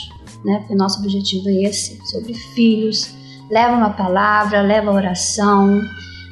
[0.43, 0.61] né?
[0.61, 3.15] Porque nosso objetivo é esse, sobre filhos.
[3.51, 5.83] Leva uma palavra, leva oração,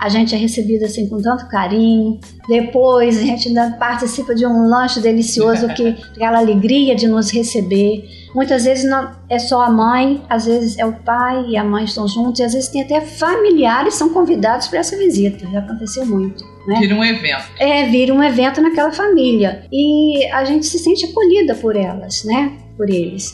[0.04, 2.20] a gente é recebido assim com tanto carinho.
[2.46, 8.04] Depois a gente ainda participa de um lanche delicioso que aquela alegria de nos receber.
[8.34, 11.84] Muitas vezes não é só a mãe, às vezes é o pai e a mãe
[11.84, 15.48] estão juntos, e às vezes tem até familiares são convidados para essa visita.
[15.50, 16.44] Já aconteceu muito.
[16.66, 16.80] Né?
[16.80, 17.44] Vira um evento.
[17.58, 19.64] É, vira um evento naquela família.
[19.72, 22.52] E a gente se sente acolhida por elas, né?
[22.76, 23.30] Por eles.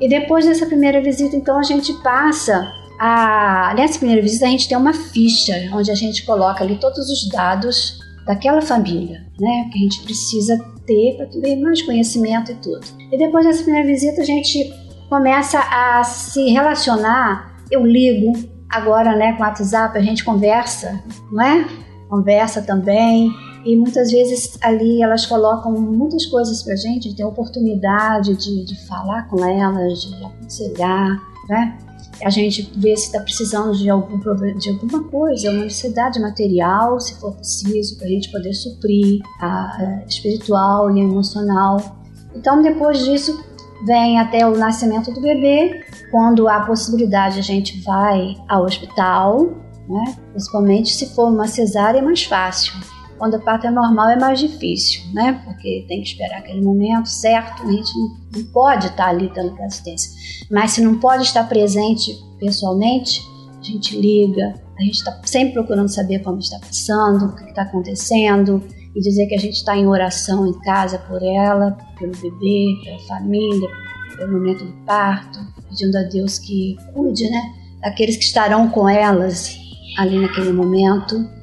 [0.00, 2.66] E depois dessa primeira visita, então, a gente passa
[2.98, 7.10] a, nessa primeira visita, a gente tem uma ficha onde a gente coloca ali todos
[7.10, 9.68] os dados daquela família, né?
[9.72, 12.86] Que a gente precisa ter para ter mais conhecimento e tudo.
[13.12, 14.72] E depois dessa primeira visita, a gente
[15.08, 17.56] começa a se relacionar.
[17.70, 18.32] Eu ligo
[18.70, 21.66] agora, né, com o WhatsApp, a gente conversa, não é?
[22.08, 23.30] Conversa também.
[23.64, 29.28] E muitas vezes ali elas colocam muitas coisas pra gente, tem oportunidade de, de falar
[29.28, 31.76] com elas, de aconselhar, né?
[32.24, 34.18] A gente vê se está precisando de, algum,
[34.58, 39.46] de alguma coisa, uma necessidade material, se for preciso, para a gente poder suprir a,
[39.46, 41.98] a espiritual e emocional.
[42.34, 43.44] Então, depois disso,
[43.84, 45.84] vem até o nascimento do bebê.
[46.10, 49.48] Quando há possibilidade, a gente vai ao hospital,
[49.88, 50.16] né?
[50.30, 52.72] principalmente se for uma cesárea, é mais fácil.
[53.18, 55.40] Quando o parto é normal é mais difícil, né?
[55.44, 57.92] Porque tem que esperar aquele momento certo, a gente
[58.34, 60.10] não pode estar ali dando assistência.
[60.50, 63.22] Mas se não pode estar presente pessoalmente,
[63.58, 67.62] a gente liga, a gente está sempre procurando saber como está passando, o que está
[67.62, 68.62] acontecendo,
[68.94, 72.98] e dizer que a gente está em oração em casa por ela, pelo bebê, pela
[73.00, 73.68] família,
[74.16, 75.38] pelo momento do parto,
[75.68, 77.42] pedindo a Deus que cuide, né?
[77.80, 79.56] Daqueles que estarão com elas
[79.98, 81.35] ali naquele momento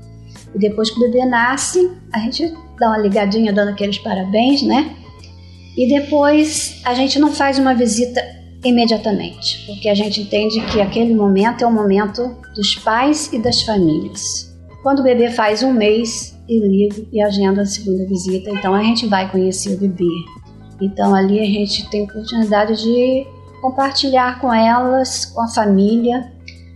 [0.55, 4.95] e depois que o bebê nasce, a gente dá uma ligadinha dando aqueles parabéns, né?
[5.77, 8.21] E depois a gente não faz uma visita
[8.63, 13.61] imediatamente, porque a gente entende que aquele momento é o momento dos pais e das
[13.63, 14.53] famílias.
[14.81, 18.83] Quando o bebê faz um mês, eu ligo e agendo a segunda visita, então a
[18.83, 20.09] gente vai conhecer o bebê.
[20.81, 23.25] Então ali a gente tem oportunidade de
[23.61, 26.32] compartilhar com elas, com a família,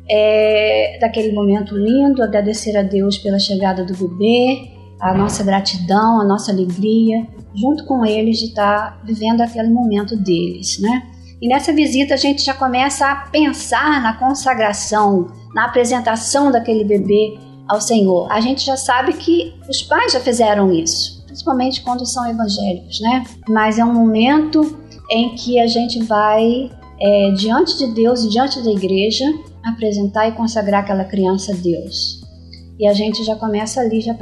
[0.10, 4.70] é, daquele momento lindo, agradecer a Deus pela chegada do bebê,
[5.00, 10.80] a nossa gratidão, a nossa alegria, junto com eles de estar vivendo aquele momento deles,
[10.80, 11.04] né?
[11.40, 17.38] E nessa visita a gente já começa a pensar na consagração, na apresentação daquele bebê
[17.68, 18.32] ao Senhor.
[18.32, 23.24] A gente já sabe que os pais já fizeram isso, principalmente quando são evangélicos, né?
[23.48, 24.78] Mas é um momento
[25.12, 29.26] em que a gente vai é, diante de Deus e diante da igreja
[29.64, 32.28] apresentar e consagrar aquela criança a Deus.
[32.80, 34.16] E a gente já começa ali já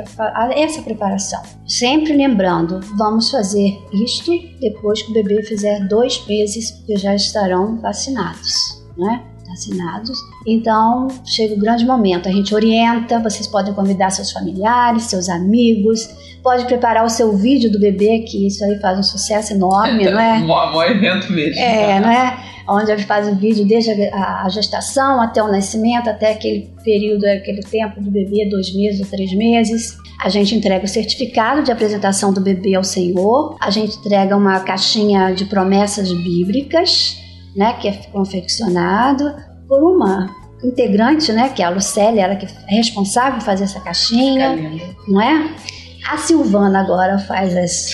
[0.56, 1.42] essa preparação.
[1.68, 4.32] Sempre lembrando, vamos fazer isto
[4.62, 9.24] depois que o bebê fizer dois meses, que já estarão vacinados, né?
[9.50, 10.18] Vacinados.
[10.48, 12.30] Então chega o grande momento.
[12.30, 16.08] A gente orienta, vocês podem convidar seus familiares, seus amigos,
[16.42, 20.20] pode preparar o seu vídeo do bebê, que isso aí faz um sucesso enorme, não
[20.20, 20.40] é?
[20.40, 21.60] Um evento mesmo.
[21.60, 22.38] É, não é?
[22.68, 27.62] Onde ele faz o vídeo desde a, gestação até o nascimento, até aquele período, aquele
[27.62, 29.98] tempo do bebê, dois meses ou três meses.
[30.24, 34.60] A gente entrega o certificado de apresentação do bebê ao Senhor, a gente entrega uma
[34.62, 37.18] caixinha de promessas bíblicas,
[37.56, 39.36] né, que é confeccionado
[39.68, 40.30] por uma
[40.64, 44.56] integrante, né, que é a Lucélia, ela que é responsável por fazer essa caixinha,
[45.08, 45.56] não é?
[46.08, 47.94] A Silvana agora faz as,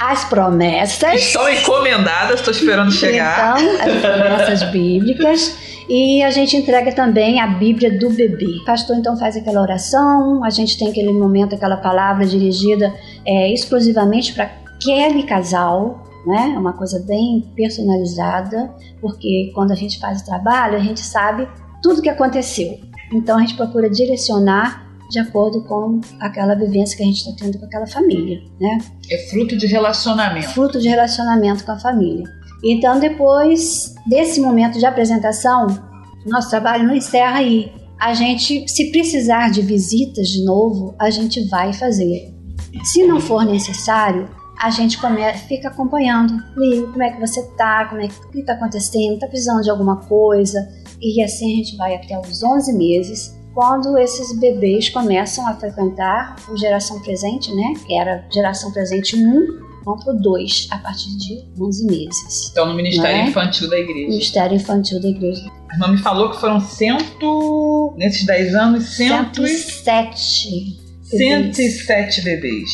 [0.00, 1.14] as promessas.
[1.14, 3.60] Estão encomendadas, estou esperando chegar.
[3.60, 5.56] Então, as promessas bíblicas.
[5.88, 8.58] E a gente entrega também a Bíblia do bebê.
[8.62, 12.92] O pastor então faz aquela oração, a gente tem aquele momento, aquela palavra dirigida
[13.24, 16.54] é, exclusivamente para aquele casal, né?
[16.54, 21.46] É uma coisa bem personalizada, porque quando a gente faz o trabalho, a gente sabe
[21.82, 22.80] tudo o que aconteceu.
[23.12, 24.83] Então a gente procura direcionar
[25.14, 28.78] de acordo com aquela vivência que a gente está tendo com aquela família, né?
[29.08, 30.48] É fruto de relacionamento.
[30.48, 32.24] Fruto de relacionamento com a família.
[32.64, 35.68] Então, depois desse momento de apresentação,
[36.26, 37.72] nosso trabalho não encerra aí.
[38.00, 42.34] A gente, se precisar de visitas de novo, a gente vai fazer.
[42.82, 44.28] Se não for necessário,
[44.58, 46.42] a gente come, fica acompanhando.
[46.56, 47.84] Liga, como é que você tá?
[47.84, 49.14] Como é que está acontecendo?
[49.14, 50.58] Está precisando de alguma coisa?
[51.00, 56.36] E assim a gente vai até os 11 meses quando esses bebês começam a frequentar
[56.48, 57.74] o geração presente, né?
[57.86, 62.50] Que era geração presente 1, vão para o 2 a partir de 11 meses.
[62.50, 63.28] Então, no Ministério né?
[63.28, 64.08] Infantil da Igreja.
[64.08, 65.52] Ministério Infantil da Igreja.
[65.68, 71.56] A irmã me falou que foram cento, nesses 10 anos, cento 107 bebês.
[71.56, 72.70] 107 bebês.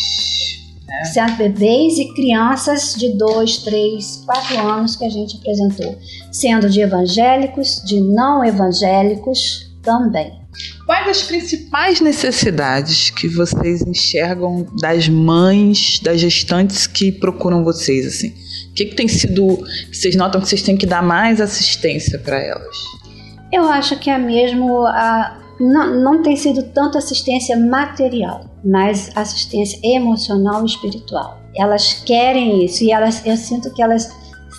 [0.87, 1.05] Né?
[1.05, 5.99] 100 bebês e crianças de 2, 3, 4 anos que a gente apresentou,
[6.33, 10.40] sendo de evangélicos, de não evangélicos também.
[10.91, 18.31] Quais as principais necessidades que vocês enxergam das mães, das gestantes que procuram vocês assim?
[18.71, 22.43] O que, que tem sido vocês notam que vocês têm que dar mais assistência para
[22.43, 22.77] elas?
[23.53, 29.79] Eu acho que é mesmo a não, não tem sido tanto assistência material, mas assistência
[29.85, 31.41] emocional e espiritual.
[31.55, 34.13] Elas querem isso e elas, eu sinto que elas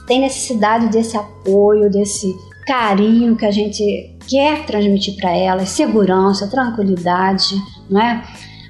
[0.08, 2.34] têm necessidade desse apoio, desse
[2.66, 7.54] carinho que a gente quer transmitir para elas, segurança, tranquilidade,
[7.90, 8.24] né?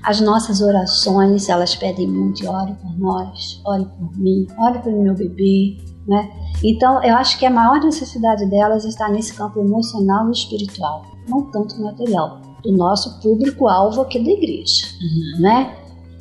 [0.04, 5.14] As nossas orações, elas pedem muito, ore por nós, ore por mim, ore pelo meu
[5.14, 5.78] bebê,
[6.08, 6.28] né?
[6.64, 11.44] Então, eu acho que a maior necessidade delas está nesse campo emocional e espiritual, não
[11.52, 15.42] tanto material, do nosso público-alvo aqui da igreja, uhum.
[15.42, 15.76] né?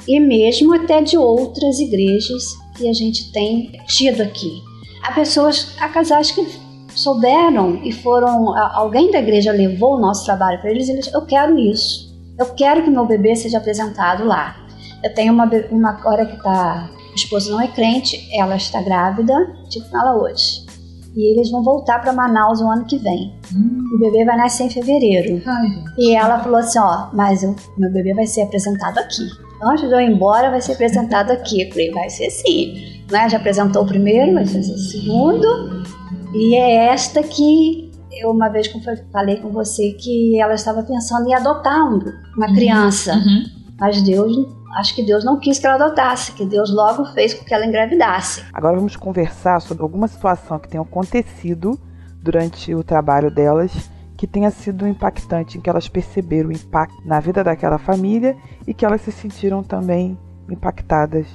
[0.07, 4.62] e mesmo até de outras igrejas que a gente tem tido aqui.
[5.03, 6.47] Há pessoas, há casais que
[6.95, 11.23] souberam e foram, alguém da igreja levou o nosso trabalho para eles e eles, eu
[11.23, 14.57] quero isso, eu quero que meu bebê seja apresentado lá.
[15.03, 19.35] Eu tenho uma, uma agora que tá, o esposo não é crente, ela está grávida,
[19.69, 20.71] tipo ela hoje.
[21.17, 23.35] E eles vão voltar para Manaus o ano que vem.
[23.55, 23.81] Hum.
[23.95, 25.43] O bebê vai nascer em fevereiro.
[25.45, 29.29] Ai, e ela falou assim: Ó, mas o meu bebê vai ser apresentado aqui.
[29.62, 31.62] Antes de eu ir embora, vai ser apresentado aqui.
[31.62, 33.03] Eu falei: vai ser sim.
[33.11, 33.29] Né?
[33.29, 35.83] Já apresentou o primeiro, vai fazer o segundo.
[36.32, 38.70] E é esta que eu uma vez
[39.12, 42.55] falei com você que ela estava pensando em adotar uma uhum.
[42.55, 43.15] criança.
[43.15, 43.44] Uhum.
[43.78, 44.36] Mas Deus
[44.77, 47.66] acho que Deus não quis que ela adotasse, que Deus logo fez com que ela
[47.66, 48.44] engravidasse.
[48.52, 51.78] Agora vamos conversar sobre alguma situação que tenha acontecido
[52.23, 53.90] durante o trabalho delas
[54.20, 58.36] que tenha sido impactante, em que elas perceberam o impacto na vida daquela família
[58.66, 60.19] e que elas se sentiram também
[60.51, 61.27] impactadas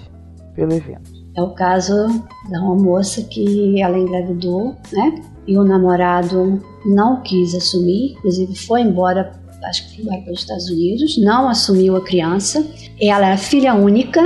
[0.53, 1.14] pelo evento.
[1.35, 1.93] É o caso
[2.49, 5.21] da uma moça que ela engravidou, né?
[5.47, 9.31] E o namorado não quis assumir, inclusive foi embora
[9.65, 12.65] acho que foi para os Estados Unidos, não assumiu a criança.
[13.01, 14.21] Ela era filha única,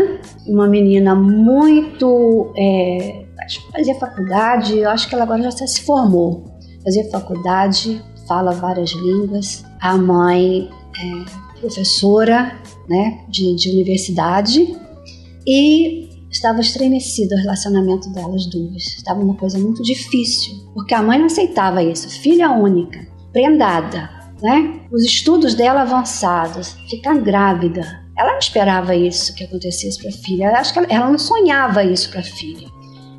[0.45, 2.51] uma menina muito.
[2.57, 3.25] É,
[3.71, 6.45] fazia faculdade, acho que ela agora já se formou.
[6.83, 9.63] Fazia faculdade, fala várias línguas.
[9.79, 12.57] A mãe é professora
[12.87, 14.77] né, de, de universidade
[15.45, 18.83] e estava estremecido o relacionamento delas duas.
[18.83, 22.09] Estava uma coisa muito difícil, porque a mãe não aceitava isso.
[22.09, 24.09] Filha única, prendada,
[24.41, 24.81] né?
[24.91, 27.81] Os estudos dela avançados, ficar grávida.
[28.17, 30.51] Ela não esperava isso que acontecesse para a filha.
[30.51, 32.67] Acho que ela, ela não sonhava isso para a filha.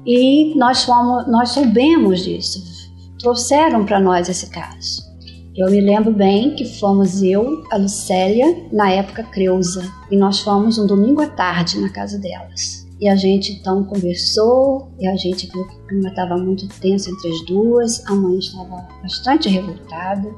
[0.07, 2.63] E nós fomos, nós soubemos disso.
[3.19, 5.11] Trouxeram para nós esse caso.
[5.57, 10.79] Eu me lembro bem que fomos eu, a Lucélia, na época Creuza, e nós fomos
[10.79, 12.80] um domingo à tarde na casa delas.
[13.01, 17.11] E a gente então conversou, e a gente viu que o clima estava muito tenso
[17.11, 20.31] entre as duas, a mãe estava bastante revoltada,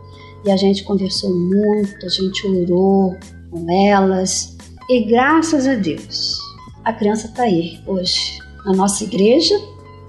[0.44, 3.16] e a gente conversou muito, a gente orou
[3.50, 4.56] com elas.
[4.88, 6.38] E graças a Deus
[6.84, 9.54] a criança está aí hoje na nossa igreja,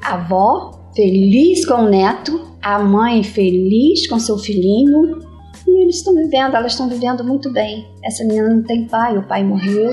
[0.04, 5.20] a avó feliz com o neto, a mãe feliz com seu filhinho.
[5.68, 7.88] E eles estão vivendo, elas estão vivendo muito bem.
[8.04, 9.92] Essa menina não tem pai, o pai morreu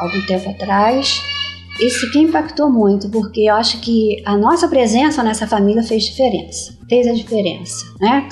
[0.00, 1.20] algum tempo atrás.
[1.80, 6.78] Isso que impactou muito, porque eu acho que a nossa presença nessa família fez diferença,
[6.88, 8.28] fez a diferença, né?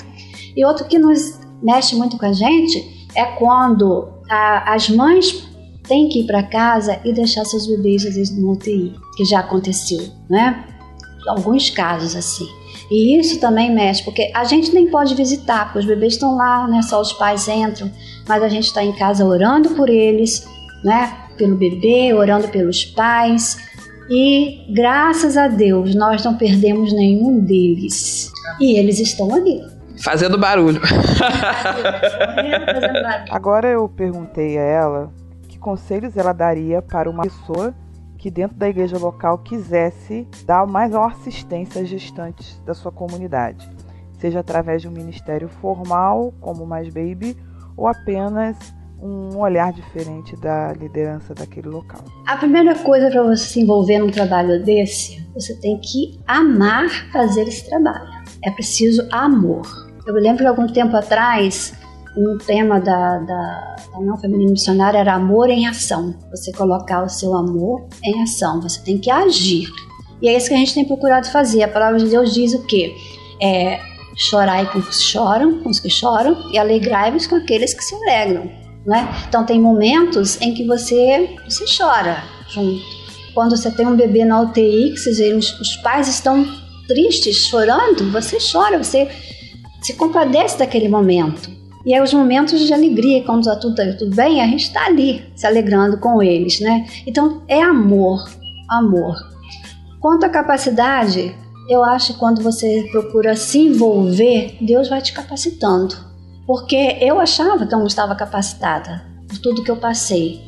[0.55, 5.47] E outro que nos mexe muito com a gente é quando a, as mães
[5.87, 9.39] têm que ir para casa e deixar seus bebês às vezes no UTI, que já
[9.39, 10.65] aconteceu, né?
[11.27, 12.47] Alguns casos assim.
[12.89, 16.67] E isso também mexe, porque a gente nem pode visitar, porque os bebês estão lá,
[16.67, 16.81] né?
[16.81, 17.91] Só os pais entram,
[18.27, 20.47] mas a gente está em casa orando por eles,
[20.83, 21.22] né?
[21.37, 23.57] Pelo bebê, orando pelos pais.
[24.09, 28.31] E graças a Deus nós não perdemos nenhum deles.
[28.59, 29.61] E eles estão ali.
[30.03, 30.81] Fazendo barulho.
[33.29, 35.13] Agora eu perguntei a ela
[35.47, 37.73] que conselhos ela daria para uma pessoa
[38.17, 43.69] que dentro da igreja local quisesse dar mais uma assistência às gestantes da sua comunidade,
[44.17, 47.35] seja através de um ministério formal, como Mais Baby,
[47.75, 48.73] ou apenas
[49.03, 51.99] um olhar diferente da liderança daquele local.
[52.25, 57.47] A primeira coisa para você se envolver num trabalho desse, você tem que amar fazer
[57.47, 58.07] esse trabalho.
[58.43, 59.67] É preciso amor.
[60.07, 61.73] Eu me lembro que algum tempo atrás,
[62.15, 66.15] um tema da, da, da União Feminina Missionária era amor em ação.
[66.31, 69.67] Você colocar o seu amor em ação, você tem que agir.
[70.21, 71.63] E é isso que a gente tem procurado fazer.
[71.63, 72.95] A palavra de Deus diz o quê?
[73.41, 73.79] É,
[74.15, 77.93] chorai com os que choram, com os que choram, e alegrai-vos com aqueles que se
[77.95, 78.62] alegram.
[78.85, 79.07] Né?
[79.27, 82.83] Então tem momentos em que você, você chora junto.
[83.33, 86.45] Quando você tem um bebê na UTI, que vocês veem, os, os pais estão
[86.87, 89.09] tristes, chorando, você chora, você
[89.81, 91.49] se compadece daquele momento.
[91.85, 95.25] E é os momentos de alegria, quando está tudo, tudo bem, a gente está ali
[95.35, 96.87] se alegrando com eles, né?
[97.05, 98.23] Então é amor,
[98.69, 99.15] amor.
[99.99, 101.35] Quanto à capacidade,
[101.69, 105.95] eu acho que quando você procura se envolver, Deus vai te capacitando.
[106.45, 110.41] Porque eu achava que eu não estava capacitada por tudo que eu passei.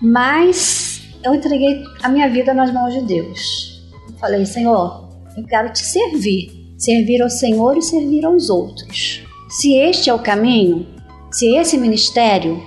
[0.00, 3.82] Mas eu entreguei a minha vida nas mãos de Deus.
[4.08, 9.22] Eu falei, Senhor, eu quero te servir servir ao Senhor e servir aos outros.
[9.50, 10.86] Se este é o caminho,
[11.30, 12.60] se esse ministério,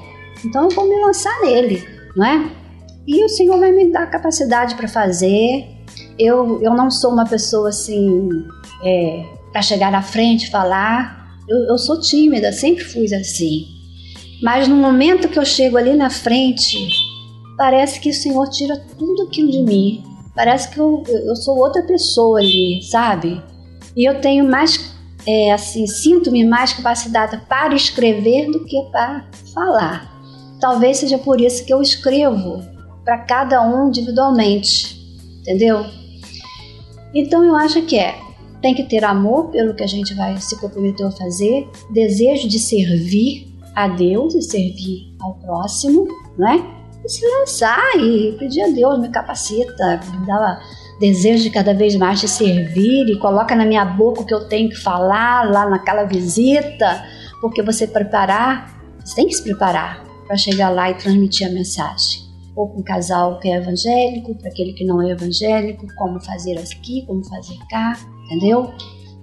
[0.45, 1.83] então eu vou me lançar nele,
[2.15, 2.51] não é?
[3.07, 5.65] E o Senhor vai me dar capacidade para fazer.
[6.17, 8.29] Eu, eu não sou uma pessoa assim,
[8.85, 11.22] é, para chegar na frente e falar.
[11.47, 13.67] Eu, eu sou tímida, sempre fui assim.
[14.41, 16.77] Mas no momento que eu chego ali na frente,
[17.57, 20.03] parece que o Senhor tira tudo aquilo de mim.
[20.35, 23.41] Parece que eu, eu sou outra pessoa ali, sabe?
[23.95, 24.93] E eu tenho mais,
[25.27, 30.11] é, assim, sinto-me mais capacitada para escrever do que para falar.
[30.59, 32.63] Talvez seja por isso que eu escrevo
[33.03, 34.97] para cada um individualmente,
[35.41, 35.85] entendeu?
[37.13, 38.15] Então eu acho que é
[38.63, 42.57] tem que ter amor pelo que a gente vai se comprometer a fazer, desejo de
[42.57, 46.07] servir a Deus e servir ao próximo,
[46.37, 46.65] não é?
[47.03, 50.61] E se lançar e pedir a Deus, me capacita, me dá
[50.97, 54.47] desejo de cada vez mais te servir e coloca na minha boca o que eu
[54.47, 57.03] tenho que falar lá naquela visita,
[57.41, 58.73] porque você preparar,
[59.03, 62.23] você tem que se preparar para chegar lá e transmitir a mensagem.
[62.55, 66.57] Ou para um casal que é evangélico, para aquele que não é evangélico, como fazer
[66.57, 68.73] aqui, como fazer cá, entendeu?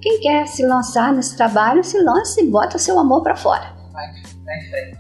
[0.01, 3.75] Quem quer se lançar nesse trabalho, se lança e bota seu amor para fora.
[3.93, 4.07] Vai,
[4.45, 4.99] vai em frente.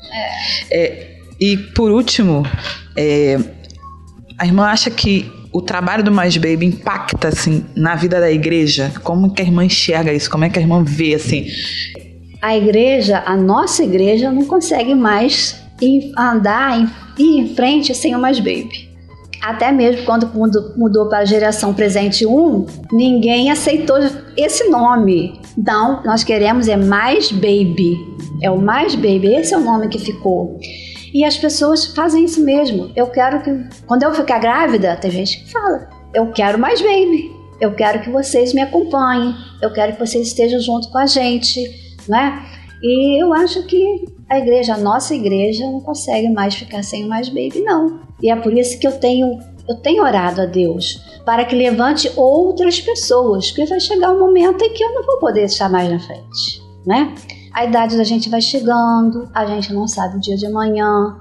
[0.70, 0.84] É.
[0.84, 2.42] É, e por último,
[2.96, 3.38] é,
[4.38, 8.92] a irmã acha que o trabalho do Mais Baby impacta assim na vida da igreja?
[9.02, 10.30] Como que a irmã enxerga isso?
[10.30, 11.46] Como é que a irmã vê assim?
[12.42, 15.60] A igreja, a nossa igreja, não consegue mais
[16.16, 16.78] andar
[17.18, 18.89] e ir em frente sem o Mais Baby.
[19.40, 20.30] Até mesmo quando
[20.76, 23.96] mudou para a geração presente 1, ninguém aceitou
[24.36, 25.40] esse nome.
[25.56, 27.96] Então, nós queremos é Mais Baby.
[28.42, 30.58] É o Mais Baby, esse é o nome que ficou.
[31.12, 32.90] E as pessoas fazem isso mesmo.
[32.94, 33.50] Eu quero que.
[33.86, 37.30] Quando eu ficar grávida, tem gente que fala: Eu quero mais baby.
[37.60, 39.34] Eu quero que vocês me acompanhem.
[39.60, 41.60] Eu quero que vocês estejam junto com a gente.
[42.08, 42.42] Né?
[42.82, 47.28] E eu acho que a igreja, a nossa igreja, não consegue mais ficar sem mais
[47.28, 47.98] baby, não.
[48.22, 52.10] E é por isso que eu tenho, eu tenho orado a Deus para que levante
[52.16, 55.90] outras pessoas, porque vai chegar um momento em que eu não vou poder estar mais
[55.90, 57.12] na frente, né?
[57.52, 61.16] A idade da gente vai chegando, a gente não sabe o dia de amanhã.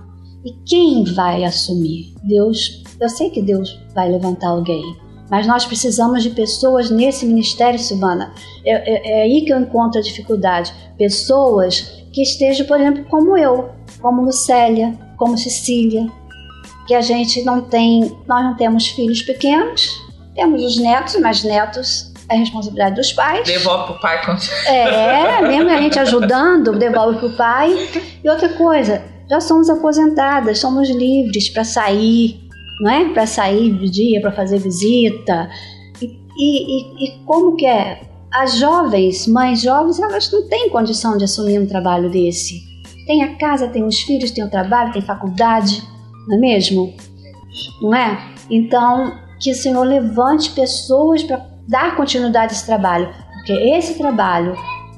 [0.45, 2.14] E quem vai assumir?
[2.23, 4.84] Deus, eu sei que Deus vai levantar alguém,
[5.31, 8.34] mas nós precisamos de pessoas nesse ministério, Silvana.
[8.64, 10.73] É, é, é aí que eu encontro a dificuldade.
[10.98, 13.69] Pessoas que estejam, por exemplo, como eu,
[14.02, 16.07] como Lucélia, como Cecília,
[16.88, 19.90] que a gente não tem, nós não temos filhos pequenos,
[20.34, 23.45] temos os netos, mas netos é responsabilidade dos pais.
[23.45, 24.22] Devolve pro pai.
[24.65, 27.90] É, mesmo a gente ajudando, devolve pro pai.
[28.23, 32.40] E outra coisa, já somos aposentadas, somos livres para sair,
[32.81, 33.10] não é?
[33.10, 35.49] Para sair de dia, para fazer visita.
[36.02, 36.07] E,
[36.38, 38.02] e, e, como que é?
[38.31, 42.61] As jovens, mães jovens, elas não têm condição de assumir um trabalho desse.
[43.07, 45.84] Tem a casa, tem os filhos, tem o trabalho, tem faculdade,
[46.27, 46.93] não é mesmo?
[47.81, 48.35] Não é?
[48.49, 54.56] Então, que o Senhor levante pessoas para dar continuidade a esse trabalho, porque esse trabalho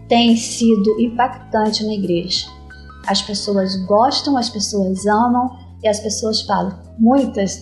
[0.10, 2.48] tem sido impactante na igreja.
[3.08, 5.50] As pessoas gostam, as pessoas amam
[5.82, 6.78] e as pessoas falam.
[7.00, 7.56] Muitas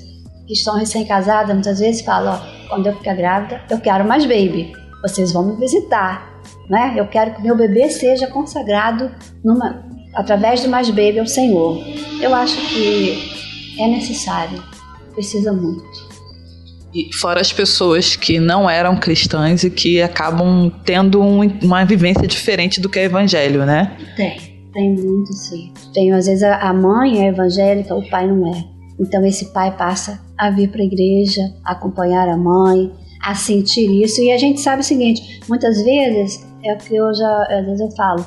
[0.47, 4.78] que estão recém-casadas muitas vezes falam: ó, quando eu ficar grávida, eu quero mais baby.
[5.01, 6.93] Vocês vão me visitar, né?
[6.97, 9.11] Eu quero que meu bebê seja consagrado
[9.43, 11.81] numa, através do mais baby ao Senhor.
[12.21, 13.39] Eu acho que
[13.79, 14.61] é necessário,
[15.13, 16.09] precisa muito.
[16.93, 22.27] E fora as pessoas que não eram cristãs e que acabam tendo um, uma vivência
[22.27, 23.95] diferente do que é evangelho, né?
[24.15, 24.39] Tem,
[24.73, 25.71] tem muito sim.
[25.93, 28.63] Tem, às vezes a mãe é evangélica, o pai não é.
[28.99, 33.89] Então esse pai passa a vir para a igreja, a acompanhar a mãe, a sentir
[34.03, 34.21] isso.
[34.21, 37.81] E a gente sabe o seguinte: muitas vezes, é o que eu já, às vezes
[37.81, 38.25] eu falo,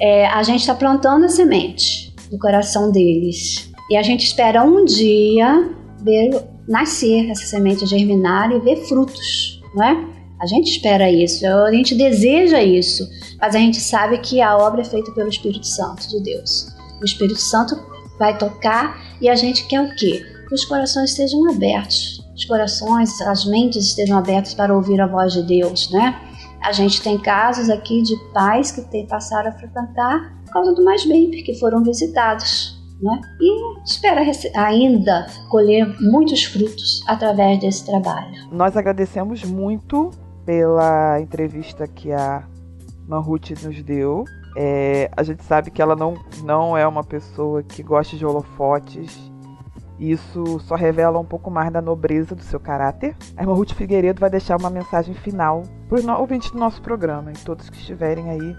[0.00, 3.70] é, a gente está plantando a semente no coração deles.
[3.90, 5.70] E a gente espera um dia
[6.02, 10.14] ver nascer, essa semente germinar e ver frutos, não é?
[10.40, 13.08] A gente espera isso, a gente deseja isso,
[13.40, 16.68] mas a gente sabe que a obra é feita pelo Espírito Santo de Deus.
[17.00, 17.78] O Espírito Santo
[18.18, 20.24] vai tocar e a gente quer o quê?
[20.48, 25.32] Que os corações estejam abertos, os corações, as mentes estejam abertas para ouvir a voz
[25.32, 26.20] de Deus, né?
[26.62, 30.82] A gente tem casos aqui de pais que tem, passaram a frequentar por causa do
[30.82, 33.20] Mais Baby, que foram visitados né?
[33.40, 34.22] e espera
[34.56, 38.48] ainda colher muitos frutos através desse trabalho.
[38.50, 40.10] Nós agradecemos muito
[40.46, 42.44] pela entrevista que a
[43.06, 44.24] Manhut nos deu.
[44.56, 49.30] É, a gente sabe que ela não, não é uma pessoa que gosta de holofotes.
[49.98, 53.16] Isso só revela um pouco mais da nobreza do seu caráter.
[53.36, 57.30] A irmã Ruth Figueiredo vai deixar uma mensagem final para os ouvintes do nosso programa
[57.30, 58.56] e todos que estiverem aí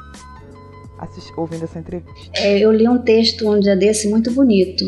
[1.35, 2.31] ouvindo essa entrevista?
[2.33, 4.85] É, eu li um texto um dia desse muito bonito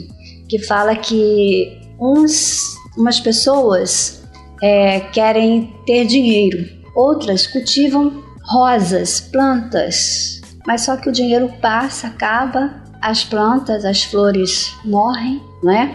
[0.48, 4.24] que fala que uns, umas pessoas
[4.62, 6.66] é, querem ter dinheiro,
[6.96, 14.74] outras cultivam rosas, plantas, mas só que o dinheiro passa, acaba, as plantas, as flores
[14.86, 15.94] morrem, não é?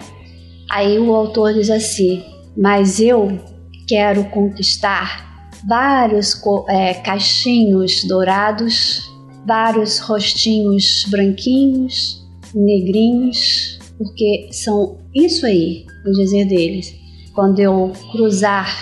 [0.73, 2.23] Aí o autor diz assim:
[2.57, 3.39] Mas eu
[3.87, 9.07] quero conquistar vários é, caixinhos dourados,
[9.45, 12.25] vários rostinhos branquinhos,
[12.55, 16.91] negrinhos, porque são isso aí, o dizer deles.
[17.35, 18.75] Quando eu cruzar,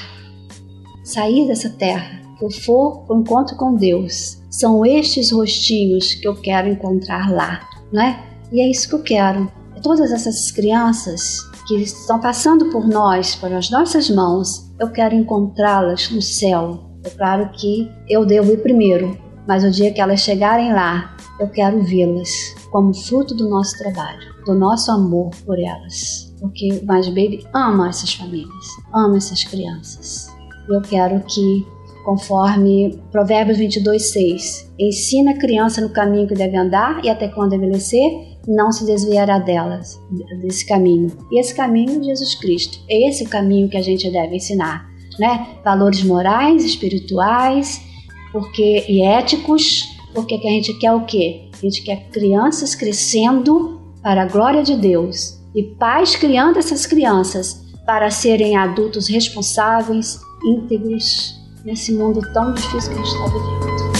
[1.04, 6.36] sair dessa terra, eu for para o encontro com Deus, são estes rostinhos que eu
[6.36, 8.24] quero encontrar lá, não é?
[8.50, 9.52] E é isso que eu quero.
[9.84, 16.22] Todas essas crianças que estão passando por nós, pelas nossas mãos, eu quero encontrá-las no
[16.22, 16.92] céu.
[17.04, 19.18] É claro que eu devo ir primeiro,
[19.48, 22.30] mas o dia que elas chegarem lá, eu quero vê-las
[22.72, 26.34] como fruto do nosso trabalho, do nosso amor por elas.
[26.40, 30.28] Porque o Mais Baby ama essas famílias, ama essas crianças.
[30.70, 31.66] Eu quero que,
[32.06, 37.54] conforme Provérbios 22, 6, ensina a criança no caminho que deve andar e até quando
[37.54, 40.00] envelhecer, não se desviará delas,
[40.42, 41.12] desse caminho.
[41.32, 42.80] E esse caminho Jesus Cristo.
[42.90, 44.90] É esse o caminho que a gente deve ensinar,
[45.20, 45.48] né?
[45.64, 47.82] Valores morais, espirituais,
[48.32, 51.50] porque e éticos, porque que a gente quer o quê?
[51.54, 57.62] A gente quer crianças crescendo para a glória de Deus e pais criando essas crianças
[57.86, 63.91] para serem adultos responsáveis, íntegros nesse mundo tão difícil que a gente está vivendo.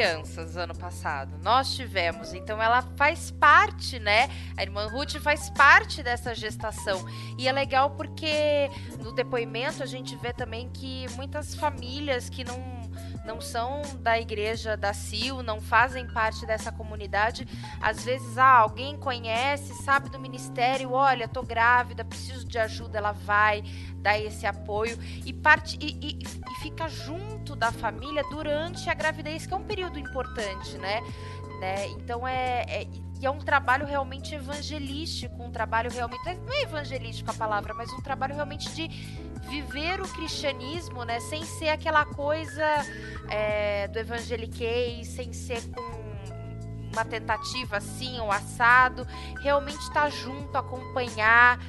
[0.00, 1.36] Crianças ano passado.
[1.42, 2.32] Nós tivemos.
[2.32, 4.30] Então ela faz parte, né?
[4.56, 7.04] A irmã Ruth faz parte dessa gestação.
[7.36, 12.79] E é legal porque no depoimento a gente vê também que muitas famílias que não
[13.24, 17.46] não são da igreja da CIL, não fazem parte dessa comunidade,
[17.80, 23.12] às vezes ah, alguém conhece, sabe do ministério, olha, tô grávida, preciso de ajuda, ela
[23.12, 23.62] vai
[23.96, 29.46] dar esse apoio e parte e, e, e fica junto da família durante a gravidez,
[29.46, 31.00] que é um período importante, né?
[31.60, 31.88] né?
[31.88, 32.86] Então é, é
[33.20, 36.22] e é um trabalho realmente evangelístico, um trabalho realmente.
[36.24, 38.88] Não é evangelístico a palavra, mas um trabalho realmente de
[39.48, 41.20] viver o cristianismo, né?
[41.20, 42.64] Sem ser aquela coisa
[43.28, 46.00] é, do evangeliquez, sem ser com
[46.92, 49.06] uma tentativa assim ou assado.
[49.42, 51.60] Realmente estar tá junto, acompanhar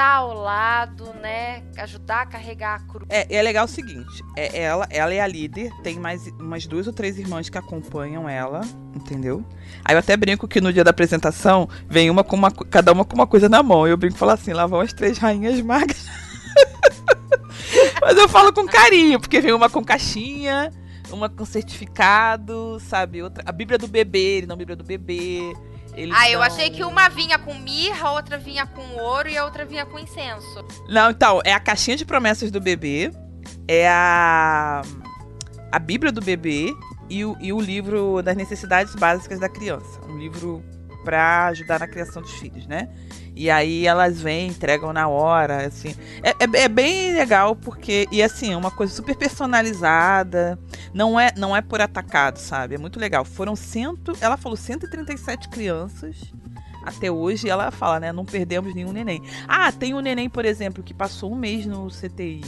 [0.00, 1.62] tá ao lado, né?
[1.76, 3.06] Ajudar a carregar a cruz.
[3.10, 6.86] É, é legal o seguinte: é ela, ela é a líder, tem mais umas duas
[6.86, 8.62] ou três irmãs que acompanham ela,
[8.94, 9.44] entendeu?
[9.84, 13.04] Aí eu até brinco que no dia da apresentação vem uma com uma, cada uma
[13.04, 13.86] com uma coisa na mão.
[13.86, 16.06] Eu brinco e falo assim: lá vão as três rainhas magras.
[18.00, 20.72] Mas eu falo com carinho, porque vem uma com caixinha,
[21.10, 23.22] uma com certificado, sabe?
[23.22, 25.52] Outra, a Bíblia do bebê, não a Bíblia do bebê.
[25.94, 29.44] Eles ah, eu achei que uma vinha com mirra, outra vinha com ouro e a
[29.44, 30.64] outra vinha com incenso.
[30.88, 33.10] Não, então, é a caixinha de promessas do bebê,
[33.66, 34.82] é a,
[35.72, 36.72] a Bíblia do bebê
[37.08, 40.00] e o, e o livro das necessidades básicas da criança.
[40.08, 40.62] Um livro
[41.04, 42.88] para ajudar na criação dos filhos, né?
[43.40, 45.94] E aí elas vêm, entregam na hora, assim.
[46.22, 50.58] É, é, é, bem legal porque e assim, é uma coisa super personalizada,
[50.92, 52.74] não é não é por atacado, sabe?
[52.74, 53.24] É muito legal.
[53.24, 56.18] Foram cento, ela falou 137 crianças
[56.84, 59.22] até hoje, e ela fala, né, não perdemos nenhum neném.
[59.48, 62.42] Ah, tem um neném, por exemplo, que passou um mês no CTI,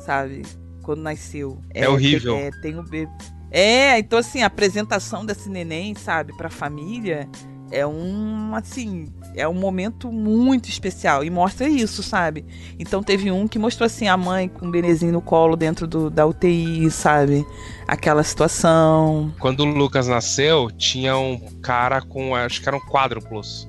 [0.00, 0.42] sabe?
[0.82, 1.62] Quando nasceu.
[1.72, 2.36] É, é horrível.
[2.36, 3.08] É, tem o bebê.
[3.50, 7.26] É, então assim, a apresentação desse neném, sabe, pra família
[7.70, 12.44] é um, assim, é um momento muito especial e mostra isso, sabe?
[12.78, 16.10] Então teve um que mostrou assim a mãe com o benezinho no colo dentro do,
[16.10, 17.44] da UTI, sabe?
[17.86, 19.32] Aquela situação.
[19.40, 23.68] Quando o Lucas nasceu, tinha um cara com, acho que eram quádruplos.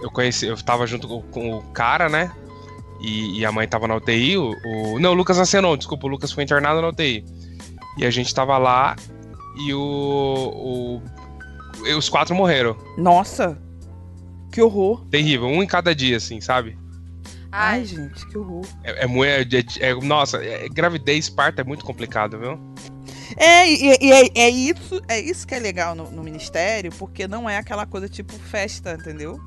[0.00, 2.30] Eu conheci, eu tava junto com, com o cara, né?
[3.00, 4.36] E, e, a mãe tava na UTI.
[4.36, 7.24] O, o, não, o Lucas nasceu não, desculpa, o Lucas foi internado na UTI.
[7.96, 8.94] E a gente tava lá
[9.58, 11.02] e o, o
[11.96, 12.76] os quatro morreram.
[12.96, 13.60] Nossa!
[14.50, 15.04] Que horror.
[15.10, 16.78] Terrível, um em cada dia, assim, sabe?
[17.50, 18.66] Ai, gente, que horror.
[18.84, 22.58] É, é, é, é nossa, é, gravidez, parto é muito complicado, viu?
[23.36, 27.28] É, e, e é, é, isso, é isso que é legal no, no, ministério, porque
[27.28, 29.38] não é aquela coisa tipo festa, entendeu?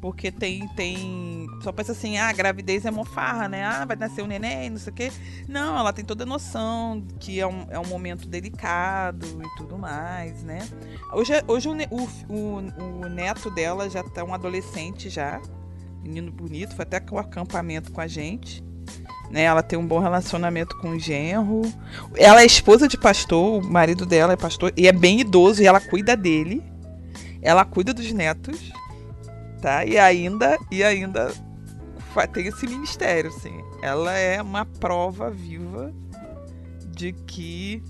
[0.00, 1.48] Porque tem, tem.
[1.62, 3.64] Só pensa assim, ah, gravidez é mofarra, né?
[3.64, 5.12] Ah, vai nascer um neném, não sei o quê.
[5.48, 9.76] Não, ela tem toda a noção que é um, é um momento delicado e tudo
[9.76, 10.60] mais, né?
[11.12, 15.40] Hoje, hoje o, o, o neto dela já tá um adolescente já.
[16.00, 18.62] Menino bonito, foi até com o acampamento com a gente.
[19.30, 21.62] Né, ela tem um bom relacionamento com o genro.
[22.16, 25.66] Ela é esposa de pastor, o marido dela é pastor, e é bem idoso e
[25.66, 26.62] ela cuida dele.
[27.42, 28.72] ela cuida dos netos,
[29.60, 29.84] tá?
[29.84, 31.32] E ainda, e ainda
[32.32, 33.62] tem esse ministério, assim.
[33.82, 35.92] Ela é uma prova viva
[36.96, 37.82] de que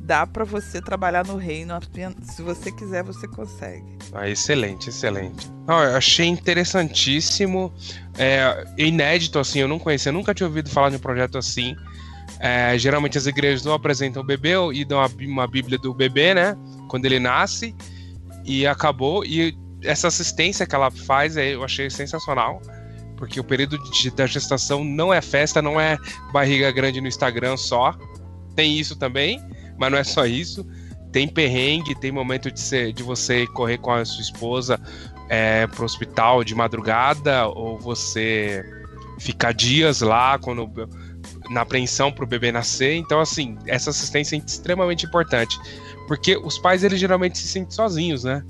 [0.00, 1.78] dá para você trabalhar no reino
[2.22, 3.96] se você quiser você consegue.
[4.12, 5.50] Ah, excelente excelente.
[5.66, 7.72] Ah, eu achei interessantíssimo.
[8.18, 11.76] É, inédito assim eu não conhecia nunca tinha ouvido falar de um projeto assim.
[12.40, 16.34] É, geralmente as igrejas não apresentam o bebê e dão uma, uma bíblia do bebê
[16.34, 16.56] né?
[16.88, 17.74] Quando ele nasce
[18.44, 19.24] e acabou.
[19.24, 19.56] E
[19.86, 22.60] essa assistência que ela faz eu achei sensacional
[23.16, 25.96] porque o período de, da gestação não é festa, não é
[26.32, 27.94] barriga grande no Instagram só.
[28.54, 29.40] Tem isso também,
[29.78, 30.66] mas não é só isso.
[31.10, 34.80] Tem perrengue, tem momento de, ser, de você correr com a sua esposa
[35.28, 38.64] é, pro hospital de madrugada, ou você
[39.18, 40.70] ficar dias lá quando
[41.48, 42.94] na apreensão para o bebê nascer.
[42.94, 45.58] Então, assim, essa assistência é extremamente importante.
[46.06, 48.44] Porque os pais, eles geralmente se sentem sozinhos, né?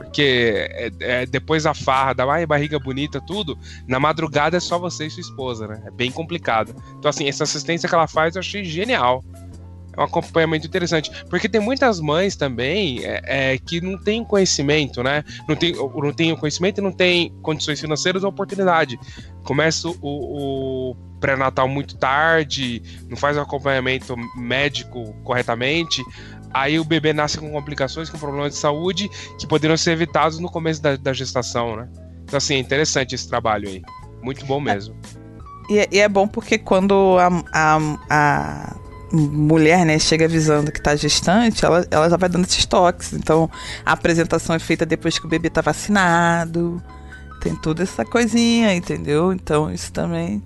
[0.00, 4.78] Porque é, é, depois da farra, da ai, barriga bonita, tudo, na madrugada é só
[4.78, 5.82] você e sua esposa, né?
[5.84, 6.74] É bem complicado.
[6.98, 9.22] Então, assim, essa assistência que ela faz eu achei genial.
[9.94, 11.10] É um acompanhamento interessante.
[11.28, 15.22] Porque tem muitas mães também é, é, que não têm conhecimento, né?
[15.46, 18.98] Não tem, não tem o conhecimento e não tem condições financeiras ou oportunidade.
[19.44, 26.02] Começa o, o pré-natal muito tarde, não faz o acompanhamento médico corretamente.
[26.52, 29.08] Aí o bebê nasce com complicações, com problemas de saúde
[29.38, 31.88] que poderiam ser evitados no começo da, da gestação, né?
[32.24, 33.82] Então, assim, é interessante esse trabalho aí.
[34.22, 34.94] Muito bom mesmo.
[35.68, 37.78] E, é, e é bom porque quando a, a,
[38.10, 38.76] a
[39.12, 43.12] mulher, né, chega avisando que tá gestante, ela, ela já vai dando esses toques.
[43.12, 43.48] Então,
[43.84, 46.82] a apresentação é feita depois que o bebê tá vacinado.
[47.40, 49.32] Tem toda essa coisinha, entendeu?
[49.32, 50.42] Então, isso também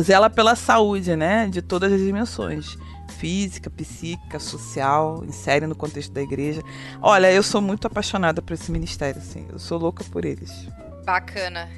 [0.00, 2.76] zela pela saúde, né, de todas as dimensões
[3.18, 6.62] física, psíquica, social, insere no contexto da igreja.
[7.00, 9.46] Olha, eu sou muito apaixonada por esse ministério, assim.
[9.50, 10.68] Eu sou louca por eles.
[11.04, 11.68] Bacana.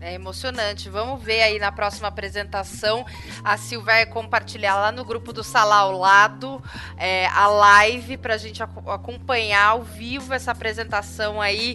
[0.00, 0.90] É emocionante.
[0.90, 3.06] Vamos ver aí na próxima apresentação.
[3.42, 6.62] A Sil vai compartilhar lá no grupo do Sala ao lado
[6.98, 11.74] é, a live para a gente acompanhar ao vivo essa apresentação aí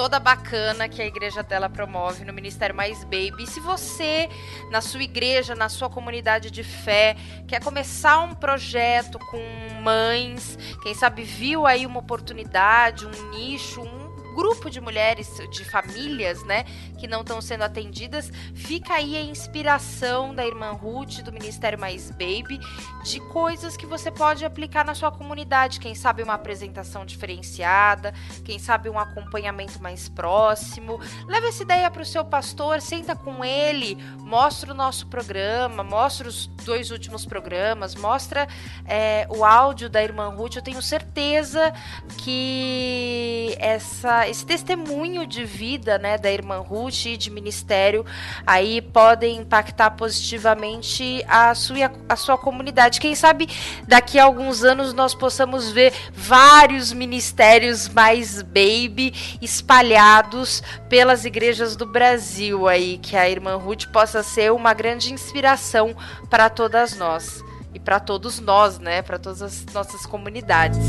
[0.00, 3.42] toda bacana que a igreja dela promove no Ministério Mais Baby.
[3.42, 4.30] E se você,
[4.70, 7.14] na sua igreja, na sua comunidade de fé,
[7.46, 9.38] quer começar um projeto com
[9.82, 13.99] mães, quem sabe viu aí uma oportunidade, um nicho, um
[14.40, 16.64] grupo de mulheres, de famílias, né,
[16.98, 22.10] que não estão sendo atendidas, fica aí a inspiração da irmã Ruth, do Ministério Mais
[22.10, 22.58] Baby,
[23.04, 25.78] de coisas que você pode aplicar na sua comunidade.
[25.78, 30.98] Quem sabe uma apresentação diferenciada, quem sabe um acompanhamento mais próximo.
[31.26, 36.26] Leva essa ideia para o seu pastor, senta com ele, mostra o nosso programa, mostra
[36.28, 38.48] os dois últimos programas, mostra
[38.86, 40.56] é, o áudio da irmã Ruth.
[40.56, 41.74] Eu tenho certeza
[42.16, 48.06] que essa esse testemunho de vida né, da irmã Ruth e de ministério
[48.46, 53.00] aí podem impactar positivamente a sua, a sua comunidade.
[53.00, 53.48] Quem sabe
[53.86, 59.12] daqui a alguns anos nós possamos ver vários ministérios mais baby
[59.42, 65.96] espalhados pelas igrejas do Brasil aí, que a irmã Ruth possa ser uma grande inspiração
[66.28, 67.42] para todas nós
[67.74, 70.86] e para todos nós, né, para todas as nossas comunidades.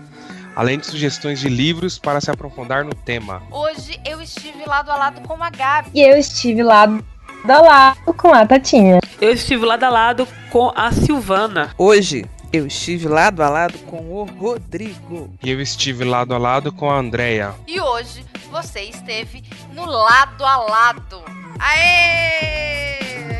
[0.59, 3.41] além de sugestões de livros para se aprofundar no tema.
[3.49, 5.89] Hoje eu estive lado a lado com a Gabi.
[5.93, 7.01] E eu estive lado
[7.47, 8.99] a lado com a Tatinha.
[9.21, 11.73] Eu estive lado a lado com a Silvana.
[11.77, 15.33] Hoje eu estive lado a lado com o Rodrigo.
[15.41, 17.55] E eu estive lado a lado com a Andrea.
[17.65, 19.41] E hoje você esteve
[19.73, 21.23] no lado a lado.
[21.57, 23.38] Aê!